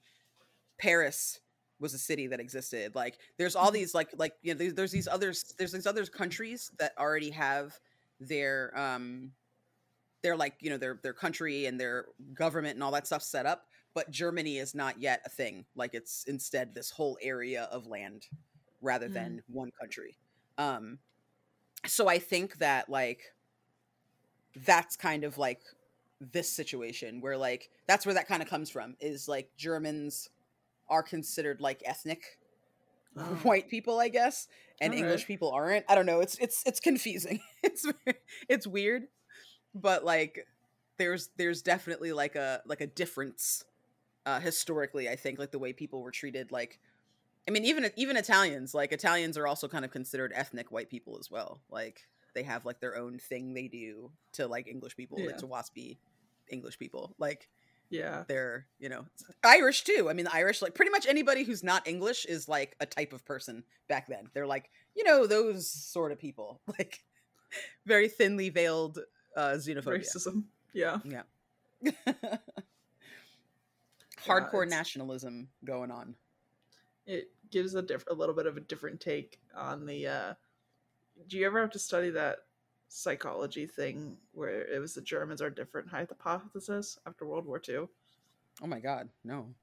Paris 0.79 1.39
was 1.79 1.93
a 1.93 1.99
city 1.99 2.27
that 2.27 2.39
existed. 2.39 2.95
Like 2.95 3.17
there's 3.37 3.55
all 3.55 3.65
mm-hmm. 3.65 3.75
these 3.75 3.93
like 3.93 4.09
like 4.17 4.33
you 4.41 4.53
know 4.53 4.57
there's, 4.57 4.73
there's 4.73 4.91
these 4.91 5.07
others 5.07 5.53
there's 5.57 5.71
these 5.71 5.87
other 5.87 6.05
countries 6.05 6.71
that 6.79 6.93
already 6.97 7.29
have 7.31 7.77
their 8.19 8.77
um 8.77 9.31
their 10.23 10.35
like 10.35 10.55
you 10.61 10.69
know 10.69 10.77
their 10.77 10.99
their 11.03 11.13
country 11.13 11.65
and 11.65 11.79
their 11.79 12.05
government 12.33 12.75
and 12.75 12.83
all 12.83 12.91
that 12.91 13.05
stuff 13.05 13.21
set 13.21 13.45
up 13.45 13.67
but 13.93 14.09
germany 14.09 14.57
is 14.57 14.73
not 14.73 14.99
yet 14.99 15.21
a 15.25 15.29
thing 15.29 15.65
like 15.75 15.93
it's 15.93 16.23
instead 16.27 16.73
this 16.73 16.89
whole 16.89 17.17
area 17.21 17.67
of 17.71 17.85
land 17.85 18.27
rather 18.81 19.09
mm. 19.09 19.13
than 19.13 19.43
one 19.47 19.71
country 19.79 20.17
um 20.57 20.97
so 21.85 22.07
I 22.07 22.19
think 22.19 22.57
that 22.59 22.89
like 22.89 23.21
that's 24.65 24.95
kind 24.95 25.23
of 25.23 25.37
like 25.37 25.59
this 26.19 26.49
situation 26.49 27.21
where 27.21 27.37
like 27.37 27.69
that's 27.87 28.05
where 28.05 28.15
that 28.15 28.27
kind 28.27 28.41
of 28.41 28.49
comes 28.49 28.69
from 28.69 28.95
is 28.99 29.27
like 29.27 29.49
Germans 29.57 30.29
are 30.89 31.03
considered 31.03 31.59
like 31.59 31.81
ethnic 31.85 32.39
oh. 33.17 33.21
white 33.43 33.69
people, 33.69 33.99
I 33.99 34.09
guess, 34.09 34.47
and 34.79 34.93
All 34.93 34.99
English 34.99 35.21
right. 35.21 35.27
people 35.27 35.51
aren't. 35.51 35.85
I 35.89 35.95
don't 35.95 36.05
know. 36.05 36.21
It's 36.21 36.37
it's 36.39 36.63
it's 36.65 36.79
confusing. 36.79 37.41
it's 37.63 37.85
it's 38.49 38.67
weird, 38.67 39.03
but 39.73 40.05
like 40.05 40.47
there's 40.97 41.29
there's 41.37 41.61
definitely 41.61 42.13
like 42.13 42.35
a 42.35 42.61
like 42.65 42.81
a 42.81 42.87
difference 42.87 43.65
uh 44.25 44.39
historically. 44.39 45.09
I 45.09 45.15
think 45.15 45.39
like 45.39 45.51
the 45.51 45.59
way 45.59 45.73
people 45.73 46.01
were 46.01 46.11
treated 46.11 46.51
like 46.51 46.79
I 47.47 47.51
mean, 47.51 47.65
even 47.65 47.91
even 47.95 48.15
Italians, 48.15 48.73
like 48.73 48.91
Italians, 48.93 49.37
are 49.37 49.47
also 49.47 49.67
kind 49.67 49.83
of 49.83 49.91
considered 49.91 50.31
ethnic 50.33 50.71
white 50.71 50.89
people 50.89 51.17
as 51.19 51.29
well. 51.29 51.59
Like 51.69 52.07
they 52.33 52.43
have 52.43 52.65
like 52.65 52.79
their 52.79 52.97
own 52.97 53.19
thing 53.19 53.53
they 53.53 53.67
do 53.67 54.11
to 54.33 54.47
like 54.47 54.67
English 54.67 54.95
people, 54.95 55.19
yeah. 55.19 55.27
like 55.27 55.37
to 55.39 55.47
waspy 55.47 55.97
English 56.49 56.79
people. 56.79 57.13
Like, 57.17 57.49
yeah, 57.89 58.23
they're 58.27 58.67
you 58.79 58.87
know 58.87 59.05
Irish 59.43 59.83
too. 59.83 60.07
I 60.09 60.13
mean, 60.13 60.25
the 60.25 60.33
Irish, 60.33 60.61
like 60.61 60.73
pretty 60.73 60.91
much 60.91 61.05
anybody 61.05 61.43
who's 61.43 61.63
not 61.63 61.85
English 61.87 62.25
is 62.25 62.47
like 62.47 62.77
a 62.79 62.85
type 62.85 63.11
of 63.11 63.25
person 63.25 63.63
back 63.89 64.07
then. 64.07 64.29
They're 64.33 64.47
like 64.47 64.69
you 64.95 65.03
know 65.03 65.27
those 65.27 65.69
sort 65.69 66.13
of 66.13 66.19
people, 66.19 66.61
like 66.79 67.03
very 67.85 68.07
thinly 68.07 68.49
veiled 68.49 68.99
uh, 69.35 69.55
xenophobia, 69.57 69.99
racism. 69.99 70.43
Yeah, 70.73 70.99
yeah. 71.03 71.23
Hardcore 74.25 74.63
yeah, 74.63 74.77
nationalism 74.77 75.49
going 75.65 75.91
on 75.91 76.15
it 77.05 77.29
gives 77.53 77.75
a 77.75 77.81
diff- 77.83 78.03
a 78.09 78.13
little 78.13 78.33
bit 78.33 78.47
of 78.47 78.57
a 78.57 78.61
different 78.61 78.99
take 78.99 79.39
on 79.55 79.85
the 79.85 80.07
uh 80.07 80.33
do 81.27 81.37
you 81.37 81.45
ever 81.45 81.61
have 81.61 81.69
to 81.69 81.79
study 81.79 82.09
that 82.09 82.39
psychology 82.87 83.67
thing 83.67 84.17
where 84.31 84.63
it 84.65 84.79
was 84.79 84.95
the 84.95 85.01
Germans 85.01 85.41
are 85.41 85.49
different 85.51 85.87
hypothesis 85.87 86.97
after 87.05 87.25
World 87.25 87.45
War 87.45 87.59
II? 87.59 87.87
Oh 88.61 88.67
my 88.67 88.79
god, 88.79 89.09
no. 89.23 89.53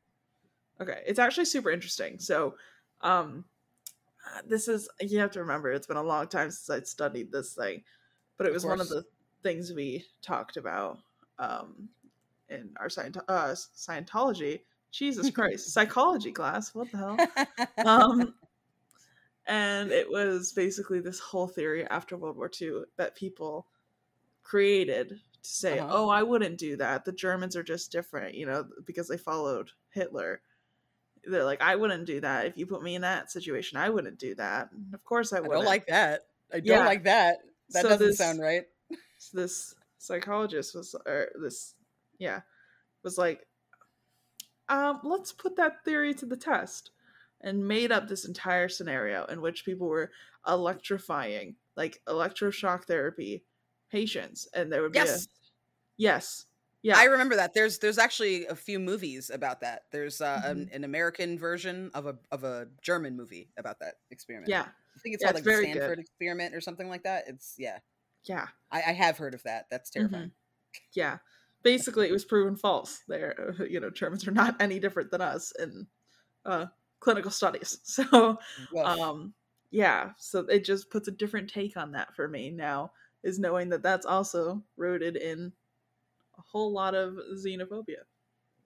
Okay, 0.80 1.02
it's 1.04 1.18
actually 1.18 1.44
super 1.46 1.70
interesting. 1.70 2.18
So, 2.20 2.54
um 3.00 3.44
this 4.46 4.68
is 4.68 4.88
you 5.00 5.18
have 5.18 5.32
to 5.32 5.40
remember 5.40 5.72
it's 5.72 5.86
been 5.88 5.96
a 5.96 6.02
long 6.02 6.28
time 6.28 6.50
since 6.50 6.70
I 6.70 6.84
studied 6.84 7.32
this 7.32 7.54
thing, 7.54 7.82
but 8.36 8.46
it 8.46 8.52
was 8.52 8.64
of 8.64 8.70
one 8.70 8.80
of 8.80 8.88
the 8.88 9.04
things 9.42 9.72
we 9.72 10.04
talked 10.22 10.56
about 10.56 10.98
um 11.40 11.88
in 12.48 12.72
our 12.78 12.88
Scient- 12.88 13.24
uh, 13.28 13.54
Scientology 13.76 14.60
Jesus 14.90 15.30
Christ, 15.34 15.70
psychology 15.72 16.32
class. 16.32 16.74
What 16.74 16.90
the 16.90 16.96
hell? 16.98 17.86
um, 17.86 18.34
and 19.46 19.90
it 19.90 20.10
was 20.10 20.52
basically 20.52 21.00
this 21.00 21.18
whole 21.18 21.46
theory 21.48 21.86
after 21.88 22.16
World 22.16 22.36
War 22.36 22.50
II 22.60 22.82
that 22.96 23.16
people 23.16 23.66
created 24.42 25.08
to 25.42 25.48
say, 25.48 25.78
uh-huh. 25.78 25.90
"Oh, 25.92 26.08
I 26.08 26.22
wouldn't 26.22 26.58
do 26.58 26.76
that. 26.76 27.04
The 27.04 27.12
Germans 27.12 27.56
are 27.56 27.62
just 27.62 27.90
different, 27.92 28.34
you 28.34 28.46
know, 28.46 28.66
because 28.84 29.08
they 29.08 29.16
followed 29.18 29.70
Hitler." 29.90 30.40
they're 31.24 31.44
like, 31.44 31.60
I 31.60 31.76
wouldn't 31.76 32.06
do 32.06 32.18
that. 32.22 32.46
If 32.46 32.56
you 32.56 32.64
put 32.64 32.82
me 32.82 32.94
in 32.94 33.02
that 33.02 33.30
situation, 33.30 33.76
I 33.76 33.90
wouldn't 33.90 34.18
do 34.18 34.34
that. 34.36 34.70
And 34.72 34.94
of 34.94 35.04
course 35.04 35.34
I 35.34 35.36
I 35.36 35.40
wouldn't. 35.40 35.58
don't 35.58 35.64
like 35.66 35.86
that. 35.88 36.22
I 36.50 36.60
don't 36.60 36.78
Yeah. 36.78 36.86
like 36.86 37.04
that. 37.04 37.40
That 37.72 37.82
So 37.82 37.88
doesn't 37.90 38.06
this- 38.06 38.16
sound 38.16 38.40
right. 38.40 38.62
So 39.18 39.36
this 39.38 39.74
psychologist 39.98 40.74
was 40.74 40.94
or 41.04 41.28
this 41.42 41.74
yeah 42.18 42.40
was 43.02 43.18
like 43.18 43.46
um 44.70 45.00
let's 45.04 45.32
put 45.32 45.56
that 45.56 45.84
theory 45.84 46.14
to 46.14 46.26
the 46.26 46.36
test 46.36 46.92
and 47.42 47.66
made 47.68 47.92
up 47.92 48.08
this 48.08 48.26
entire 48.26 48.68
scenario 48.68 49.24
in 49.26 49.40
which 49.42 49.64
people 49.66 49.88
were 49.88 50.12
electrifying 50.46 51.56
like 51.76 52.02
electroshock 52.08 52.84
therapy 52.86 53.44
patients 53.90 54.48
and 54.54 54.72
there 54.72 54.82
would 54.82 54.92
be 54.92 55.04
Yes. 55.04 55.08
a 55.08 55.26
yes 55.98 56.46
yeah 56.82 57.02
I 57.02 57.04
remember 57.04 57.36
that. 57.36 57.54
There's 57.54 57.78
there's 57.78 57.98
actually 57.98 58.46
a 58.46 58.56
few 58.56 58.78
movies 58.80 59.30
about 59.30 59.60
that. 59.60 59.84
There's 59.92 60.20
uh, 60.20 60.40
an, 60.44 60.68
Mhm. 60.68 60.70
an 60.72 60.82
American 60.84 61.38
version 61.38 61.90
of 61.94 62.06
a 62.06 62.18
of 62.32 62.42
a 62.44 62.68
German 62.82 63.16
movie 63.16 63.52
about 63.56 63.78
that 63.80 63.96
experiment. 64.10 64.54
yeah 64.54 64.68
I 64.96 64.98
think 65.00 65.14
it's 65.14 65.22
Yeah, 65.22 65.30
called 65.30 65.34
it's 65.36 65.42
like 65.44 65.44
the 65.44 65.52
good. 65.72 65.92
Stanford 65.92 65.98
experiment 66.00 66.54
or 66.54 66.60
something 66.60 66.88
like 66.88 67.04
that. 67.04 67.28
It's 67.28 67.54
yeah. 67.58 67.78
yeah 68.24 68.48
I, 68.70 68.78
I 68.82 68.92
have 68.92 69.18
heard 69.18 69.34
of 69.34 69.42
that. 69.44 69.66
That's 69.70 69.90
terrifying. 69.90 70.32
yeah 70.94 71.18
basically 71.62 72.08
it 72.08 72.12
was 72.12 72.24
proven 72.24 72.56
false. 72.56 73.02
There 73.08 73.56
you 73.68 73.80
know 73.80 73.90
germans 73.90 74.26
are 74.26 74.32
not 74.32 74.60
any 74.60 74.78
different 74.78 75.10
than 75.10 75.20
us 75.20 75.52
in 75.58 75.86
uh 76.44 76.66
clinical 77.00 77.30
studies. 77.30 77.78
So 77.84 78.38
um 78.84 79.34
yeah 79.70 80.12
so 80.18 80.40
it 80.40 80.64
just 80.64 80.90
puts 80.90 81.06
a 81.08 81.12
different 81.12 81.48
take 81.48 81.76
on 81.76 81.92
that 81.92 82.14
for 82.16 82.26
me 82.26 82.50
now 82.50 82.92
is 83.22 83.38
knowing 83.38 83.68
that 83.68 83.82
that's 83.82 84.06
also 84.06 84.62
rooted 84.76 85.16
in 85.16 85.52
a 86.38 86.42
whole 86.42 86.72
lot 86.72 86.94
of 86.94 87.18
xenophobia. 87.36 88.04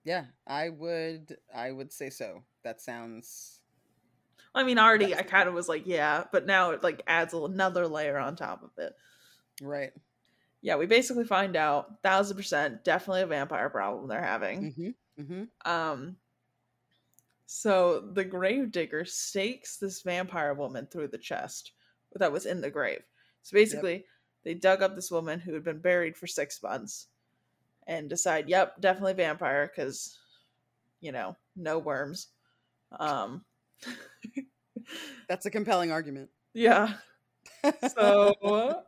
Yeah, 0.03 0.25
I 0.47 0.69
would 0.69 1.37
I 1.53 1.71
would 1.71 1.91
say 1.91 2.09
so. 2.09 2.43
That 2.63 2.81
sounds 2.81 3.61
i 4.53 4.63
mean 4.63 4.79
already 4.79 5.13
i 5.13 5.21
kind 5.21 5.49
of 5.49 5.53
was 5.53 5.67
like 5.67 5.85
yeah 5.85 6.23
but 6.31 6.45
now 6.45 6.71
it 6.71 6.81
like 6.83 7.01
adds 7.07 7.33
another 7.33 7.87
layer 7.87 8.17
on 8.17 8.35
top 8.35 8.63
of 8.63 8.71
it. 8.77 8.93
Right. 9.61 9.91
Yeah 10.65 10.75
we 10.75 10.85
basically 10.85 11.23
find 11.23 11.55
out 11.55 12.01
thousand 12.01 12.35
percent 12.35 12.83
definitely 12.83 13.21
a 13.21 13.27
vampire 13.27 13.69
problem 13.69 14.07
they're 14.07 14.21
having 14.21 14.71
Mm-hmm. 14.71 14.89
Mm-hmm. 15.21 15.71
Um, 15.71 16.17
so 17.45 18.01
the 18.13 18.25
gravedigger 18.25 19.05
stakes 19.05 19.77
this 19.77 20.01
vampire 20.01 20.53
woman 20.53 20.87
through 20.87 21.09
the 21.09 21.17
chest 21.17 21.71
that 22.15 22.31
was 22.31 22.45
in 22.45 22.61
the 22.61 22.71
grave. 22.71 23.03
So 23.43 23.53
basically, 23.53 24.05
they 24.43 24.53
dug 24.55 24.81
up 24.81 24.95
this 24.95 25.11
woman 25.11 25.39
who 25.39 25.53
had 25.53 25.63
been 25.63 25.79
buried 25.79 26.17
for 26.17 26.27
six 26.27 26.61
months 26.61 27.07
and 27.87 28.09
decide, 28.09 28.49
yep, 28.49 28.79
definitely 28.81 29.13
vampire 29.13 29.71
because, 29.73 30.17
you 31.01 31.11
know, 31.11 31.35
no 31.55 31.77
worms. 31.77 32.29
Um, 32.99 33.45
That's 35.29 35.45
a 35.45 35.51
compelling 35.51 35.91
argument. 35.91 36.29
yeah. 36.53 36.93
So 37.97 38.83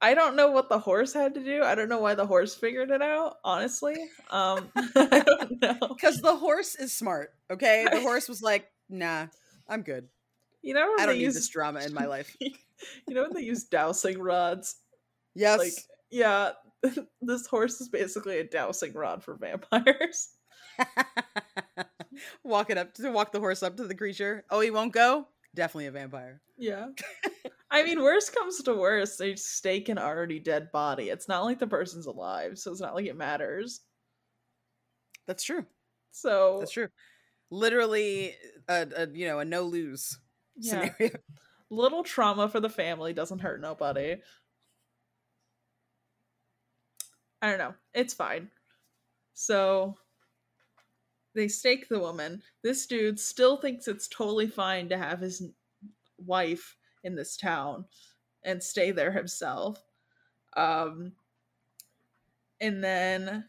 I 0.00 0.14
don't 0.14 0.36
know 0.36 0.50
what 0.50 0.68
the 0.68 0.78
horse 0.78 1.12
had 1.12 1.34
to 1.34 1.42
do. 1.42 1.62
I 1.62 1.74
don't 1.74 1.88
know 1.88 2.00
why 2.00 2.14
the 2.14 2.26
horse 2.26 2.54
figured 2.54 2.90
it 2.90 3.00
out. 3.00 3.36
Honestly, 3.44 3.96
um, 4.30 4.70
I 4.76 5.24
don't 5.24 5.62
know. 5.62 5.88
Because 5.88 6.20
the 6.20 6.36
horse 6.36 6.74
is 6.74 6.92
smart. 6.92 7.30
Okay, 7.50 7.86
the 7.90 8.00
horse 8.00 8.28
was 8.28 8.42
like, 8.42 8.70
"Nah, 8.90 9.26
I'm 9.68 9.82
good. 9.82 10.08
You 10.62 10.74
know, 10.74 10.94
I 10.98 11.06
don't 11.06 11.16
need 11.16 11.22
use 11.22 11.34
this 11.34 11.48
drama 11.48 11.80
in 11.80 11.94
my 11.94 12.06
life." 12.06 12.36
you 12.40 12.54
know 13.08 13.22
when 13.22 13.32
they 13.32 13.42
use 13.42 13.64
dowsing 13.64 14.18
rods? 14.18 14.76
Yes. 15.34 15.58
Like, 15.58 15.72
yeah, 16.10 16.52
this 17.22 17.46
horse 17.46 17.80
is 17.80 17.88
basically 17.88 18.38
a 18.38 18.44
dowsing 18.44 18.92
rod 18.92 19.22
for 19.22 19.36
vampires. 19.36 20.30
walk 22.44 22.68
it 22.68 22.76
up 22.76 22.92
to 22.94 23.10
walk 23.10 23.32
the 23.32 23.40
horse 23.40 23.62
up 23.62 23.76
to 23.78 23.84
the 23.84 23.94
creature. 23.94 24.44
Oh, 24.50 24.60
he 24.60 24.70
won't 24.70 24.92
go. 24.92 25.28
Definitely 25.54 25.86
a 25.86 25.92
vampire. 25.92 26.42
Yeah. 26.58 26.88
I 27.70 27.82
mean, 27.82 28.02
worst 28.02 28.34
comes 28.34 28.62
to 28.62 28.74
worst, 28.74 29.18
they 29.18 29.34
stake 29.34 29.88
an 29.88 29.98
already 29.98 30.38
dead 30.38 30.70
body. 30.72 31.08
It's 31.10 31.28
not 31.28 31.44
like 31.44 31.58
the 31.58 31.66
person's 31.66 32.06
alive, 32.06 32.58
so 32.58 32.70
it's 32.70 32.80
not 32.80 32.94
like 32.94 33.06
it 33.06 33.16
matters. 33.16 33.80
That's 35.26 35.42
true. 35.42 35.66
So 36.12 36.58
That's 36.60 36.70
true. 36.70 36.88
Literally, 37.50 38.34
a, 38.68 38.86
a 38.96 39.08
you 39.08 39.26
know 39.26 39.40
a 39.40 39.44
no 39.44 39.62
lose 39.62 40.18
yeah, 40.56 40.90
scenario. 40.96 41.16
little 41.70 42.02
trauma 42.02 42.48
for 42.48 42.60
the 42.60 42.70
family 42.70 43.12
doesn't 43.12 43.40
hurt 43.40 43.60
nobody. 43.60 44.16
I 47.42 47.50
don't 47.50 47.58
know. 47.58 47.74
It's 47.94 48.14
fine. 48.14 48.50
So 49.34 49.96
they 51.34 51.48
stake 51.48 51.88
the 51.88 52.00
woman. 52.00 52.42
This 52.62 52.86
dude 52.86 53.20
still 53.20 53.58
thinks 53.58 53.86
it's 53.86 54.08
totally 54.08 54.46
fine 54.46 54.88
to 54.88 54.96
have 54.96 55.20
his 55.20 55.42
wife 56.18 56.76
in 57.06 57.14
this 57.14 57.36
town 57.36 57.86
and 58.42 58.62
stay 58.62 58.90
there 58.90 59.12
himself. 59.12 59.82
Um 60.56 61.12
and 62.60 62.82
then 62.82 63.44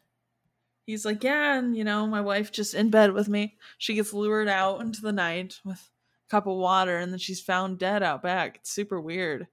he's 0.86 1.06
like, 1.06 1.24
"Yeah, 1.24 1.58
and 1.58 1.76
you 1.76 1.84
know, 1.84 2.06
my 2.08 2.22
wife 2.22 2.52
just 2.52 2.74
in 2.74 2.90
bed 2.90 3.14
with 3.14 3.28
me. 3.28 3.58
She 3.78 3.96
gets 3.96 4.14
lured 4.14 4.48
out 4.48 4.82
into 4.82 5.02
the 5.02 5.12
night 5.12 5.60
with 5.66 5.90
a 6.28 6.30
cup 6.30 6.48
of 6.48 6.58
water 6.58 6.98
and 6.98 7.12
then 7.12 7.20
she's 7.20 7.42
found 7.42 7.80
dead 7.80 8.04
out 8.04 8.22
back. 8.22 8.58
It's 8.58 8.72
super 8.72 9.02
weird." 9.02 9.48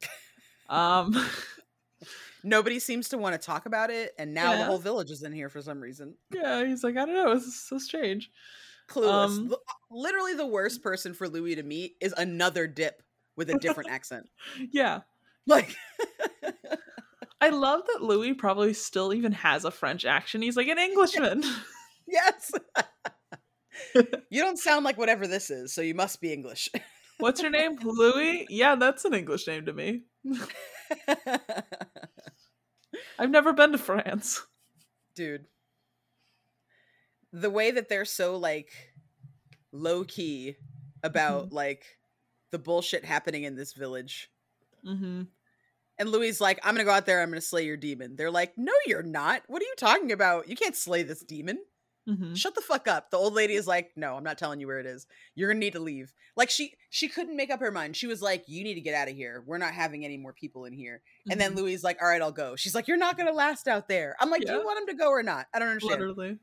Um 0.68 1.14
Nobody 2.42 2.78
seems 2.78 3.08
to 3.08 3.18
want 3.18 3.40
to 3.40 3.44
talk 3.44 3.66
about 3.66 3.90
it, 3.90 4.14
and 4.18 4.32
now 4.32 4.56
the 4.56 4.64
whole 4.66 4.78
village 4.78 5.10
is 5.10 5.24
in 5.24 5.32
here 5.32 5.48
for 5.48 5.60
some 5.60 5.80
reason. 5.80 6.14
yeah, 6.32 6.64
he's 6.64 6.84
like, 6.84 6.96
"I 6.96 7.04
don't 7.04 7.14
know, 7.14 7.32
it's 7.32 7.68
so 7.68 7.76
strange." 7.78 8.30
Clueless. 8.88 9.36
Um, 9.38 9.54
Literally, 9.90 10.34
the 10.34 10.46
worst 10.46 10.80
person 10.80 11.12
for 11.12 11.28
Louis 11.28 11.56
to 11.56 11.64
meet 11.64 11.96
is 12.00 12.14
another 12.16 12.68
dip 12.68 13.02
with 13.36 13.50
a 13.50 13.58
different 13.60 13.90
accent. 13.90 14.28
Yeah. 14.72 15.00
Like, 15.46 15.76
I 17.40 17.50
love 17.50 17.82
that 17.86 18.02
Louis 18.02 18.34
probably 18.34 18.72
still 18.74 19.12
even 19.14 19.32
has 19.32 19.64
a 19.64 19.70
French 19.70 20.04
accent. 20.04 20.44
He's 20.44 20.56
like 20.56 20.68
an 20.68 20.78
Englishman. 20.78 21.44
yes. 22.08 22.50
you 24.30 24.42
don't 24.42 24.58
sound 24.58 24.84
like 24.84 24.98
whatever 24.98 25.26
this 25.26 25.50
is, 25.50 25.72
so 25.72 25.82
you 25.82 25.94
must 25.94 26.20
be 26.20 26.32
English. 26.32 26.68
What's 27.18 27.40
your 27.40 27.50
name? 27.50 27.76
Louis? 27.82 28.46
Yeah, 28.50 28.74
that's 28.74 29.04
an 29.04 29.14
English 29.14 29.46
name 29.46 29.66
to 29.66 29.72
me. 29.72 30.02
I've 33.18 33.30
never 33.30 33.52
been 33.52 33.72
to 33.72 33.78
France. 33.78 34.42
Dude. 35.14 35.46
The 37.32 37.50
way 37.50 37.70
that 37.70 37.88
they're 37.88 38.04
so 38.04 38.36
like 38.36 38.70
low 39.72 40.04
key 40.04 40.56
about 41.02 41.46
mm-hmm. 41.46 41.54
like 41.54 41.95
the 42.56 42.62
bullshit 42.62 43.04
happening 43.04 43.44
in 43.44 43.54
this 43.54 43.74
village. 43.74 44.30
Mm-hmm. 44.86 45.24
And 45.98 46.08
Louis 46.08 46.40
like, 46.40 46.58
I'm 46.62 46.74
gonna 46.74 46.84
go 46.84 46.90
out 46.90 47.04
there, 47.04 47.20
I'm 47.20 47.28
gonna 47.28 47.42
slay 47.42 47.66
your 47.66 47.76
demon. 47.76 48.16
They're 48.16 48.30
like, 48.30 48.56
No, 48.56 48.72
you're 48.86 49.02
not. 49.02 49.42
What 49.46 49.60
are 49.60 49.66
you 49.66 49.74
talking 49.76 50.10
about? 50.10 50.48
You 50.48 50.56
can't 50.56 50.74
slay 50.74 51.02
this 51.02 51.22
demon. 51.22 51.58
Mm-hmm. 52.08 52.34
Shut 52.34 52.54
the 52.54 52.62
fuck 52.62 52.88
up. 52.88 53.10
The 53.10 53.18
old 53.18 53.34
lady 53.34 53.54
is 53.54 53.66
like, 53.66 53.92
No, 53.94 54.14
I'm 54.14 54.24
not 54.24 54.38
telling 54.38 54.58
you 54.58 54.66
where 54.66 54.78
it 54.78 54.86
is. 54.86 55.06
You're 55.34 55.50
gonna 55.50 55.60
need 55.60 55.74
to 55.74 55.80
leave. 55.80 56.14
Like 56.34 56.48
she 56.48 56.72
she 56.88 57.08
couldn't 57.08 57.36
make 57.36 57.50
up 57.50 57.60
her 57.60 57.70
mind. 57.70 57.94
She 57.94 58.06
was 58.06 58.22
like, 58.22 58.44
You 58.46 58.64
need 58.64 58.74
to 58.74 58.80
get 58.80 58.94
out 58.94 59.08
of 59.08 59.14
here. 59.14 59.44
We're 59.46 59.58
not 59.58 59.74
having 59.74 60.02
any 60.06 60.16
more 60.16 60.32
people 60.32 60.64
in 60.64 60.72
here. 60.72 61.02
And 61.30 61.38
then 61.38 61.54
Louis 61.56 61.84
like, 61.84 62.00
All 62.00 62.08
right, 62.08 62.22
I'll 62.22 62.32
go. 62.32 62.56
She's 62.56 62.74
like, 62.74 62.88
You're 62.88 62.96
not 62.96 63.18
gonna 63.18 63.32
last 63.32 63.68
out 63.68 63.86
there. 63.86 64.16
I'm 64.18 64.30
like, 64.30 64.46
Do 64.46 64.52
you 64.52 64.64
want 64.64 64.80
him 64.80 64.86
to 64.86 65.02
go 65.02 65.10
or 65.10 65.22
not? 65.22 65.46
I 65.52 65.58
don't 65.58 65.68
understand. 65.68 66.00
literally. 66.00 66.38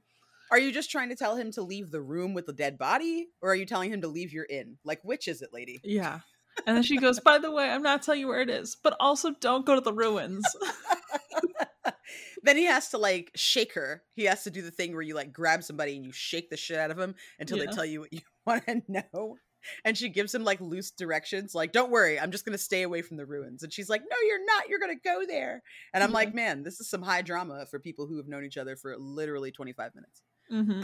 Are 0.52 0.60
you 0.60 0.72
just 0.72 0.92
trying 0.92 1.10
to 1.10 1.16
tell 1.16 1.36
him 1.36 1.52
to 1.54 1.62
leave 1.64 1.90
the 1.92 2.02
room 2.02 2.34
with 2.34 2.46
the 2.46 2.54
dead 2.54 2.78
body? 2.78 3.28
Or 3.42 3.52
are 3.52 3.56
you 3.56 3.66
telling 3.66 3.92
him 3.92 4.02
to 4.02 4.08
leave 4.08 4.32
your 4.34 4.46
inn? 4.50 4.78
Like, 4.84 5.00
which 5.04 5.28
is 5.28 5.42
it, 5.42 5.50
lady? 5.54 5.82
Yeah. 5.84 6.20
And 6.68 6.76
then 6.78 6.84
she 6.84 6.98
goes, 6.98 7.20
By 7.20 7.40
the 7.40 7.52
way, 7.52 7.70
I'm 7.70 7.82
not 7.82 8.04
telling 8.04 8.20
you 8.20 8.28
where 8.28 8.42
it 8.42 8.50
is, 8.50 8.78
but 8.84 8.96
also 9.00 9.32
don't 9.42 9.66
go 9.66 9.76
to 9.76 9.82
the 9.82 9.94
ruins. 9.94 10.46
then 12.44 12.58
he 12.58 12.66
has 12.66 12.90
to 12.90 12.98
like 12.98 13.32
shake 13.36 13.74
her. 13.74 14.04
He 14.16 14.26
has 14.26 14.44
to 14.44 14.52
do 14.52 14.62
the 14.62 14.72
thing 14.72 14.94
where 14.94 15.02
you 15.02 15.16
like 15.16 15.34
grab 15.34 15.64
somebody 15.64 15.96
and 15.96 16.06
you 16.06 16.12
shake 16.12 16.50
the 16.50 16.58
shit 16.58 16.78
out 16.78 16.92
of 16.92 17.00
him 17.00 17.16
until 17.40 17.58
Yeah. 17.58 17.66
they 17.66 17.72
tell 17.72 17.86
you 17.86 18.02
what 18.02 18.14
you 18.14 18.20
want 18.46 18.66
to 18.68 18.82
know. 18.88 19.38
And 19.86 19.98
she 19.98 20.10
gives 20.10 20.36
him 20.36 20.44
like 20.44 20.60
loose 20.60 20.92
directions, 20.92 21.56
like, 21.56 21.72
don't 21.72 21.90
worry, 21.90 22.20
I'm 22.20 22.32
just 22.32 22.44
gonna 22.46 22.58
stay 22.58 22.82
away 22.82 23.02
from 23.02 23.16
the 23.16 23.26
ruins. 23.26 23.64
And 23.64 23.72
she's 23.72 23.88
like, 23.90 24.02
No, 24.02 24.18
you're 24.28 24.46
not, 24.46 24.68
you're 24.68 24.80
gonna 24.80 24.96
go 25.04 25.24
there. 25.26 25.64
And 25.94 26.04
I'm 26.04 26.10
Yeah. 26.10 26.16
like, 26.16 26.28
mm-hmm. 26.30 26.36
man, 26.36 26.64
this 26.64 26.80
is 26.82 26.90
some 26.90 27.02
high 27.02 27.22
drama 27.22 27.66
for 27.72 27.80
people 27.80 28.06
who 28.06 28.18
have 28.18 28.28
known 28.28 28.44
each 28.44 28.58
other 28.58 28.76
for 28.76 28.96
literally 28.98 29.52
25 29.52 29.96
minutes. 29.96 30.22
Hmm 30.54 30.82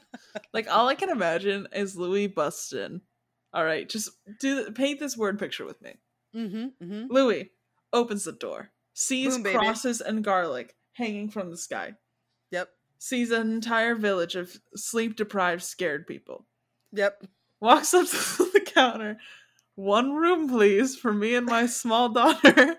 like 0.54 0.70
all 0.70 0.88
I 0.88 0.94
can 0.94 1.10
imagine 1.10 1.68
is 1.74 1.96
Louis 1.96 2.26
Buston. 2.26 3.02
All 3.54 3.64
right, 3.64 3.88
just 3.88 4.10
do 4.40 4.70
paint 4.70 4.98
this 4.98 5.16
word 5.16 5.38
picture 5.38 5.64
with 5.66 5.80
me. 5.82 5.96
Mm-hmm. 6.34 6.84
mm-hmm. 6.84 7.12
Louis 7.12 7.50
opens 7.92 8.24
the 8.24 8.32
door, 8.32 8.70
sees 8.94 9.36
Boom, 9.36 9.52
crosses 9.52 10.00
and 10.00 10.24
garlic 10.24 10.74
hanging 10.94 11.28
from 11.28 11.50
the 11.50 11.56
sky, 11.56 11.92
Yep. 12.50 12.70
sees 12.98 13.30
an 13.30 13.52
entire 13.52 13.94
village 13.94 14.34
of 14.36 14.56
sleep 14.74 15.16
deprived, 15.16 15.62
scared 15.62 16.06
people, 16.06 16.46
Yep. 16.92 17.24
walks 17.60 17.92
up 17.92 18.06
to 18.10 18.50
the 18.52 18.60
counter. 18.64 19.18
One 19.74 20.12
room, 20.14 20.48
please, 20.48 20.96
for 20.96 21.12
me 21.12 21.34
and 21.34 21.46
my 21.46 21.66
small 21.66 22.10
daughter. 22.10 22.76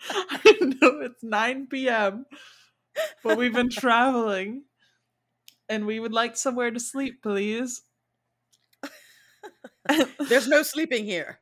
I 0.10 0.56
know 0.60 1.00
it's 1.00 1.22
9 1.22 1.66
p.m., 1.66 2.26
but 3.22 3.36
we've 3.36 3.52
been 3.52 3.70
traveling. 3.70 4.64
And 5.70 5.86
we 5.86 6.00
would 6.00 6.12
like 6.12 6.36
somewhere 6.36 6.70
to 6.70 6.80
sleep, 6.80 7.22
please. 7.22 7.82
There's 10.28 10.48
no 10.48 10.62
sleeping 10.62 11.04
here. 11.04 11.38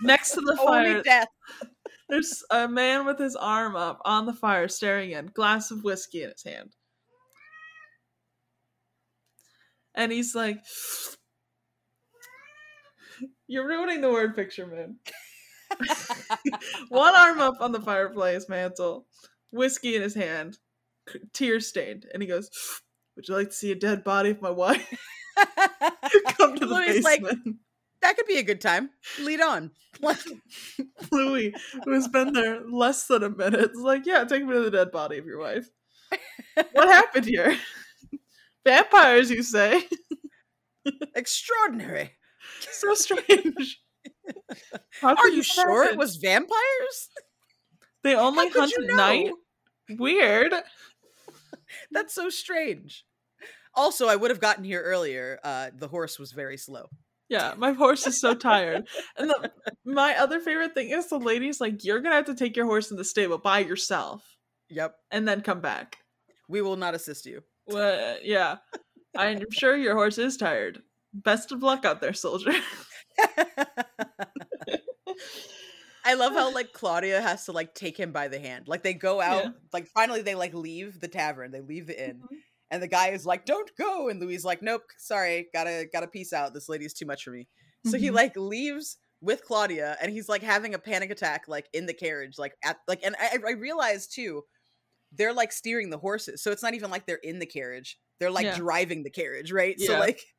Next 0.00 0.32
to 0.32 0.40
the 0.40 0.56
Only 0.60 0.92
fire, 0.92 1.02
death. 1.02 1.28
there's 2.08 2.42
a 2.50 2.66
man 2.66 3.04
with 3.04 3.18
his 3.18 3.36
arm 3.36 3.76
up 3.76 4.00
on 4.04 4.26
the 4.26 4.32
fire, 4.32 4.68
staring 4.68 5.10
in, 5.10 5.26
glass 5.26 5.70
of 5.70 5.84
whiskey 5.84 6.22
in 6.22 6.30
his 6.30 6.42
hand. 6.42 6.74
And 9.94 10.10
he's 10.12 10.34
like, 10.34 10.58
You're 13.48 13.66
ruining 13.66 14.00
the 14.00 14.10
word 14.10 14.34
picture, 14.36 14.66
man. 14.66 14.96
One 16.88 17.14
arm 17.14 17.40
up 17.40 17.60
on 17.60 17.72
the 17.72 17.80
fireplace 17.80 18.48
mantle, 18.48 19.06
whiskey 19.50 19.96
in 19.96 20.02
his 20.02 20.14
hand, 20.14 20.58
tear 21.32 21.60
stained, 21.60 22.06
and 22.12 22.22
he 22.22 22.28
goes, 22.28 22.48
Would 23.18 23.26
you 23.26 23.34
like 23.34 23.48
to 23.48 23.54
see 23.54 23.72
a 23.72 23.74
dead 23.74 24.04
body 24.04 24.30
of 24.30 24.40
my 24.40 24.50
wife? 24.50 24.88
Come 26.38 26.54
to 26.54 26.66
the 26.66 26.72
Louis 26.72 27.02
like, 27.02 27.20
basement. 27.20 27.56
that 28.00 28.16
could 28.16 28.26
be 28.26 28.38
a 28.38 28.44
good 28.44 28.60
time. 28.60 28.90
Lead 29.18 29.40
on. 29.40 29.72
Louis, 31.10 31.52
who 31.84 31.92
has 31.94 32.06
been 32.06 32.32
there 32.32 32.60
less 32.70 33.08
than 33.08 33.24
a 33.24 33.28
minute, 33.28 33.72
is 33.72 33.80
like, 33.80 34.06
Yeah, 34.06 34.22
take 34.22 34.44
me 34.44 34.52
to 34.52 34.60
the 34.60 34.70
dead 34.70 34.92
body 34.92 35.18
of 35.18 35.26
your 35.26 35.40
wife. 35.40 35.68
What 36.72 36.88
happened 36.88 37.24
here? 37.24 37.58
Vampires, 38.64 39.32
you 39.32 39.42
say? 39.42 39.82
extraordinary. 41.16 42.12
so 42.70 42.94
strange. 42.94 43.80
Are 45.02 45.28
you 45.28 45.42
sure 45.42 45.86
it 45.86 45.98
was 45.98 46.18
vampires? 46.18 47.08
They 48.04 48.14
only 48.14 48.48
hunt 48.50 48.70
you 48.76 48.84
at 48.84 48.90
know? 48.90 48.94
night. 48.94 49.32
Weird. 49.90 50.54
That's 51.90 52.14
so 52.14 52.30
strange. 52.30 53.04
Also, 53.78 54.08
I 54.08 54.16
would 54.16 54.30
have 54.30 54.40
gotten 54.40 54.64
here 54.64 54.82
earlier. 54.82 55.38
Uh, 55.44 55.70
the 55.74 55.86
horse 55.88 56.18
was 56.18 56.32
very 56.32 56.56
slow. 56.56 56.86
Yeah, 57.28 57.54
my 57.56 57.72
horse 57.72 58.06
is 58.06 58.20
so 58.20 58.34
tired. 58.34 58.88
And 59.16 59.30
the, 59.30 59.52
my 59.84 60.16
other 60.18 60.40
favorite 60.40 60.74
thing 60.74 60.90
is 60.90 61.08
the 61.08 61.18
lady's 61.18 61.60
like, 61.60 61.84
"You're 61.84 62.00
gonna 62.00 62.16
have 62.16 62.24
to 62.26 62.34
take 62.34 62.56
your 62.56 62.66
horse 62.66 62.90
in 62.90 62.96
the 62.96 63.04
stable 63.04 63.38
by 63.38 63.60
yourself, 63.60 64.24
Yep. 64.70 64.94
and 65.10 65.28
then 65.28 65.42
come 65.42 65.60
back." 65.60 65.98
We 66.48 66.60
will 66.62 66.76
not 66.76 66.94
assist 66.94 67.24
you. 67.26 67.42
Well, 67.66 68.16
yeah, 68.22 68.56
I'm 69.16 69.44
sure 69.52 69.76
your 69.76 69.94
horse 69.94 70.18
is 70.18 70.36
tired. 70.38 70.82
Best 71.12 71.52
of 71.52 71.62
luck 71.62 71.84
out 71.84 72.00
there, 72.00 72.14
soldier. 72.14 72.52
I 76.04 76.14
love 76.14 76.32
how 76.32 76.52
like 76.54 76.72
Claudia 76.72 77.20
has 77.20 77.44
to 77.44 77.52
like 77.52 77.74
take 77.74 77.98
him 77.98 78.12
by 78.12 78.28
the 78.28 78.38
hand. 78.38 78.66
Like 78.66 78.82
they 78.82 78.94
go 78.94 79.20
out, 79.20 79.44
Yeah. 79.44 79.50
like 79.72 79.86
finally 79.88 80.22
they 80.22 80.34
like 80.34 80.54
leave 80.54 81.00
the 81.00 81.08
tavern, 81.08 81.50
they 81.50 81.60
leave 81.60 81.86
the 81.86 82.02
inn, 82.08 82.22
Mhm. 82.22 82.37
And 82.70 82.82
the 82.82 82.88
guy 82.88 83.08
is 83.10 83.26
like, 83.26 83.46
"Don't 83.46 83.70
go," 83.76 84.08
and 84.08 84.20
Louis 84.20 84.34
is 84.36 84.44
like, 84.44 84.62
"Nope, 84.62 84.84
sorry, 84.98 85.48
gotta 85.54 85.86
gotta 85.92 86.08
peace 86.08 86.32
out. 86.32 86.54
This 86.54 86.68
lady's 86.68 86.94
too 86.94 87.06
much 87.06 87.24
for 87.24 87.30
me." 87.32 87.48
So 87.84 87.98
he 87.98 88.10
Mhm. 88.10 88.12
like 88.12 88.36
leaves 88.36 88.98
with 89.20 89.44
Claudia, 89.44 89.96
and 90.02 90.12
he's 90.12 90.28
like 90.28 90.42
having 90.42 90.74
a 90.74 90.78
panic 90.78 91.10
attack 91.10 91.48
like 91.48 91.68
in 91.72 91.86
the 91.86 91.94
carriage, 91.94 92.38
like 92.38 92.54
at 92.64 92.78
like, 92.88 93.00
and 93.04 93.16
I, 93.20 93.38
I 93.46 93.52
realized 93.52 94.12
too, 94.14 94.44
they're 95.12 95.32
like 95.34 95.52
steering 95.52 95.90
the 95.90 95.98
horses, 95.98 96.42
so 96.42 96.52
it's 96.52 96.62
not 96.64 96.74
even 96.74 96.90
like 96.90 97.06
they're 97.06 97.16
in 97.18 97.38
the 97.40 97.46
carriage; 97.46 97.98
they're 98.20 98.30
like 98.32 98.50
Yeah. 98.50 98.62
driving 98.64 99.02
the 99.04 99.10
carriage, 99.10 99.52
right? 99.52 99.80
So 99.80 99.96
like. 99.96 100.24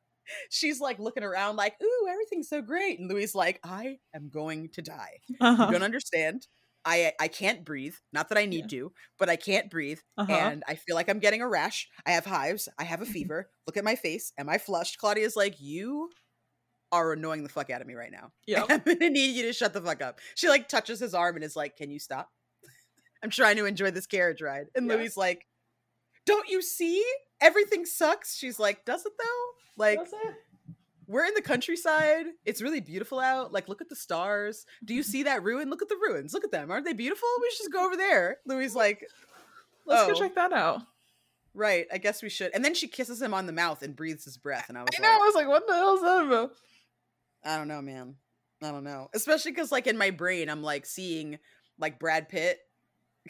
She's 0.50 0.80
like 0.80 0.98
looking 1.00 1.24
around, 1.24 1.56
like, 1.56 1.76
"Ooh, 1.82 2.08
everything's 2.10 2.48
so 2.48 2.62
great," 2.62 3.00
and 3.00 3.10
Louis 3.10 3.24
is 3.24 3.34
like, 3.34 3.60
"I 3.64 3.98
am 4.14 4.30
going 4.30 4.70
to 4.72 4.82
die." 4.82 5.20
Uh-huh. 5.40 5.70
you 5.70 5.74
don't 5.74 5.82
understand 5.84 6.46
i 6.84 7.12
i 7.20 7.28
can't 7.28 7.64
breathe 7.64 7.94
not 8.12 8.28
that 8.28 8.38
i 8.38 8.46
need 8.46 8.68
to 8.70 8.92
but 9.18 9.28
i 9.28 9.36
can't 9.36 9.70
breathe 9.70 9.98
Uh-huh. 10.16 10.32
and 10.32 10.62
i 10.66 10.74
feel 10.74 10.94
like 10.96 11.08
i'm 11.08 11.18
getting 11.18 11.42
a 11.42 11.48
rash 11.48 11.88
i 12.06 12.12
have 12.12 12.24
hives 12.24 12.68
i 12.78 12.84
have 12.84 13.02
a 13.02 13.06
fever 13.14 13.50
look 13.66 13.76
at 13.76 13.84
my 13.84 13.94
face 13.96 14.32
am 14.38 14.48
i 14.48 14.58
flushed? 14.58 14.98
Claudia's 14.98 15.36
like 15.36 15.60
you 15.60 16.08
are 16.92 17.12
annoying 17.12 17.42
the 17.42 17.48
fuck 17.48 17.70
out 17.70 17.80
of 17.80 17.86
me 17.86 17.94
right 17.94 18.10
now 18.12 18.32
Yeah, 18.46 18.64
i'm 18.68 18.80
gonna 18.84 19.10
need 19.10 19.36
you 19.36 19.42
to 19.44 19.52
shut 19.52 19.72
the 19.72 19.80
fuck 19.80 20.02
up. 20.02 20.18
She 20.34 20.48
like 20.48 20.68
touches 20.68 20.98
his 21.00 21.14
arm 21.14 21.36
and 21.36 21.44
is 21.44 21.54
like 21.56 21.76
can 21.76 21.90
you 21.90 21.98
stop? 22.00 22.28
I'm 23.22 23.30
trying 23.30 23.56
to 23.56 23.66
enjoy 23.66 23.90
this 23.90 24.06
carriage 24.06 24.40
ride 24.42 24.66
and 24.74 24.86
Yeah. 24.88 24.94
louis 24.96 25.16
like 25.16 25.46
don't 26.26 26.48
you 26.48 26.62
see? 26.62 27.04
Everything 27.40 27.84
sucks. 27.84 28.36
She's 28.36 28.58
like 28.58 28.84
does 28.84 29.04
it 29.06 29.12
though? 29.18 29.46
Like 29.76 29.98
That's 29.98 30.12
it. 30.12 30.34
We're 31.10 31.24
in 31.24 31.34
the 31.34 31.42
countryside. 31.42 32.26
It's 32.44 32.62
really 32.62 32.80
beautiful 32.80 33.18
out. 33.18 33.52
Like, 33.52 33.68
look 33.68 33.80
at 33.80 33.88
the 33.88 33.96
stars. 33.96 34.64
Do 34.84 34.94
you 34.94 35.02
mm-hmm. 35.02 35.10
see 35.10 35.22
that 35.24 35.42
ruin? 35.42 35.68
Look 35.68 35.82
at 35.82 35.88
the 35.88 35.96
ruins. 35.96 36.32
Look 36.32 36.44
at 36.44 36.52
them. 36.52 36.70
Aren't 36.70 36.84
they 36.86 36.92
beautiful? 36.92 37.28
We 37.40 37.50
should 37.50 37.58
just 37.58 37.72
go 37.72 37.84
over 37.84 37.96
there. 37.96 38.38
Louis 38.46 38.74
like, 38.74 39.04
Let's 39.86 40.02
Oh. 40.04 40.12
go 40.12 40.18
check 40.18 40.36
that 40.36 40.52
out. 40.52 40.82
right, 41.52 41.86
I 41.92 41.98
guess 41.98 42.22
we 42.22 42.28
should. 42.28 42.52
And 42.54 42.64
then 42.64 42.74
she 42.74 42.86
kisses 42.86 43.20
him 43.20 43.34
on 43.34 43.46
the 43.46 43.52
mouth 43.52 43.82
and 43.82 43.96
breathes 43.96 44.24
his 44.24 44.36
breath. 44.36 44.66
And 44.68 44.78
I 44.78 44.82
was 44.82 44.90
I 44.96 45.02
know. 45.02 45.08
I 45.08 45.16
was 45.16 45.34
like, 45.34 45.48
"What 45.48 45.66
the 45.66 45.72
hell 45.72 45.96
is 45.96 46.02
that 46.02 46.24
about?" 46.24 46.52
I 47.44 47.56
don't 47.56 47.66
know, 47.66 47.82
man. 47.82 48.14
I 48.62 48.70
don't 48.70 48.84
know. 48.84 49.08
Especially 49.14 49.50
because, 49.50 49.72
like, 49.72 49.88
in 49.88 49.98
my 49.98 50.10
brain, 50.10 50.48
I'm 50.48 50.62
like 50.62 50.86
seeing 50.86 51.40
like 51.76 51.98
Brad 51.98 52.28
Pitt. 52.28 52.60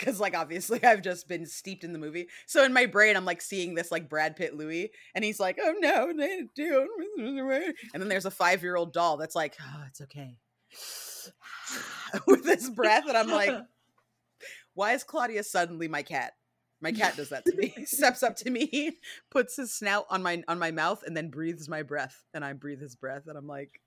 Because, 0.01 0.19
like, 0.19 0.37
obviously, 0.37 0.83
I've 0.85 1.03
just 1.03 1.29
been 1.29 1.47
steeped 1.47 1.85
in 1.85 1.93
the 1.93 1.99
movie. 1.99 2.29
So 2.47 2.65
in 2.65 2.73
my 2.73 2.87
brain, 2.87 3.17
I'm 3.17 3.25
like 3.25 3.43
seeing 3.43 3.75
this 3.75 3.93
like 3.93 4.09
Brad 4.09 4.35
Pitt 4.35 4.57
Louis, 4.57 4.91
and 5.15 5.25
he's 5.25 5.39
like, 5.39 5.59
"Oh 5.63 5.75
no, 5.79 6.13
they 6.17 6.45
do." 6.55 6.89
And 7.19 8.03
then 8.03 8.09
there's 8.09 8.25
a 8.25 8.31
five 8.31 8.63
year 8.63 8.77
old 8.77 8.93
doll 8.93 9.17
that's 9.17 9.37
like, 9.37 9.57
"Oh, 9.61 9.85
it's 9.87 10.01
okay," 10.01 10.39
with 12.27 12.45
his 12.45 12.71
breath, 12.71 13.05
and 13.07 13.17
I'm 13.17 13.31
like, 13.31 13.55
why 14.75 14.93
is 14.93 15.05
Claudia 15.05 15.45
suddenly 15.45 15.89
my 15.89 16.03
cat? 16.03 16.33
My 16.81 16.93
cat 17.01 17.17
does 17.17 17.29
that 17.31 17.45
to 17.45 17.55
me. 17.57 17.75
He 17.77 17.85
steps 17.85 18.23
up 18.23 18.37
to 18.37 18.51
me, 18.51 18.99
puts 19.31 19.57
his 19.57 19.73
snout 19.73 20.07
on 20.11 20.23
my 20.23 20.43
on 20.49 20.59
my 20.59 20.71
mouth, 20.71 21.03
and 21.07 21.17
then 21.17 21.29
breathes 21.29 21.69
my 21.69 21.83
breath, 21.83 22.25
and 22.35 22.45
I 22.45 22.53
breathe 22.55 22.81
his 22.81 22.97
breath, 22.97 23.27
and 23.27 23.37
I'm 23.37 23.47
like, 23.47 23.81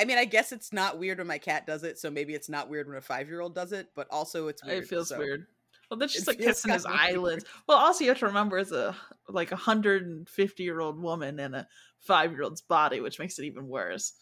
I 0.00 0.04
mean, 0.04 0.18
I 0.18 0.24
guess 0.24 0.52
it's 0.52 0.72
not 0.72 0.98
weird 0.98 1.18
when 1.18 1.26
my 1.26 1.38
cat 1.38 1.66
does 1.66 1.82
it, 1.84 1.98
so 1.98 2.10
maybe 2.10 2.34
it's 2.34 2.48
not 2.48 2.68
weird 2.68 2.86
when 2.88 2.96
a 2.96 3.00
five 3.00 3.28
year 3.28 3.40
old 3.40 3.54
does 3.54 3.72
it, 3.72 3.88
but 3.96 4.06
also 4.10 4.48
it's 4.48 4.64
weird. 4.64 4.84
it 4.84 4.88
feels 4.88 5.08
so- 5.08 5.18
weird. 5.18 5.46
Well, 5.90 5.98
that's 5.98 6.12
It 6.14 6.18
just 6.18 6.28
like 6.28 6.38
kissing 6.38 6.70
his 6.72 6.84
kinda 6.84 6.98
weird. 6.98 7.14
eyelids. 7.16 7.44
Well, 7.66 7.78
also 7.78 8.04
you 8.04 8.10
have 8.10 8.18
to 8.18 8.26
remember 8.26 8.58
it's 8.58 8.72
a 8.72 8.94
like 9.28 9.52
a 9.52 9.56
hundred 9.56 10.06
and 10.06 10.28
fifty 10.28 10.62
year 10.62 10.80
old 10.80 11.00
woman 11.00 11.40
in 11.40 11.54
a 11.54 11.66
five 12.00 12.30
year 12.32 12.42
old's 12.42 12.60
body, 12.60 13.00
which 13.00 13.18
makes 13.18 13.38
it 13.38 13.44
even 13.46 13.66
worse. 13.68 14.12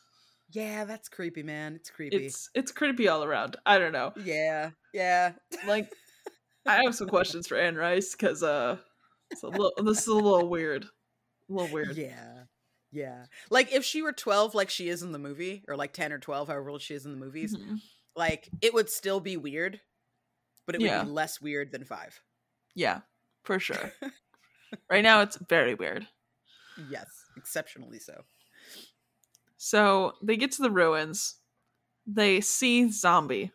Yeah, 0.53 0.85
that's 0.85 1.09
creepy, 1.09 1.43
man. 1.43 1.75
It's 1.75 1.91
creepy. 1.91 2.27
It's 2.27 2.51
it's 2.55 2.71
creepy 2.71 3.09
all 3.09 3.25
around. 3.25 3.57
I 3.67 3.79
don't 3.79 3.93
know. 3.93 4.13
yeah, 4.25 4.71
yeah. 4.95 5.33
Like, 5.67 5.93
I 6.67 6.83
have 6.85 6.95
some 6.95 7.09
questions 7.09 7.49
for 7.49 7.57
Anne 7.59 7.75
Rice 7.75 8.13
because 8.15 8.45
uh, 8.45 8.77
it's 9.33 9.43
a 9.43 9.49
little. 9.49 9.73
This 9.79 10.03
is 10.03 10.07
a 10.07 10.15
little 10.15 10.49
weird. 10.49 10.85
A 10.85 11.53
little 11.53 11.75
weird. 11.75 11.97
Yeah. 11.97 12.36
Yeah. 12.97 13.27
Like 13.51 13.73
if 13.73 13.85
she 13.85 14.01
were 14.03 14.13
12 14.13 14.55
like 14.55 14.71
she 14.71 14.89
is 14.89 15.03
in 15.03 15.13
the 15.13 15.19
movie 15.19 15.63
or 15.69 15.77
like 15.77 15.93
10 15.93 16.13
or 16.13 16.19
12 16.19 16.49
however 16.49 16.71
old 16.71 16.81
she 16.81 16.95
is 16.95 17.05
in 17.05 17.13
the 17.13 17.19
movies, 17.19 17.55
Mhm. 17.55 17.81
like 18.15 18.49
it 18.63 18.73
would 18.73 18.89
still 18.89 19.21
be 19.21 19.37
weird, 19.37 19.81
but 20.65 20.75
it 20.75 20.81
would 20.81 21.05
be 21.05 21.11
less 21.11 21.41
weird 21.41 21.73
than 21.73 21.85
5. 21.85 22.21
Yeah, 22.75 23.01
for 23.45 23.59
sure. 23.59 23.93
right 24.91 25.03
now, 25.03 25.21
it's 25.21 25.37
very 25.37 25.75
weird. 25.75 26.09
Yes, 26.91 27.09
exceptionally 27.37 27.99
so. 27.99 28.25
So 29.57 30.15
they 30.23 30.37
get 30.37 30.53
to 30.53 30.63
the 30.63 30.71
ruins. 30.71 31.37
They 32.07 32.41
see 32.41 32.91
zombie, 32.91 33.53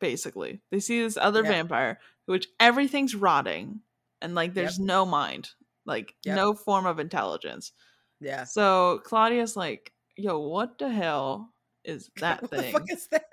basically. 0.00 0.60
They 0.70 0.80
see 0.80 1.00
this 1.02 1.16
other 1.16 1.42
Yeah. 1.42 1.50
vampire, 1.50 2.00
which 2.26 2.48
everything's 2.60 3.14
rotting, 3.14 3.82
and 4.20 4.34
like 4.34 4.54
there's 4.54 4.78
no 4.78 5.06
mind, 5.06 5.50
like 5.84 6.14
Yep. 6.24 6.36
no 6.36 6.54
form 6.54 6.86
of 6.86 6.98
intelligence. 6.98 7.72
Yeah. 8.20 8.44
So 8.44 9.00
Claudia's 9.04 9.56
like, 9.56 9.92
"Yo, 10.16 10.38
what 10.40 10.78
the 10.78 10.88
hell 10.90 11.52
is 11.84 12.10
that 12.20 12.40
what 12.42 12.50
thing?" 12.50 12.72
the 12.72 12.78
fuck 12.78 12.90
is 12.90 13.06
that? 13.08 13.24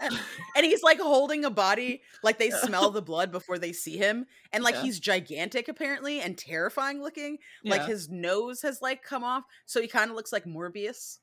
And 0.55 0.65
he's 0.65 0.83
like 0.83 0.99
holding 0.99 1.45
a 1.45 1.49
body, 1.49 2.01
like 2.23 2.37
they 2.39 2.49
smell 2.63 2.89
the 2.91 3.01
blood 3.01 3.31
before 3.31 3.57
they 3.57 3.73
see 3.73 3.97
him, 3.97 4.25
and 4.51 4.63
like 4.63 4.75
Yeah. 4.75 4.81
he's 4.83 4.99
gigantic 4.99 5.67
apparently 5.67 6.19
and 6.21 6.37
terrifying 6.37 7.01
looking. 7.01 7.37
Like 7.63 7.81
Yeah. 7.81 7.87
his 7.87 8.09
nose 8.09 8.61
has 8.63 8.81
like 8.81 9.03
come 9.03 9.23
off, 9.23 9.43
so 9.65 9.81
he 9.81 9.87
kind 9.87 10.09
of 10.09 10.15
looks 10.15 10.31
like 10.33 10.45
Morbius 10.45 11.19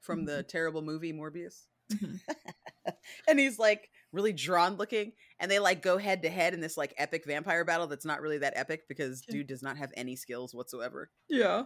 from 0.00 0.24
the 0.24 0.32
Mm-hmm. 0.38 0.46
terrible 0.48 0.82
movie 0.82 1.12
Morbius. 1.12 1.66
Mhm. 1.92 2.20
and 3.28 3.38
he's 3.38 3.58
like 3.58 3.90
really 4.12 4.32
drawn 4.32 4.76
looking, 4.76 5.12
and 5.40 5.50
they 5.50 5.58
like 5.58 5.82
go 5.82 5.98
head 5.98 6.22
to 6.22 6.30
head 6.30 6.54
in 6.54 6.60
this 6.60 6.76
like 6.76 6.94
epic 6.96 7.24
vampire 7.26 7.64
battle 7.64 7.86
that's 7.88 8.04
not 8.04 8.20
really 8.22 8.38
that 8.38 8.54
epic 8.56 8.82
because 8.88 9.20
dude 9.20 9.46
does 9.48 9.62
not 9.62 9.76
have 9.76 9.92
any 9.96 10.16
skills 10.16 10.54
whatsoever. 10.54 11.10
yeah. 11.28 11.64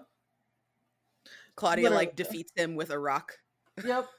Claudia 1.61 1.85
Literally. 1.85 2.07
like 2.07 2.17
defeats 2.17 2.53
him 2.57 2.75
with 2.75 2.89
a 2.91 2.99
rock. 2.99 3.35
Yep. 3.85 4.07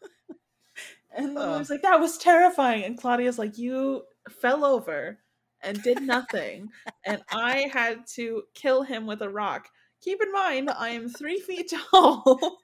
And 1.13 1.37
Ugh. 1.37 1.43
Oh. 1.45 1.55
Louis 1.57 1.69
like, 1.69 1.81
that 1.81 1.99
was 1.99 2.17
terrifying. 2.17 2.85
And 2.85 2.97
Claudia's 2.97 3.37
like, 3.37 3.57
you 3.57 4.03
fell 4.39 4.63
over 4.63 5.19
and 5.61 5.81
did 5.83 6.01
nothing. 6.01 6.69
and 7.05 7.21
I 7.33 7.67
had 7.73 8.07
to 8.15 8.43
kill 8.53 8.83
him 8.83 9.05
with 9.07 9.21
a 9.21 9.27
rock. 9.29 9.67
Keep 10.01 10.23
in 10.23 10.31
mind, 10.31 10.69
I 10.69 10.89
am 10.91 11.09
three 11.09 11.41
feet 11.41 11.73
tall. 11.91 12.59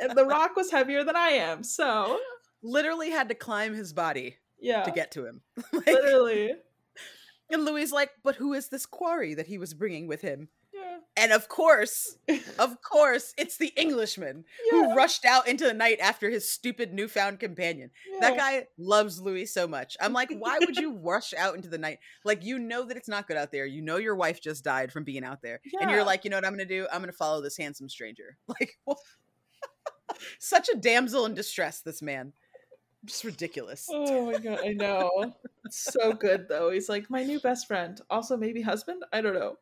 and 0.00 0.16
the 0.16 0.24
rock 0.24 0.54
was 0.54 0.70
heavier 0.70 1.02
than 1.02 1.16
I 1.16 1.30
am. 1.30 1.64
So, 1.64 2.16
Literally 2.62 3.10
had 3.10 3.28
to 3.30 3.34
climb 3.34 3.74
his 3.74 3.92
body 3.92 4.36
yeah. 4.60 4.84
to 4.84 4.92
get 4.92 5.10
to 5.12 5.26
him. 5.26 5.40
Like- 5.72 5.86
Literally. 5.86 6.52
And 7.50 7.64
Louis 7.64 7.90
like, 7.90 8.10
but 8.22 8.36
who 8.36 8.52
is 8.52 8.68
this 8.68 8.86
quarry 8.86 9.34
that 9.34 9.48
he 9.48 9.58
was 9.58 9.74
bringing 9.74 10.06
with 10.06 10.20
him? 10.20 10.48
Yeah. 11.16 11.22
And 11.24 11.32
of 11.32 11.48
course, 11.48 12.16
of 12.58 12.80
course, 12.82 13.34
it's 13.36 13.58
the 13.58 13.72
Englishman 13.76 14.44
who 14.70 14.94
rushed 14.94 15.24
out 15.24 15.46
into 15.46 15.64
the 15.64 15.74
night 15.74 15.98
after 16.00 16.30
his 16.30 16.48
stupid 16.48 16.94
newfound 16.94 17.38
companion. 17.38 17.90
That 18.20 18.36
guy 18.36 18.66
loves 18.78 19.20
Louis 19.20 19.46
so 19.46 19.68
much. 19.68 19.96
I'm 20.00 20.12
like, 20.12 20.30
why 20.38 20.58
would 20.58 20.76
you 20.78 20.96
rush 20.96 21.34
out 21.34 21.54
into 21.54 21.68
the 21.68 21.78
night? 21.78 21.98
Like, 22.24 22.44
you 22.44 22.58
know 22.58 22.84
that 22.86 22.96
it's 22.96 23.08
not 23.08 23.28
good 23.28 23.36
out 23.36 23.52
there. 23.52 23.66
You 23.66 23.82
know 23.82 23.96
your 23.96 24.16
wife 24.16 24.40
just 24.40 24.64
died 24.64 24.90
from 24.90 25.04
being 25.04 25.24
out 25.24 25.42
there. 25.42 25.60
And 25.80 25.90
you're 25.90 26.04
like, 26.04 26.24
you 26.24 26.30
know 26.30 26.38
what 26.38 26.46
I'm 26.46 26.56
going 26.56 26.66
to 26.66 26.74
do? 26.74 26.86
I'm 26.90 27.00
going 27.00 27.10
to 27.10 27.16
follow 27.16 27.42
this 27.42 27.56
handsome 27.56 27.88
stranger. 27.88 28.36
Like, 28.48 28.78
such 30.38 30.68
a 30.68 30.76
damsel 30.76 31.26
in 31.26 31.34
distress, 31.34 31.80
this 31.80 32.02
man. 32.02 32.32
Just 33.04 33.24
ridiculous. 33.24 33.86
Oh 33.90 34.30
my 34.30 34.38
god, 34.38 34.60
I 34.64 34.68
know. 34.74 35.34
so 35.70 36.12
good 36.12 36.46
though. 36.48 36.70
He's 36.70 36.88
like 36.88 37.10
my 37.10 37.24
new 37.24 37.40
best 37.40 37.66
friend. 37.66 38.00
Also 38.08 38.36
maybe 38.36 38.62
husband? 38.62 39.02
I 39.12 39.20
don't 39.20 39.34
know. 39.34 39.56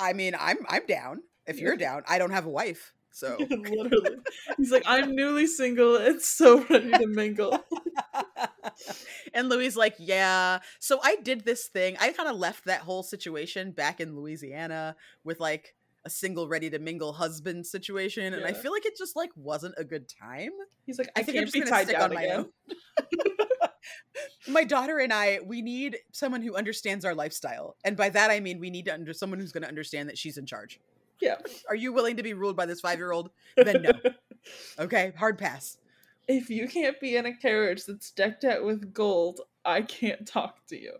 I 0.00 0.12
mean, 0.14 0.34
I'm 0.38 0.58
I'm 0.68 0.86
down. 0.86 1.20
If 1.46 1.58
you're 1.58 1.76
down, 1.76 2.02
I 2.08 2.18
don't 2.18 2.30
have 2.30 2.46
a 2.46 2.50
wife. 2.50 2.92
So 3.12 3.36
Literally. 3.50 4.16
He's 4.56 4.70
like, 4.70 4.84
I'm 4.86 5.14
newly 5.14 5.46
single 5.46 5.96
and 5.96 6.20
so 6.22 6.64
ready 6.64 6.90
to 6.92 7.06
mingle. 7.06 7.58
and 9.34 9.48
Louis 9.48 9.76
like, 9.76 9.96
yeah. 9.98 10.60
So 10.78 11.00
I 11.02 11.16
did 11.16 11.44
this 11.44 11.66
thing. 11.66 11.96
I 12.00 12.12
kind 12.12 12.28
of 12.28 12.36
left 12.36 12.66
that 12.66 12.80
whole 12.80 13.02
situation 13.02 13.72
back 13.72 14.00
in 14.00 14.16
Louisiana 14.16 14.96
with 15.24 15.40
like 15.40 15.74
a 16.04 16.10
single 16.10 16.48
ready 16.48 16.70
to 16.70 16.78
mingle 16.78 17.12
husband 17.12 17.66
situation 17.66 18.32
and 18.32 18.46
I 18.46 18.54
feel 18.54 18.72
like 18.72 18.86
it 18.86 18.96
just 18.96 19.16
like 19.16 19.30
wasn't 19.36 19.74
a 19.76 19.84
good 19.84 20.08
time. 20.08 20.52
He's 20.86 20.98
like, 20.98 21.10
I, 21.14 21.20
I 21.20 21.22
think 21.24 21.36
I'm 21.36 21.44
can't 21.44 21.46
just 21.46 21.54
be 21.54 21.60
gonna 21.60 21.70
tied 21.70 21.88
stick 21.88 21.98
down 21.98 22.10
on 22.10 22.14
my 22.14 22.22
again. 22.22 22.46
My 24.48 24.64
daughter 24.64 24.98
and 24.98 25.12
I, 25.12 25.40
we 25.44 25.62
need 25.62 25.98
someone 26.12 26.42
who 26.42 26.54
understands 26.56 27.04
our 27.04 27.14
lifestyle. 27.14 27.76
And 27.84 27.96
by 27.96 28.08
that 28.10 28.30
I 28.30 28.40
mean 28.40 28.58
we 28.60 28.70
need 28.70 28.86
to 28.86 28.94
under 28.94 29.12
someone 29.12 29.38
who's 29.40 29.52
going 29.52 29.62
to 29.62 29.68
understand 29.68 30.08
that 30.08 30.18
she's 30.18 30.38
in 30.38 30.46
charge. 30.46 30.80
Yeah. 31.20 31.36
Are 31.68 31.74
you 31.74 31.92
willing 31.92 32.16
to 32.16 32.22
be 32.22 32.32
ruled 32.34 32.56
by 32.56 32.66
this 32.66 32.80
5-year-old? 32.82 33.30
Then 33.56 33.82
no. 33.82 33.92
Okay, 34.78 35.12
hard 35.18 35.38
pass. 35.38 35.76
if 36.28 36.48
you 36.48 36.66
can't 36.68 36.98
be 37.00 37.16
in 37.16 37.26
a 37.26 37.36
carriage 37.36 37.84
that's 37.86 38.10
decked 38.12 38.44
out 38.44 38.64
with 38.64 38.92
gold, 38.94 39.40
I 39.64 39.82
can't 39.82 40.26
talk 40.26 40.66
to 40.68 40.80
you. 40.80 40.92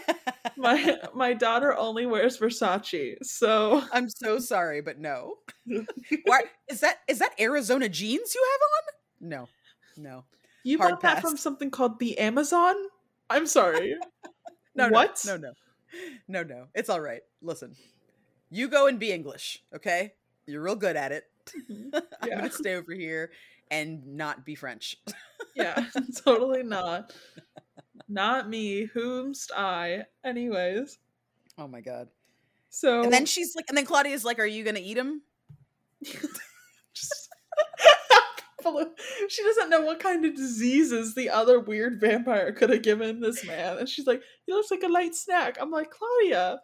My 0.56 0.96
my 1.14 1.34
daughter 1.34 1.76
only 1.76 2.06
wears 2.06 2.38
Versace, 2.38 3.16
so 3.22 3.82
I'm 3.92 4.08
so 4.08 4.38
sorry, 4.40 4.80
but 4.80 4.98
no. 4.98 5.34
Why 6.24 6.42
is 6.68 6.80
that? 6.80 6.98
Is 7.06 7.20
that 7.20 7.34
Arizona 7.38 7.88
jeans 7.88 8.34
you 8.34 8.44
have 8.52 8.60
on? 9.24 9.28
No, 9.28 9.48
no, 9.96 10.24
you 10.68 10.78
Hard 10.78 10.92
bought 10.92 11.00
that 11.00 11.22
from 11.22 11.36
something 11.36 11.70
called 11.70 11.98
the 11.98 12.18
Amazon. 12.18 12.74
I'm 13.30 13.46
sorry. 13.46 13.96
no. 14.74 14.88
What? 14.88 15.22
No, 15.26 15.36
no, 15.36 15.52
no, 16.28 16.42
no, 16.42 16.42
no. 16.42 16.66
It's 16.74 16.90
all 16.90 17.00
right. 17.00 17.22
Listen, 17.40 17.74
you 18.50 18.68
go 18.68 18.86
and 18.86 18.98
be 18.98 19.10
English, 19.10 19.62
okay? 19.74 20.12
You're 20.46 20.62
real 20.62 20.76
good 20.76 20.96
at 20.96 21.12
it. 21.12 21.24
Mm-hmm. 21.70 21.98
I'm 22.22 22.28
gonna 22.28 22.50
stay 22.50 22.74
over 22.74 22.92
here 22.92 23.30
and 23.70 24.06
not 24.06 24.44
be 24.44 24.54
French. 24.54 24.96
Yeah, 25.54 25.86
totally 26.24 26.62
not. 26.62 27.12
Not 28.08 28.48
me. 28.48 28.88
Whomst 28.94 29.50
I? 29.56 30.04
Anyways, 30.24 30.98
Oh 31.56 31.66
my 31.66 31.80
god. 31.80 32.08
so 32.68 33.02
And 33.02 33.12
then 33.12 33.26
she's 33.26 33.56
like, 33.56 33.66
and 33.68 33.76
then 33.76 33.86
Claudia's 33.86 34.24
like, 34.24 34.38
"Are 34.38 34.46
you 34.46 34.64
gonna 34.64 34.80
eat 34.82 34.96
him?" 34.98 35.22
She 39.28 39.42
doesn't 39.42 39.70
know 39.70 39.80
what 39.82 40.00
kind 40.00 40.24
of 40.24 40.34
diseases 40.34 41.14
the 41.14 41.30
other 41.30 41.60
weird 41.60 42.00
vampire 42.00 42.52
could 42.52 42.70
have 42.70 42.82
given 42.82 43.20
this 43.20 43.44
man, 43.44 43.78
and 43.78 43.88
she's 43.88 44.06
like, 44.06 44.22
"He 44.46 44.52
looks 44.52 44.70
like 44.70 44.82
a 44.82 44.88
light 44.88 45.14
snack." 45.14 45.58
I'm 45.60 45.70
like, 45.70 45.90
Claudia, 45.90 46.60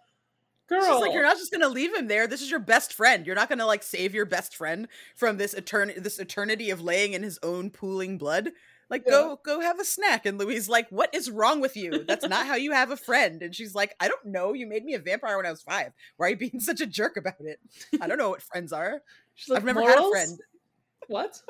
girl, 0.68 0.80
She's 0.80 1.00
like, 1.00 1.12
"You're 1.12 1.22
not 1.22 1.36
just 1.36 1.52
gonna 1.52 1.68
leave 1.68 1.94
him 1.94 2.08
there. 2.08 2.26
This 2.26 2.42
is 2.42 2.50
your 2.50 2.60
best 2.60 2.92
friend. 2.92 3.26
You're 3.26 3.36
not 3.36 3.48
gonna 3.48 3.66
like 3.66 3.82
save 3.82 4.14
your 4.14 4.26
best 4.26 4.56
friend 4.56 4.88
from 5.16 5.36
this 5.36 5.54
eternity, 5.54 6.00
this 6.00 6.18
eternity 6.18 6.70
of 6.70 6.80
laying 6.80 7.12
in 7.12 7.22
his 7.22 7.38
own 7.42 7.70
pooling 7.70 8.18
blood." 8.18 8.50
Like, 8.90 9.04
Yeah. 9.06 9.12
go, 9.12 9.40
go 9.42 9.60
have 9.60 9.80
a 9.80 9.84
snack. 9.84 10.26
And 10.26 10.36
Louis 10.38 10.68
like, 10.68 10.88
"What 10.90 11.14
is 11.14 11.30
wrong 11.30 11.60
with 11.60 11.74
you? 11.74 12.04
That's 12.04 12.28
not 12.28 12.46
how 12.46 12.54
you 12.54 12.72
have 12.72 12.90
a 12.90 12.98
friend." 12.98 13.42
And 13.42 13.54
she's 13.54 13.74
like, 13.74 13.94
"I 13.98 14.08
don't 14.08 14.26
know. 14.26 14.52
You 14.52 14.66
made 14.66 14.84
me 14.84 14.92
a 14.94 14.98
vampire 14.98 15.36
when 15.38 15.46
I 15.46 15.50
was 15.50 15.62
five. 15.62 15.92
Why 16.18 16.26
are 16.26 16.30
you 16.30 16.36
being 16.36 16.60
such 16.60 16.80
a 16.82 16.86
jerk 16.86 17.16
about 17.16 17.40
it? 17.40 17.58
I 18.00 18.06
don't 18.06 18.18
know 18.18 18.28
what 18.28 18.42
friends 18.42 18.72
are. 18.74 19.02
She's 19.34 19.48
like, 19.48 19.58
I've 19.60 19.64
never 19.64 19.80
had 19.82 19.98
a 19.98 20.10
friend." 20.10 20.38
What? 21.08 21.40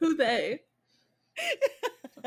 Who 0.00 0.16
they? 0.16 0.60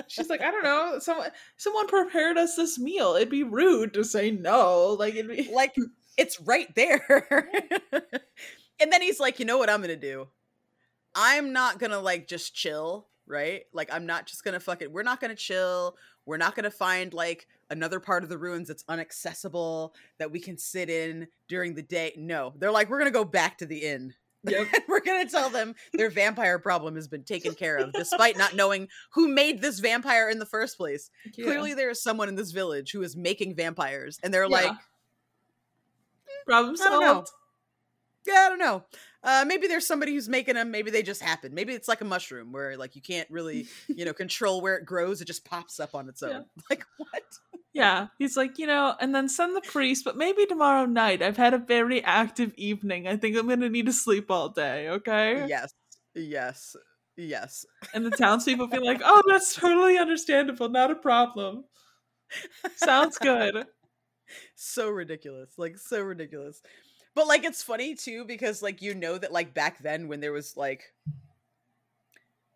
She's 0.07 0.29
like, 0.29 0.41
I 0.41 0.51
don't 0.51 0.63
know. 0.63 0.99
Someone, 0.99 1.29
someone 1.57 1.87
prepared 1.87 2.37
us 2.37 2.55
this 2.55 2.77
meal. 2.77 3.15
It'd 3.15 3.29
be 3.29 3.43
rude 3.43 3.93
to 3.93 4.03
say 4.03 4.31
no. 4.31 4.95
Like, 4.99 5.15
it'd 5.15 5.29
be 5.29 5.49
like 5.53 5.75
it's 6.17 6.39
right 6.41 6.73
there. 6.75 7.49
and 7.91 8.91
then 8.91 9.01
he's 9.01 9.19
like, 9.19 9.39
you 9.39 9.45
know 9.45 9.57
what 9.57 9.69
I'm 9.69 9.81
gonna 9.81 9.95
do? 9.95 10.27
I'm 11.13 11.53
not 11.53 11.79
gonna 11.79 11.99
like 11.99 12.27
just 12.27 12.53
chill, 12.53 13.07
right? 13.25 13.63
Like 13.73 13.89
I'm 13.91 14.05
not 14.05 14.25
just 14.25 14.43
gonna 14.43 14.59
fuck 14.59 14.81
it. 14.81 14.91
We're 14.91 15.03
not 15.03 15.21
gonna 15.21 15.35
chill. 15.35 15.95
We're 16.25 16.37
not 16.37 16.55
gonna 16.55 16.71
find 16.71 17.13
like 17.13 17.47
another 17.69 17.99
part 17.99 18.23
of 18.23 18.29
the 18.29 18.37
ruins 18.37 18.67
that's 18.67 18.83
unaccessible 18.85 19.91
that 20.19 20.31
we 20.31 20.39
can 20.39 20.57
sit 20.57 20.89
in 20.89 21.27
during 21.47 21.75
the 21.75 21.81
day. 21.81 22.13
No, 22.17 22.53
they're 22.57 22.71
like, 22.71 22.89
we're 22.89 22.99
gonna 22.99 23.11
go 23.11 23.25
back 23.25 23.57
to 23.59 23.65
the 23.65 23.79
inn. 23.79 24.13
Yep. 24.47 24.67
we're 24.87 24.99
gonna 25.01 25.29
tell 25.29 25.49
them 25.49 25.75
their 25.93 26.09
vampire 26.09 26.59
problem 26.59 26.95
has 26.95 27.07
been 27.07 27.23
taken 27.23 27.53
care 27.55 27.77
of, 27.77 27.93
despite 27.93 28.37
not 28.37 28.55
knowing 28.55 28.87
who 29.13 29.27
made 29.27 29.61
this 29.61 29.79
vampire 29.79 30.29
in 30.29 30.39
the 30.39 30.45
first 30.45 30.77
place. 30.77 31.09
Yeah. 31.35 31.45
Clearly, 31.45 31.73
there 31.73 31.89
is 31.89 32.01
someone 32.01 32.29
in 32.29 32.35
this 32.35 32.51
village 32.51 32.91
who 32.91 33.01
is 33.01 33.15
making 33.15 33.55
vampires, 33.55 34.19
and 34.23 34.33
they're 34.33 34.43
Yeah. 34.43 34.47
like, 34.49 34.71
problem 36.45 36.75
I 36.79 36.83
don't 36.89 36.99
know. 37.01 37.13
solved. 37.13 37.29
Yeah, 38.25 38.43
I 38.45 38.49
don't 38.49 38.59
know. 38.59 38.83
Uh, 39.23 39.43
maybe 39.47 39.67
there's 39.67 39.87
somebody 39.87 40.13
who's 40.13 40.29
making 40.29 40.55
them. 40.55 40.71
Maybe 40.71 40.91
they 40.91 41.03
just 41.03 41.21
happen. 41.21 41.53
Maybe 41.53 41.73
it's 41.73 41.87
like 41.87 42.01
a 42.01 42.05
mushroom 42.05 42.51
where 42.51 42.77
like 42.77 42.95
you 42.95 43.01
can't 43.01 43.29
really, 43.29 43.67
you 43.87 44.05
know, 44.05 44.13
control 44.13 44.61
where 44.61 44.75
it 44.75 44.85
grows. 44.85 45.21
It 45.21 45.25
just 45.25 45.45
pops 45.45 45.79
up 45.79 45.95
on 45.95 46.09
its 46.09 46.21
own. 46.23 46.31
Yeah. 46.31 46.41
Like 46.69 46.85
what? 46.97 47.23
Yeah, 47.73 48.07
he's 48.17 48.37
like, 48.37 48.57
you 48.57 48.67
know, 48.67 48.95
and 49.01 49.13
then 49.13 49.27
send 49.27 49.53
the 49.53 49.61
priest, 49.61 50.05
but 50.05 50.15
maybe 50.15 50.45
tomorrow 50.45 50.85
night. 50.85 51.21
I've 51.21 51.35
had 51.35 51.53
a 51.53 51.57
very 51.57 52.01
active 52.03 52.53
evening. 52.55 53.05
I 53.05 53.17
think 53.17 53.35
I'm 53.35 53.49
gonna 53.49 53.67
need 53.67 53.87
to 53.87 53.93
sleep 53.93 54.31
all 54.31 54.47
day, 54.47 54.87
okay? 54.87 55.45
Yes, 55.45 55.73
yes, 56.15 56.77
yes. 57.17 57.65
And 57.93 58.05
the 58.05 58.11
townspeople 58.11 58.67
be 58.67 58.79
like, 58.79 59.01
oh, 59.03 59.23
that's 59.27 59.53
totally 59.55 59.97
understandable, 59.97 60.69
not 60.69 60.89
a 60.89 60.95
problem. 60.95 61.65
Sounds 62.77 63.17
good. 63.17 63.65
So 64.55 64.89
ridiculous. 64.89 65.51
Like 65.55 65.77
so 65.77 66.01
ridiculous. 66.01 66.59
But 67.15 67.27
like 67.27 67.43
it's 67.43 67.63
funny 67.63 67.95
too 67.95 68.25
because 68.25 68.61
like 68.61 68.81
you 68.81 68.93
know 68.93 69.17
that 69.17 69.31
like 69.31 69.53
back 69.53 69.79
then 69.79 70.07
when 70.07 70.19
there 70.19 70.33
was 70.33 70.55
like 70.57 70.93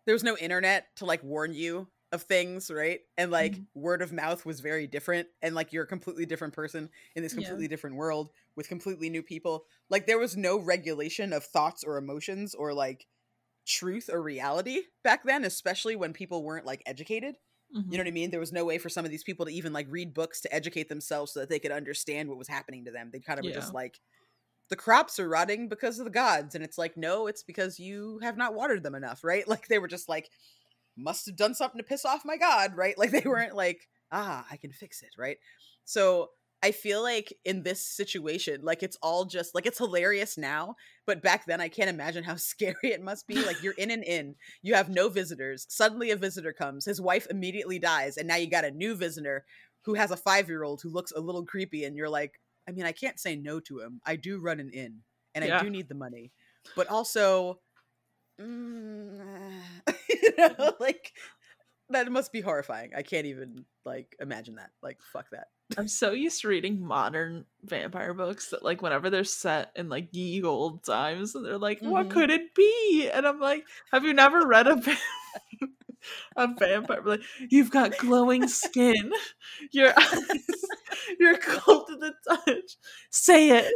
there 0.06 0.14
was 0.14 0.24
no 0.24 0.36
internet 0.36 0.94
to 0.96 1.04
like 1.04 1.22
warn 1.22 1.52
you 1.54 1.88
of 2.12 2.22
things, 2.22 2.70
right? 2.70 3.00
And 3.16 3.30
like 3.30 3.60
Mhm. 3.60 3.66
word 3.74 4.02
of 4.02 4.12
mouth 4.12 4.44
was 4.44 4.60
very 4.60 4.86
different 4.86 5.28
and 5.42 5.54
like 5.54 5.72
you're 5.72 5.84
a 5.84 5.88
completely 5.88 6.26
different 6.26 6.54
person 6.54 6.90
in 7.14 7.22
this 7.22 7.32
Yeah. 7.32 7.34
completely 7.34 7.68
different 7.68 7.96
world 7.96 8.30
with 8.56 8.68
completely 8.68 9.10
new 9.10 9.22
people. 9.22 9.64
Like 9.88 10.06
there 10.06 10.18
was 10.18 10.36
no 10.36 10.58
regulation 10.58 11.32
of 11.32 11.44
thoughts 11.44 11.84
or 11.84 11.96
emotions 11.98 12.54
or 12.54 12.72
like 12.74 13.06
truth 13.66 14.10
or 14.12 14.22
reality 14.22 14.82
back 15.04 15.24
then, 15.24 15.44
especially 15.44 15.96
when 15.96 16.12
people 16.14 16.44
weren't 16.44 16.66
like 16.66 16.82
educated. 16.86 17.36
You 17.90 17.98
know 17.98 18.02
what 18.04 18.08
I 18.08 18.12
mean? 18.12 18.30
There 18.30 18.40
was 18.40 18.52
no 18.52 18.64
way 18.64 18.78
for 18.78 18.88
some 18.88 19.04
of 19.04 19.10
these 19.10 19.24
people 19.24 19.46
to 19.46 19.52
even 19.52 19.72
like 19.72 19.86
read 19.90 20.14
books 20.14 20.40
to 20.42 20.54
educate 20.54 20.88
themselves 20.88 21.32
so 21.32 21.40
that 21.40 21.48
they 21.48 21.58
could 21.58 21.72
understand 21.72 22.28
what 22.28 22.38
was 22.38 22.48
happening 22.48 22.84
to 22.86 22.92
them. 22.92 23.10
They 23.12 23.20
kind 23.20 23.38
of 23.40 23.44
were 23.44 23.50
just 23.50 23.74
like, 23.74 24.00
the 24.70 24.76
crops 24.76 25.18
are 25.18 25.28
rotting 25.28 25.68
because 25.68 25.98
of 25.98 26.04
the 26.04 26.10
gods. 26.10 26.54
And 26.54 26.64
it's 26.64 26.78
like, 26.78 26.96
no, 26.96 27.26
it's 27.26 27.42
because 27.42 27.78
you 27.78 28.20
have 28.22 28.36
not 28.36 28.54
watered 28.54 28.82
them 28.82 28.94
enough, 28.94 29.22
right? 29.22 29.44
Like 29.50 29.66
they 29.66 29.78
were 29.78 29.88
just 29.88 30.08
like, 30.08 30.30
must 30.96 31.26
have 31.26 31.36
done 31.36 31.54
something 31.54 31.78
to 31.78 31.84
piss 31.84 32.04
off 32.04 32.24
my 32.24 32.36
god, 32.36 32.76
right? 32.76 32.94
Like 32.98 33.10
they 33.10 33.22
weren't 33.24 33.56
like, 33.56 33.88
ah, 34.12 34.46
I 34.50 34.56
can 34.56 34.72
fix 34.72 35.02
it, 35.02 35.10
right? 35.18 35.38
So 35.84 36.30
I 36.62 36.72
feel 36.72 37.02
like 37.02 37.32
in 37.44 37.62
this 37.62 37.84
situation, 37.84 38.60
like 38.62 38.82
it's 38.82 38.98
all 39.02 39.24
just 39.24 39.54
like 39.54 39.66
it's 39.66 39.78
hilarious 39.78 40.36
now, 40.38 40.76
but 41.06 41.22
back 41.22 41.46
then 41.46 41.60
I 41.60 41.68
can't 41.68 41.90
imagine 41.90 42.22
how 42.22 42.36
scary 42.36 42.76
it 42.82 43.02
must 43.02 43.26
be. 43.26 43.34
Like 43.34 43.62
you're 43.62 43.74
in 43.74 43.90
an 43.90 44.02
inn, 44.02 44.36
you 44.62 44.74
have 44.74 44.88
no 44.88 45.08
visitors. 45.08 45.66
Suddenly 45.68 46.10
a 46.10 46.16
visitor 46.16 46.52
comes, 46.52 46.84
his 46.84 47.00
wife 47.00 47.26
immediately 47.30 47.78
dies, 47.78 48.16
and 48.16 48.28
now 48.28 48.36
you 48.36 48.48
got 48.48 48.64
a 48.64 48.70
new 48.70 48.94
visitor 48.94 49.44
who 49.84 49.94
has 49.94 50.10
a 50.10 50.16
five 50.16 50.48
year 50.48 50.62
old 50.62 50.80
who 50.82 50.90
looks 50.90 51.12
a 51.12 51.20
little 51.20 51.44
creepy, 51.44 51.84
and 51.84 51.96
you're 51.96 52.10
like, 52.10 52.39
I 52.70 52.72
mean, 52.72 52.86
I 52.86 52.92
can't 52.92 53.20
say 53.20 53.36
no 53.36 53.60
to 53.60 53.80
him. 53.80 54.00
I 54.06 54.16
do 54.16 54.40
run 54.40 54.60
an 54.60 54.70
inn, 54.70 55.02
and 55.34 55.44
I 55.44 55.50
do 55.50 55.70
need 55.70 55.88
the 55.88 55.96
money, 55.96 56.32
but 56.76 56.88
also, 56.88 57.60
mm, 58.40 59.62
you 60.10 60.32
know, 60.38 60.76
like 60.80 61.12
that 61.90 62.10
must 62.12 62.32
be 62.32 62.40
horrifying. 62.40 62.92
I 62.96 63.02
can't 63.02 63.26
even 63.26 63.66
like 63.84 64.16
imagine 64.20 64.56
that. 64.56 64.70
Like, 64.82 65.00
fuck 65.02 65.30
that. 65.30 65.48
I'm 65.76 65.86
so 65.88 66.10
used 66.12 66.40
to 66.42 66.48
reading 66.48 66.84
modern 66.84 67.46
vampire 67.62 68.12
books 68.12 68.50
that 68.50 68.64
like 68.64 68.82
whenever 68.82 69.08
they're 69.08 69.22
set 69.24 69.70
in 69.76 69.88
like 69.88 70.08
ye 70.12 70.42
old 70.42 70.82
times 70.84 71.34
and 71.34 71.44
they're 71.44 71.58
like, 71.58 71.80
what 71.84 72.08
Mhm. 72.08 72.10
could 72.10 72.30
it 72.30 72.54
be? 72.54 73.08
And 73.12 73.26
I'm 73.26 73.38
like, 73.40 73.64
have 73.92 74.04
you 74.04 74.12
never 74.12 74.46
read 74.46 74.66
a 74.66 74.76
a 76.36 76.48
vampire? 76.58 77.02
Like, 77.04 77.22
you've 77.50 77.70
got 77.70 77.96
glowing 77.98 78.48
skin, 78.48 79.12
your 79.72 79.92
eyes, 79.98 80.22
you're 81.18 81.38
cold 81.38 81.86
to 81.88 81.96
the 81.96 82.14
touch. 82.28 82.76
Say 83.10 83.50
it. 83.50 83.72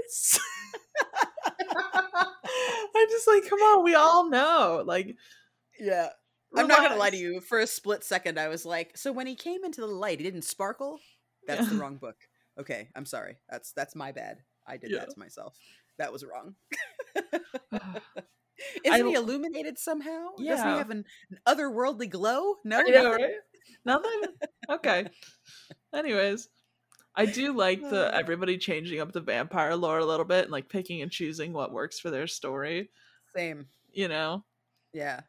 I'm 2.96 3.08
just 3.10 3.26
like, 3.26 3.48
come 3.48 3.58
on, 3.60 3.84
we 3.84 3.94
all 3.94 4.28
know. 4.28 4.82
Like, 4.86 5.16
yeah. 5.78 6.08
I'm 6.56 6.68
not 6.68 6.82
gonna 6.82 6.96
lie 6.96 7.10
to 7.10 7.16
you. 7.16 7.40
For 7.40 7.58
a 7.58 7.66
split 7.66 8.04
second, 8.04 8.38
I 8.38 8.46
was 8.46 8.64
like, 8.64 8.96
"So 8.96 9.10
when 9.10 9.26
he 9.26 9.34
came 9.34 9.64
into 9.64 9.80
the 9.80 9.88
light, 9.88 10.20
he 10.20 10.24
didn't 10.24 10.42
sparkle." 10.42 11.00
That's 11.48 11.68
the 11.68 11.74
wrong 11.76 11.96
book. 11.96 12.14
Okay, 12.60 12.88
I'm 12.94 13.06
sorry. 13.06 13.38
That's 13.50 13.72
that's 13.72 13.96
my 13.96 14.12
bad. 14.12 14.38
I 14.64 14.76
did 14.76 14.92
Yeah. 14.92 15.00
that 15.00 15.10
to 15.10 15.18
myself. 15.18 15.58
That 15.98 16.12
was 16.12 16.24
wrong. 16.24 16.54
I 18.86 18.94
Isn't 18.96 19.06
he 19.08 19.14
illuminated 19.14 19.78
somehow? 19.78 20.28
Doesn't 20.38 20.68
he 20.68 20.78
have 20.78 20.90
an, 20.90 21.04
an 21.30 21.38
otherworldly 21.46 22.08
glow? 22.10 22.56
No, 22.64 22.78
I 22.78 22.82
know, 22.82 23.02
nothing? 23.10 23.22
right? 23.24 23.34
Nothing. 23.84 24.22
Okay. 24.70 25.06
Anyways, 25.94 26.48
I 27.16 27.26
do 27.26 27.52
like 27.52 27.80
the 27.80 28.08
Uh. 28.14 28.18
everybody 28.18 28.56
changing 28.58 29.00
up 29.00 29.12
the 29.12 29.20
vampire 29.20 29.74
lore 29.76 29.98
a 29.98 30.04
little 30.04 30.24
bit 30.24 30.44
and 30.44 30.52
like 30.52 30.68
picking 30.68 31.02
and 31.02 31.10
choosing 31.10 31.52
what 31.52 31.72
works 31.72 31.98
for 31.98 32.10
their 32.10 32.26
story. 32.26 32.90
Same. 33.36 33.66
You 33.92 34.08
know, 34.08 34.44
Yeah. 34.92 35.20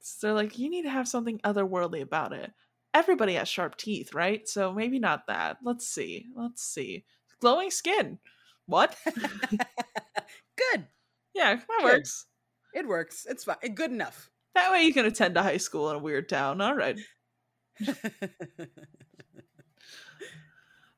so 0.00 0.26
they're 0.28 0.34
like, 0.36 0.58
you 0.58 0.68
need 0.70 0.82
to 0.82 0.90
have 0.90 1.08
something 1.08 1.38
otherworldly 1.40 2.02
about 2.02 2.32
it. 2.32 2.52
Everybody 2.94 3.34
has 3.34 3.48
sharp 3.48 3.76
teeth, 3.76 4.14
right? 4.14 4.48
So 4.48 4.72
maybe 4.72 4.98
not 4.98 5.26
that. 5.28 5.58
Let's 5.62 5.86
see. 5.88 6.26
Let's 6.36 6.62
see. 6.62 7.04
Glowing 7.40 7.70
skin. 7.70 8.18
What? 8.66 8.96
Good. 9.50 10.86
yeah, 11.34 11.54
that 11.56 11.66
Good. 11.80 11.84
works. 11.84 12.26
It 12.74 12.86
works. 12.86 13.26
It's 13.28 13.44
fine. 13.44 13.56
Good 13.74 13.90
enough. 13.90 14.30
That 14.54 14.72
way 14.72 14.82
you 14.82 14.92
can 14.92 15.04
attend 15.06 15.36
a 15.36 15.42
high 15.42 15.56
school 15.58 15.90
in 15.90 15.96
a 15.96 16.00
weird 16.00 16.28
town. 16.28 16.60
All 16.60 16.74
right. 16.74 16.98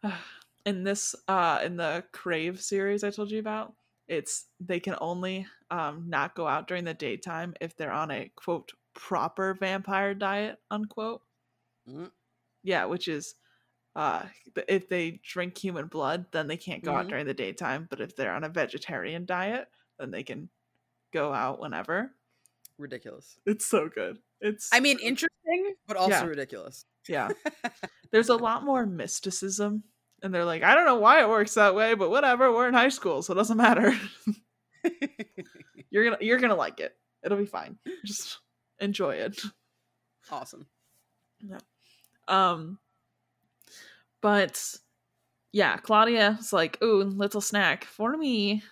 in 0.66 0.84
this 0.84 1.14
uh 1.28 1.60
in 1.64 1.76
the 1.76 2.04
crave 2.12 2.60
series 2.60 3.04
i 3.04 3.10
told 3.10 3.30
you 3.30 3.38
about 3.38 3.74
it's 4.08 4.46
they 4.60 4.80
can 4.80 4.94
only 5.00 5.46
um 5.70 6.04
not 6.08 6.34
go 6.34 6.46
out 6.46 6.66
during 6.68 6.84
the 6.84 6.94
daytime 6.94 7.54
if 7.60 7.76
they're 7.76 7.92
on 7.92 8.10
a 8.10 8.30
quote 8.36 8.72
proper 8.94 9.54
vampire 9.54 10.14
diet 10.14 10.58
unquote 10.70 11.22
Mm. 11.88 12.10
yeah 12.62 12.84
which 12.84 13.08
is 13.08 13.34
uh 13.96 14.22
if 14.68 14.88
they 14.88 15.20
drink 15.24 15.56
human 15.56 15.86
blood 15.86 16.26
then 16.30 16.46
they 16.46 16.58
can't 16.58 16.84
go 16.84 16.94
out 16.94 17.06
Mhm. 17.06 17.08
during 17.08 17.26
the 17.26 17.34
daytime 17.34 17.86
but 17.88 18.00
if 18.02 18.14
they're 18.14 18.32
on 18.34 18.44
a 18.44 18.48
vegetarian 18.50 19.24
diet 19.24 19.68
then 19.98 20.10
they 20.10 20.22
can 20.22 20.50
go 21.12 21.32
out 21.32 21.60
whenever 21.60 22.10
Ridiculous. 22.78 23.36
it's 23.46 23.66
so 23.66 23.88
good 23.88 24.18
it's 24.40 24.70
I 24.72 24.80
mean, 24.80 24.98
interesting, 25.00 25.74
but 25.86 25.98
also 25.98 26.14
Yeah. 26.14 26.24
ridiculous. 26.24 26.86
Yeah. 27.06 27.28
There's 28.10 28.30
a 28.30 28.36
lot 28.36 28.64
more 28.64 28.86
mysticism. 28.86 29.84
And 30.22 30.32
they're 30.34 30.46
like, 30.46 30.62
I 30.62 30.74
don't 30.74 30.86
know 30.86 30.96
why 30.96 31.20
it 31.20 31.28
works 31.28 31.54
that 31.54 31.74
way, 31.74 31.92
but 31.92 32.08
whatever. 32.08 32.50
We're 32.50 32.68
in 32.68 32.72
high 32.72 32.88
school, 32.88 33.20
so 33.20 33.34
it 33.34 33.36
doesn't 33.36 33.58
matter. 33.58 33.92
you're 35.90 36.04
gonna 36.04 36.16
you're 36.22 36.38
gonna 36.38 36.54
like 36.54 36.80
it. 36.80 36.96
It'll 37.22 37.36
be 37.36 37.44
fine. 37.44 37.76
Just 38.04 38.38
enjoy 38.78 39.16
it. 39.16 39.40
awesome. 40.30 40.66
Yeah. 41.40 41.58
Um 42.28 42.78
but 44.22 44.74
yeah, 45.52 45.76
Claudia's 45.78 46.52
like, 46.52 46.82
ooh, 46.82 47.02
little 47.02 47.40
snack 47.42 47.84
for 47.84 48.16
me. 48.16 48.62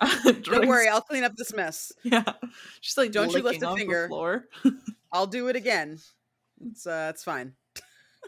Don't 0.42 0.68
worry, 0.68 0.88
I'll 0.88 1.00
clean 1.00 1.24
up 1.24 1.36
this 1.36 1.54
mess. 1.54 1.92
Yeah. 2.02 2.24
She's 2.80 2.96
like, 2.96 3.12
Don't 3.12 3.32
you 3.32 3.42
lift 3.42 3.62
a 3.62 3.74
finger. 3.74 4.08
floor. 4.08 4.46
I'll 5.12 5.26
do 5.26 5.48
it 5.48 5.56
again. 5.56 5.98
It's 6.64 6.86
uh, 6.86 7.08
it's 7.14 7.24
fine. 7.24 7.52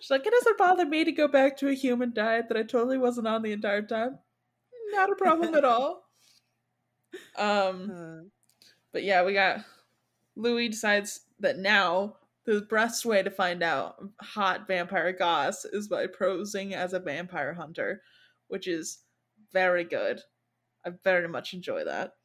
She's 0.01 0.11
like, 0.11 0.26
it 0.26 0.32
doesn't 0.32 0.59
bother 0.59 0.86
me 0.86 1.05
to 1.05 1.12
go 1.12 1.26
back 1.26 1.57
to 1.59 1.68
a 1.68 1.74
human 1.74 2.12
diet 2.12 2.46
that 2.49 2.57
I 2.57 2.62
totally 2.62 2.99
wasn't 2.99 3.26
on 3.26 3.42
the 3.42 3.53
entire 3.53 3.82
time. 3.82 4.18
Not 4.92 5.11
a 5.11 5.16
problem 5.16 5.55
at 5.55 5.64
all. 5.64 6.05
Um, 7.38 7.90
Uh, 7.90 8.28
but 8.92 9.03
yeah, 9.03 9.24
we 9.24 9.32
got 9.32 9.64
Louis 10.36 10.68
decides 10.68 11.22
that 11.40 11.59
now 11.59 12.16
the 12.44 12.61
best 12.70 13.07
way 13.07 13.22
to 13.22 13.30
find 13.30 13.62
out 13.62 13.96
hot 14.20 14.66
vampire 14.66 15.12
goss 15.12 15.64
is 15.64 15.88
by 15.88 16.07
posing 16.07 16.74
as 16.74 16.92
a 16.92 17.01
vampire 17.01 17.55
hunter, 17.55 18.03
which 18.49 18.68
is 18.68 18.99
very 19.53 19.84
good. 19.84 20.20
I 20.89 20.91
very 21.05 21.28
much 21.28 21.55
enjoy 21.55 21.84
that. 21.84 22.16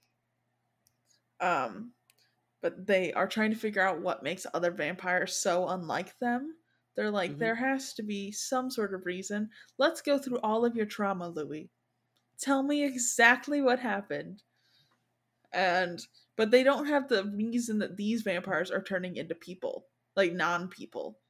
Um, 1.39 1.93
but 2.61 2.87
they 2.87 3.13
are 3.13 3.27
trying 3.27 3.51
to 3.51 3.57
figure 3.57 3.81
out 3.81 4.01
what 4.01 4.23
makes 4.23 4.45
other 4.53 4.71
vampires 4.71 5.37
so 5.37 5.69
unlike 5.69 6.17
them. 6.19 6.57
They're 6.95 7.11
like, 7.11 7.37
Mhm. 7.37 7.39
there 7.39 7.55
has 7.55 7.93
to 7.95 8.03
be 8.03 8.31
some 8.31 8.71
sort 8.71 8.93
of 8.93 9.05
reason. 9.05 9.51
Let's 9.77 10.01
go 10.01 10.19
through 10.19 10.39
all 10.41 10.65
of 10.65 10.75
your 10.75 10.85
trauma, 10.87 11.29
Louis. 11.29 11.71
Tell 12.39 12.63
me 12.63 12.83
exactly 12.83 13.61
what 13.61 13.79
happened. 13.79 14.43
And 15.53 16.05
but 16.35 16.51
they 16.51 16.63
don't 16.63 16.87
have 16.87 17.07
the 17.07 17.23
reason 17.23 17.79
that 17.79 17.95
these 17.95 18.23
vampires 18.23 18.69
are 18.71 18.83
turning 18.83 19.15
into 19.15 19.35
people, 19.35 19.87
like 20.17 20.33
non-people. 20.33 21.21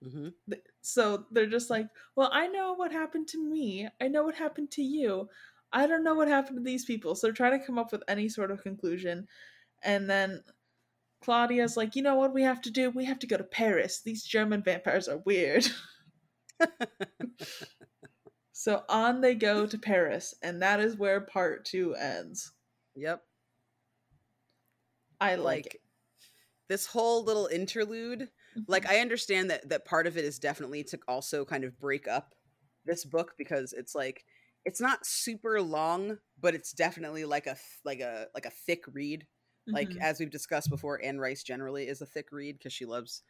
mhm. 0.00 0.34
So 0.82 1.26
they're 1.30 1.46
just 1.46 1.70
like, 1.70 1.88
well, 2.14 2.28
I 2.32 2.46
know 2.48 2.74
what 2.74 2.92
happened 2.92 3.28
to 3.28 3.42
me. 3.42 3.88
I 4.00 4.08
know 4.08 4.22
what 4.24 4.34
happened 4.34 4.70
to 4.72 4.82
you. 4.82 5.28
I 5.74 5.86
don't 5.86 6.04
know 6.04 6.14
what 6.14 6.28
happened 6.28 6.58
to 6.58 6.62
these 6.62 6.84
people. 6.84 7.14
So 7.14 7.26
they're 7.26 7.34
trying 7.34 7.58
to 7.58 7.66
come 7.66 7.78
up 7.78 7.92
with 7.92 8.04
any 8.08 8.28
sort 8.28 8.50
of 8.52 8.62
conclusion. 8.62 9.26
And 9.82 10.08
then 10.08 10.42
Claudia's 11.20 11.76
like, 11.76 11.96
you 11.96 12.02
know 12.02 12.14
what 12.14 12.32
we 12.32 12.42
have 12.42 12.62
to 12.62 12.70
do? 12.70 12.90
We 12.90 13.04
have 13.06 13.18
to 13.18 13.26
go 13.26 13.36
to 13.36 13.44
Paris. 13.44 14.00
These 14.00 14.24
German 14.24 14.62
vampires 14.62 15.08
are 15.08 15.18
weird. 15.18 15.66
so 18.52 18.84
on 18.88 19.20
they 19.20 19.34
go 19.34 19.66
to 19.66 19.78
Paris, 19.78 20.34
and 20.42 20.62
that 20.62 20.80
is 20.80 20.96
where 20.96 21.20
part 21.20 21.64
two 21.64 21.94
ends. 21.94 22.52
Yep. 22.94 23.22
I 25.20 25.34
like, 25.34 25.64
Like 25.64 25.80
this 26.68 26.86
whole 26.86 27.24
little 27.24 27.46
interlude. 27.46 28.20
Mm-hmm. 28.20 28.60
Like 28.68 28.86
I 28.86 28.98
understand 28.98 29.50
that 29.50 29.68
that 29.68 29.84
part 29.84 30.06
of 30.06 30.16
it 30.16 30.24
is 30.24 30.38
definitely 30.38 30.84
to 30.84 30.98
also 31.08 31.44
kind 31.44 31.64
of 31.64 31.78
break 31.80 32.06
up 32.06 32.34
this 32.84 33.04
book 33.04 33.32
because 33.36 33.72
it's 33.72 33.94
like 33.94 34.24
it's 34.64 34.80
not 34.80 35.06
super 35.06 35.60
long, 35.60 36.18
but 36.40 36.54
it's 36.54 36.72
definitely 36.72 37.24
like 37.24 37.46
a 37.46 37.56
like 37.84 38.00
a 38.00 38.28
like 38.34 38.46
a 38.46 38.50
thick 38.50 38.84
read. 38.92 39.26
Like 39.72 39.88
Mhm. 39.90 39.98
as 40.00 40.20
we've 40.20 40.30
discussed 40.30 40.70
before, 40.70 41.02
Anne 41.02 41.18
Rice 41.18 41.42
generally 41.42 41.88
is 41.88 42.00
a 42.00 42.06
thick 42.06 42.30
read 42.32 42.58
because 42.58 42.72
she 42.72 42.84
loves 42.86 43.22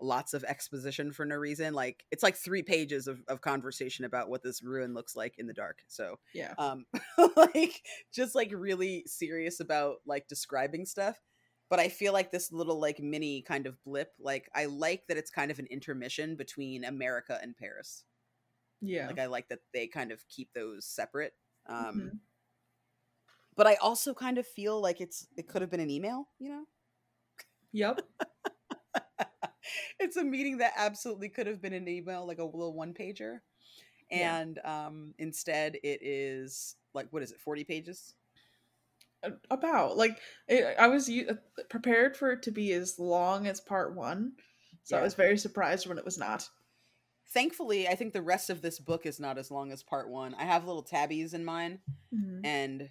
lots 0.00 0.32
of 0.32 0.44
exposition 0.44 1.12
for 1.12 1.26
no 1.26 1.36
reason. 1.36 1.74
Like 1.74 2.04
it's 2.10 2.22
like 2.22 2.36
three 2.36 2.62
pages 2.62 3.06
of, 3.06 3.22
of 3.28 3.40
conversation 3.42 4.04
about 4.04 4.30
what 4.30 4.42
this 4.42 4.62
ruin 4.62 4.94
looks 4.94 5.14
like 5.14 5.34
in 5.38 5.46
the 5.46 5.52
dark. 5.52 5.80
So 5.88 6.16
yeah. 6.32 6.54
um 6.58 6.86
like 7.36 7.82
just 8.12 8.34
like 8.34 8.52
really 8.54 9.04
serious 9.06 9.60
about 9.60 9.96
like 10.06 10.26
describing 10.28 10.86
stuff 10.86 11.20
but 11.68 11.78
i 11.78 11.88
feel 11.88 12.12
like 12.12 12.30
this 12.30 12.52
little 12.52 12.80
like 12.80 13.00
mini 13.00 13.42
kind 13.42 13.66
of 13.66 13.82
blip 13.84 14.12
like 14.18 14.48
i 14.54 14.64
like 14.66 15.06
that 15.08 15.16
it's 15.16 15.30
kind 15.30 15.50
of 15.50 15.58
an 15.58 15.66
intermission 15.70 16.36
between 16.36 16.84
america 16.84 17.38
and 17.42 17.56
paris 17.56 18.04
Yeah. 18.80 19.12
like 19.12 19.18
i 19.18 19.26
like 19.26 19.48
that 19.48 19.60
they 19.72 19.86
kind 19.86 20.12
of 20.12 20.26
keep 20.28 20.52
those 20.54 20.86
separate 20.86 21.34
um 21.66 21.98
Mhm. 22.02 22.20
but 23.54 23.66
i 23.66 23.74
also 23.76 24.14
kind 24.14 24.38
of 24.38 24.46
feel 24.46 24.80
like 24.80 25.00
it's 25.00 25.28
it 25.36 25.48
could 25.48 25.62
have 25.62 25.70
been 25.70 25.80
an 25.80 25.90
email 25.90 26.28
you 26.38 26.48
know 26.48 26.66
Yep. 27.72 28.06
it's 29.98 30.16
a 30.16 30.24
meeting 30.24 30.58
that 30.58 30.72
absolutely 30.76 31.28
could 31.28 31.46
have 31.46 31.60
been 31.60 31.72
an 31.72 31.88
email 31.88 32.26
like 32.26 32.38
a 32.38 32.44
little 32.44 32.74
one 32.74 32.94
pager 32.94 33.40
Yeah. 34.12 34.36
and 34.36 34.58
um 34.64 35.14
instead 35.18 35.76
it 35.84 36.00
is 36.02 36.76
like 36.94 37.12
what 37.12 37.22
is 37.22 37.32
it 37.32 37.40
40 37.40 37.64
pages 37.64 38.16
About 39.50 39.98
like 39.98 40.18
it, 40.48 40.78
I 40.78 40.88
was 40.88 41.10
uh, 41.10 41.34
prepared 41.68 42.16
for 42.16 42.30
it 42.32 42.42
to 42.44 42.50
be 42.50 42.72
as 42.72 42.98
long 42.98 43.46
as 43.46 43.60
part 43.60 43.94
one, 43.94 44.36
so 44.82 44.96
I 44.96 45.02
was 45.02 45.12
very 45.14 45.36
surprised 45.36 45.86
when 45.86 45.98
it 45.98 46.06
was 46.06 46.16
not. 46.16 46.48
Thankfully 47.30 47.86
i 47.88 47.94
think 47.94 48.12
the 48.12 48.22
rest 48.22 48.50
of 48.50 48.60
this 48.62 48.78
book 48.78 49.06
is 49.06 49.18
not 49.20 49.38
as 49.38 49.50
long 49.50 49.72
as 49.72 49.82
part 49.82 50.08
one. 50.08 50.34
I 50.34 50.44
have 50.44 50.66
little 50.66 50.82
tabbies 50.82 51.32
in 51.34 51.44
mine 51.44 51.80
Mhm. 52.12 52.40
and 52.44 52.90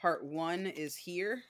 part 0.00 0.24
one 0.24 0.66
is 0.66 0.96
here. 0.96 1.42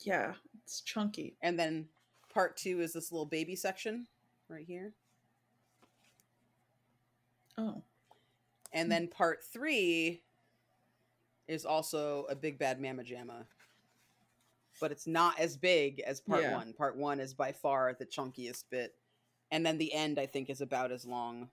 Yeah, 0.00 0.34
it's 0.62 0.80
chunky. 0.80 1.36
and 1.42 1.58
then 1.58 1.88
part 2.32 2.56
two 2.56 2.80
is 2.80 2.92
this 2.92 3.10
little 3.12 3.26
baby 3.26 3.56
section 3.56 4.06
right 4.48 4.66
here. 4.66 4.92
Oh, 7.56 7.82
and 8.72 8.90
then 8.92 9.08
part 9.08 9.42
three 9.44 10.22
is 11.48 11.64
also 11.64 12.24
a 12.26 12.36
big 12.36 12.58
bad 12.58 12.80
mama 12.80 13.02
jamma. 13.02 13.46
But 14.80 14.92
it's 14.92 15.06
not 15.08 15.38
as 15.40 15.56
big 15.56 15.98
as 16.00 16.20
part 16.20 16.42
Yeah. 16.42 16.54
one. 16.54 16.72
Part 16.74 16.96
one 16.96 17.18
is 17.18 17.34
by 17.34 17.50
far 17.52 17.94
the 17.94 18.06
chunkiest 18.06 18.70
bit 18.70 18.94
and 19.50 19.64
then 19.64 19.78
the 19.78 19.92
end 19.92 20.18
i 20.18 20.26
think 20.26 20.50
is 20.50 20.60
about 20.60 20.92
as 20.92 21.04
long 21.04 21.48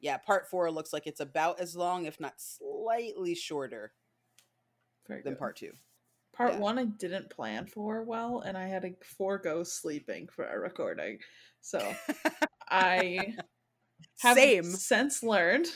yeah 0.00 0.16
part 0.16 0.48
four 0.48 0.70
looks 0.70 0.92
like 0.92 1.06
it's 1.06 1.20
about 1.20 1.60
as 1.60 1.76
long 1.76 2.06
if 2.06 2.20
not 2.20 2.34
slightly 2.38 3.34
shorter 3.34 3.92
very 5.08 5.22
than 5.22 5.34
good. 5.34 5.38
part 5.38 5.56
two 5.56 5.72
Part 6.32 6.54
yeah. 6.54 6.58
one 6.60 6.78
I 6.78 6.84
didn't 6.84 7.28
plan 7.28 7.66
for 7.66 8.02
well, 8.02 8.40
and 8.40 8.56
I 8.56 8.68
had 8.68 8.82
to 8.82 8.94
forego 9.18 9.62
sleeping 9.64 10.28
for 10.28 10.46
a 10.46 10.58
recording, 10.58 11.18
so 11.60 11.80
I 12.70 13.34
have 14.20 14.36
same 14.36 14.64
since 14.64 15.22
learned 15.22 15.66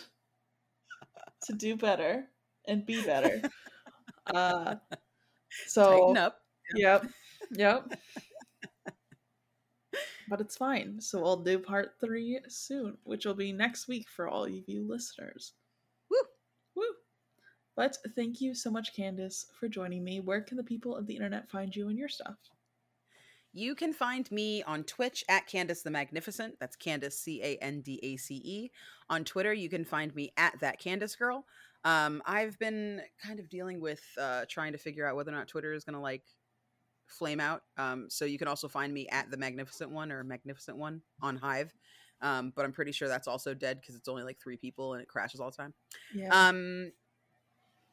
to 1.45 1.53
do 1.53 1.77
better. 1.77 2.27
and 2.67 2.87
be 2.87 3.03
better. 3.03 3.43
uh, 4.35 4.77
so 5.67 5.85
Tighten 5.91 6.17
up. 6.17 6.39
Yep. 6.77 7.07
Yep. 7.53 7.93
But 10.29 10.41
it's 10.41 10.57
fine. 10.57 11.01
So 11.01 11.21
we'll 11.21 11.43
do 11.43 11.59
part 11.59 11.95
three 12.01 12.41
soon, 12.49 12.99
which 13.05 13.25
will 13.25 13.35
be 13.35 13.53
next 13.53 13.89
week 13.89 14.09
for 14.09 14.29
all 14.29 14.45
of 14.45 14.53
you 14.67 14.87
listeners. 14.89 15.53
Woo! 16.11 16.19
Woo! 16.77 16.95
But 17.77 17.97
thank 18.15 18.41
you 18.41 18.55
so 18.55 18.71
much, 18.71 18.95
Candace, 18.95 19.47
for 19.59 19.69
joining 19.69 20.05
me. 20.05 20.21
Where 20.21 20.41
can 20.41 20.57
the 20.57 20.63
people 20.63 20.97
of 20.97 21.07
the 21.07 21.15
internet 21.15 21.51
find 21.51 21.75
you 21.75 21.89
and 21.89 21.99
your 21.99 22.09
stuff? 22.09 22.37
You 23.53 23.77
can 23.77 23.93
find 23.93 24.31
me 24.33 24.65
on 24.65 24.83
Twitch 24.83 25.25
at 25.29 25.47
Candace 25.47 25.83
the 25.83 25.91
Magnificent. 25.91 26.57
That's 26.59 26.75
Candace 26.75 27.19
C 27.19 27.41
A 27.43 27.57
N 27.59 27.83
D 27.83 28.01
A 28.03 28.17
C 28.17 28.35
E. 28.45 28.71
On 29.09 29.25
Twitter, 29.25 29.53
you 29.53 29.69
can 29.69 29.85
find 29.85 30.15
me 30.15 30.33
at 30.37 30.59
that 30.61 30.81
Candace 30.81 31.15
Girl. 31.15 31.45
Um, 31.85 32.23
I've 32.27 32.59
been 32.59 33.03
kind 33.25 33.39
of 33.39 33.49
dealing 33.49 33.81
with 33.81 34.03
uh, 34.21 34.45
trying 34.49 34.73
to 34.73 34.79
figure 34.79 35.07
out 35.07 35.15
whether 35.15 35.31
or 35.31 35.37
not 35.37 35.47
Twitter 35.47 35.73
is 35.73 35.85
going 35.85 35.95
to 35.95 36.01
like 36.01 36.25
flame 37.07 37.41
out. 37.41 37.63
Um, 37.77 38.07
so 38.09 38.25
you 38.25 38.39
can 38.39 38.49
also 38.49 38.69
find 38.69 38.93
me 38.93 39.09
at 39.09 39.31
the 39.31 39.37
Magnificent 39.37 39.91
One 39.91 40.13
or 40.13 40.25
Magnificent 40.25 40.77
One 40.77 41.03
on 41.21 41.37
Hive. 41.37 41.75
Um, 42.21 42.53
but 42.55 42.65
I'm 42.65 42.73
pretty 42.73 42.93
sure 42.93 43.09
that's 43.09 43.29
also 43.29 43.55
dead 43.55 43.81
because 43.81 43.97
it's 43.97 44.09
only 44.09 44.23
like 44.23 44.41
three 44.41 44.57
people 44.57 44.95
and 44.95 45.03
it 45.03 45.09
crashes 45.09 45.41
all 45.41 45.51
the 45.51 45.57
time. 45.57 45.75
Yeah. 46.15 46.29
Um, 46.31 46.93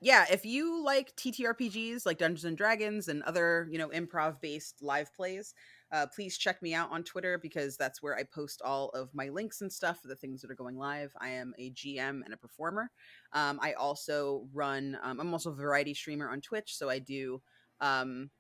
yeah, 0.04 0.26
if 0.32 0.46
you 0.46 0.84
like 0.84 1.16
TTRPGs 1.16 2.08
like 2.08 2.18
Dungeons 2.18 2.46
and 2.46 2.58
Dragons 2.58 3.08
and 3.08 3.22
other, 3.22 3.68
you 3.70 3.78
know, 3.78 3.90
improv 3.90 4.42
based 4.42 4.82
live 4.82 5.14
plays, 5.14 5.54
uh, 5.92 6.08
please 6.08 6.38
check 6.40 6.60
me 6.64 6.74
out 6.74 6.90
on 6.92 7.04
Twitter 7.04 7.38
because 7.38 7.78
that's 7.78 8.02
where 8.02 8.16
I 8.16 8.24
post 8.24 8.64
all 8.64 8.90
of 8.90 9.14
my 9.14 9.30
links 9.30 9.62
and 9.62 9.72
stuff 9.72 10.02
for 10.02 10.08
the 10.08 10.16
things 10.16 10.42
that 10.42 10.50
are 10.50 10.56
going 10.56 10.76
live. 10.76 11.14
I 11.20 11.30
am 11.30 11.54
a 11.60 11.70
GM 11.72 12.24
and 12.24 12.34
a 12.34 12.38
performer. 12.38 12.90
Um, 13.34 13.60
I 13.62 13.74
also 13.74 14.48
run, 14.54 14.98
um, 15.04 15.20
I'm 15.20 15.34
also 15.34 15.52
a 15.52 15.56
variety 15.56 15.94
streamer 15.94 16.30
on 16.30 16.42
Twitch. 16.42 16.76
So 16.76 16.90
I 16.90 16.98
do 16.98 17.40
um, 17.80 18.32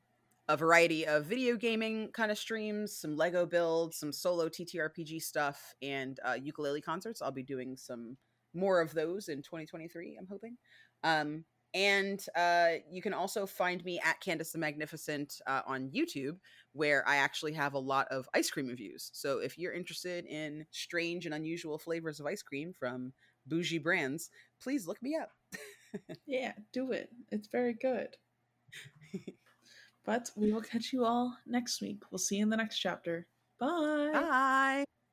a 0.51 0.57
variety 0.57 1.07
of 1.07 1.25
video 1.25 1.55
gaming 1.55 2.09
kind 2.11 2.29
of 2.29 2.37
streams, 2.37 2.93
some 2.97 3.15
Lego 3.15 3.45
builds, 3.45 3.97
some 3.97 4.11
solo 4.11 4.49
TTRPG 4.49 5.21
stuff, 5.21 5.73
and 5.81 6.19
uh, 6.25 6.35
ukulele 6.41 6.81
concerts. 6.81 7.21
I'll 7.21 7.31
be 7.31 7.41
doing 7.41 7.77
some 7.77 8.17
more 8.53 8.81
of 8.81 8.93
those 8.93 9.29
in 9.29 9.37
2023, 9.37 10.17
I'm 10.19 10.27
hoping. 10.29 10.57
Um, 11.05 11.45
and 11.73 12.21
uh, 12.35 12.71
you 12.91 13.01
can 13.01 13.13
also 13.13 13.45
find 13.45 13.83
me 13.85 14.01
at 14.03 14.19
Candace 14.19 14.51
the 14.51 14.57
Magnificent 14.57 15.35
uh, 15.47 15.61
on 15.65 15.89
YouTube, 15.89 16.35
where 16.73 17.07
I 17.07 17.15
actually 17.15 17.53
have 17.53 17.73
a 17.73 17.79
lot 17.79 18.09
of 18.11 18.27
ice 18.33 18.51
cream 18.51 18.67
reviews. 18.67 19.09
So 19.13 19.39
if 19.39 19.57
you're 19.57 19.71
interested 19.71 20.25
in 20.25 20.65
strange 20.71 21.25
and 21.25 21.33
unusual 21.33 21.77
flavors 21.77 22.19
of 22.19 22.25
ice 22.25 22.41
cream 22.41 22.73
from 22.77 23.13
bougie 23.47 23.77
brands, 23.79 24.29
please 24.61 24.85
look 24.85 25.01
me 25.01 25.15
up. 25.15 25.31
yeah, 26.27 26.51
do 26.73 26.91
it. 26.91 27.07
It's 27.31 27.47
very 27.47 27.73
good. 27.73 28.09
but 30.05 30.31
we 30.35 30.51
will 30.51 30.61
catch 30.61 30.93
you 30.93 31.05
all 31.05 31.37
next 31.45 31.81
week. 31.81 32.03
We'll 32.11 32.19
see 32.19 32.37
you 32.37 32.43
in 32.43 32.49
the 32.49 32.57
next 32.57 32.79
chapter. 32.79 33.27
Bye. 33.59 34.11
Bye. 34.13 34.85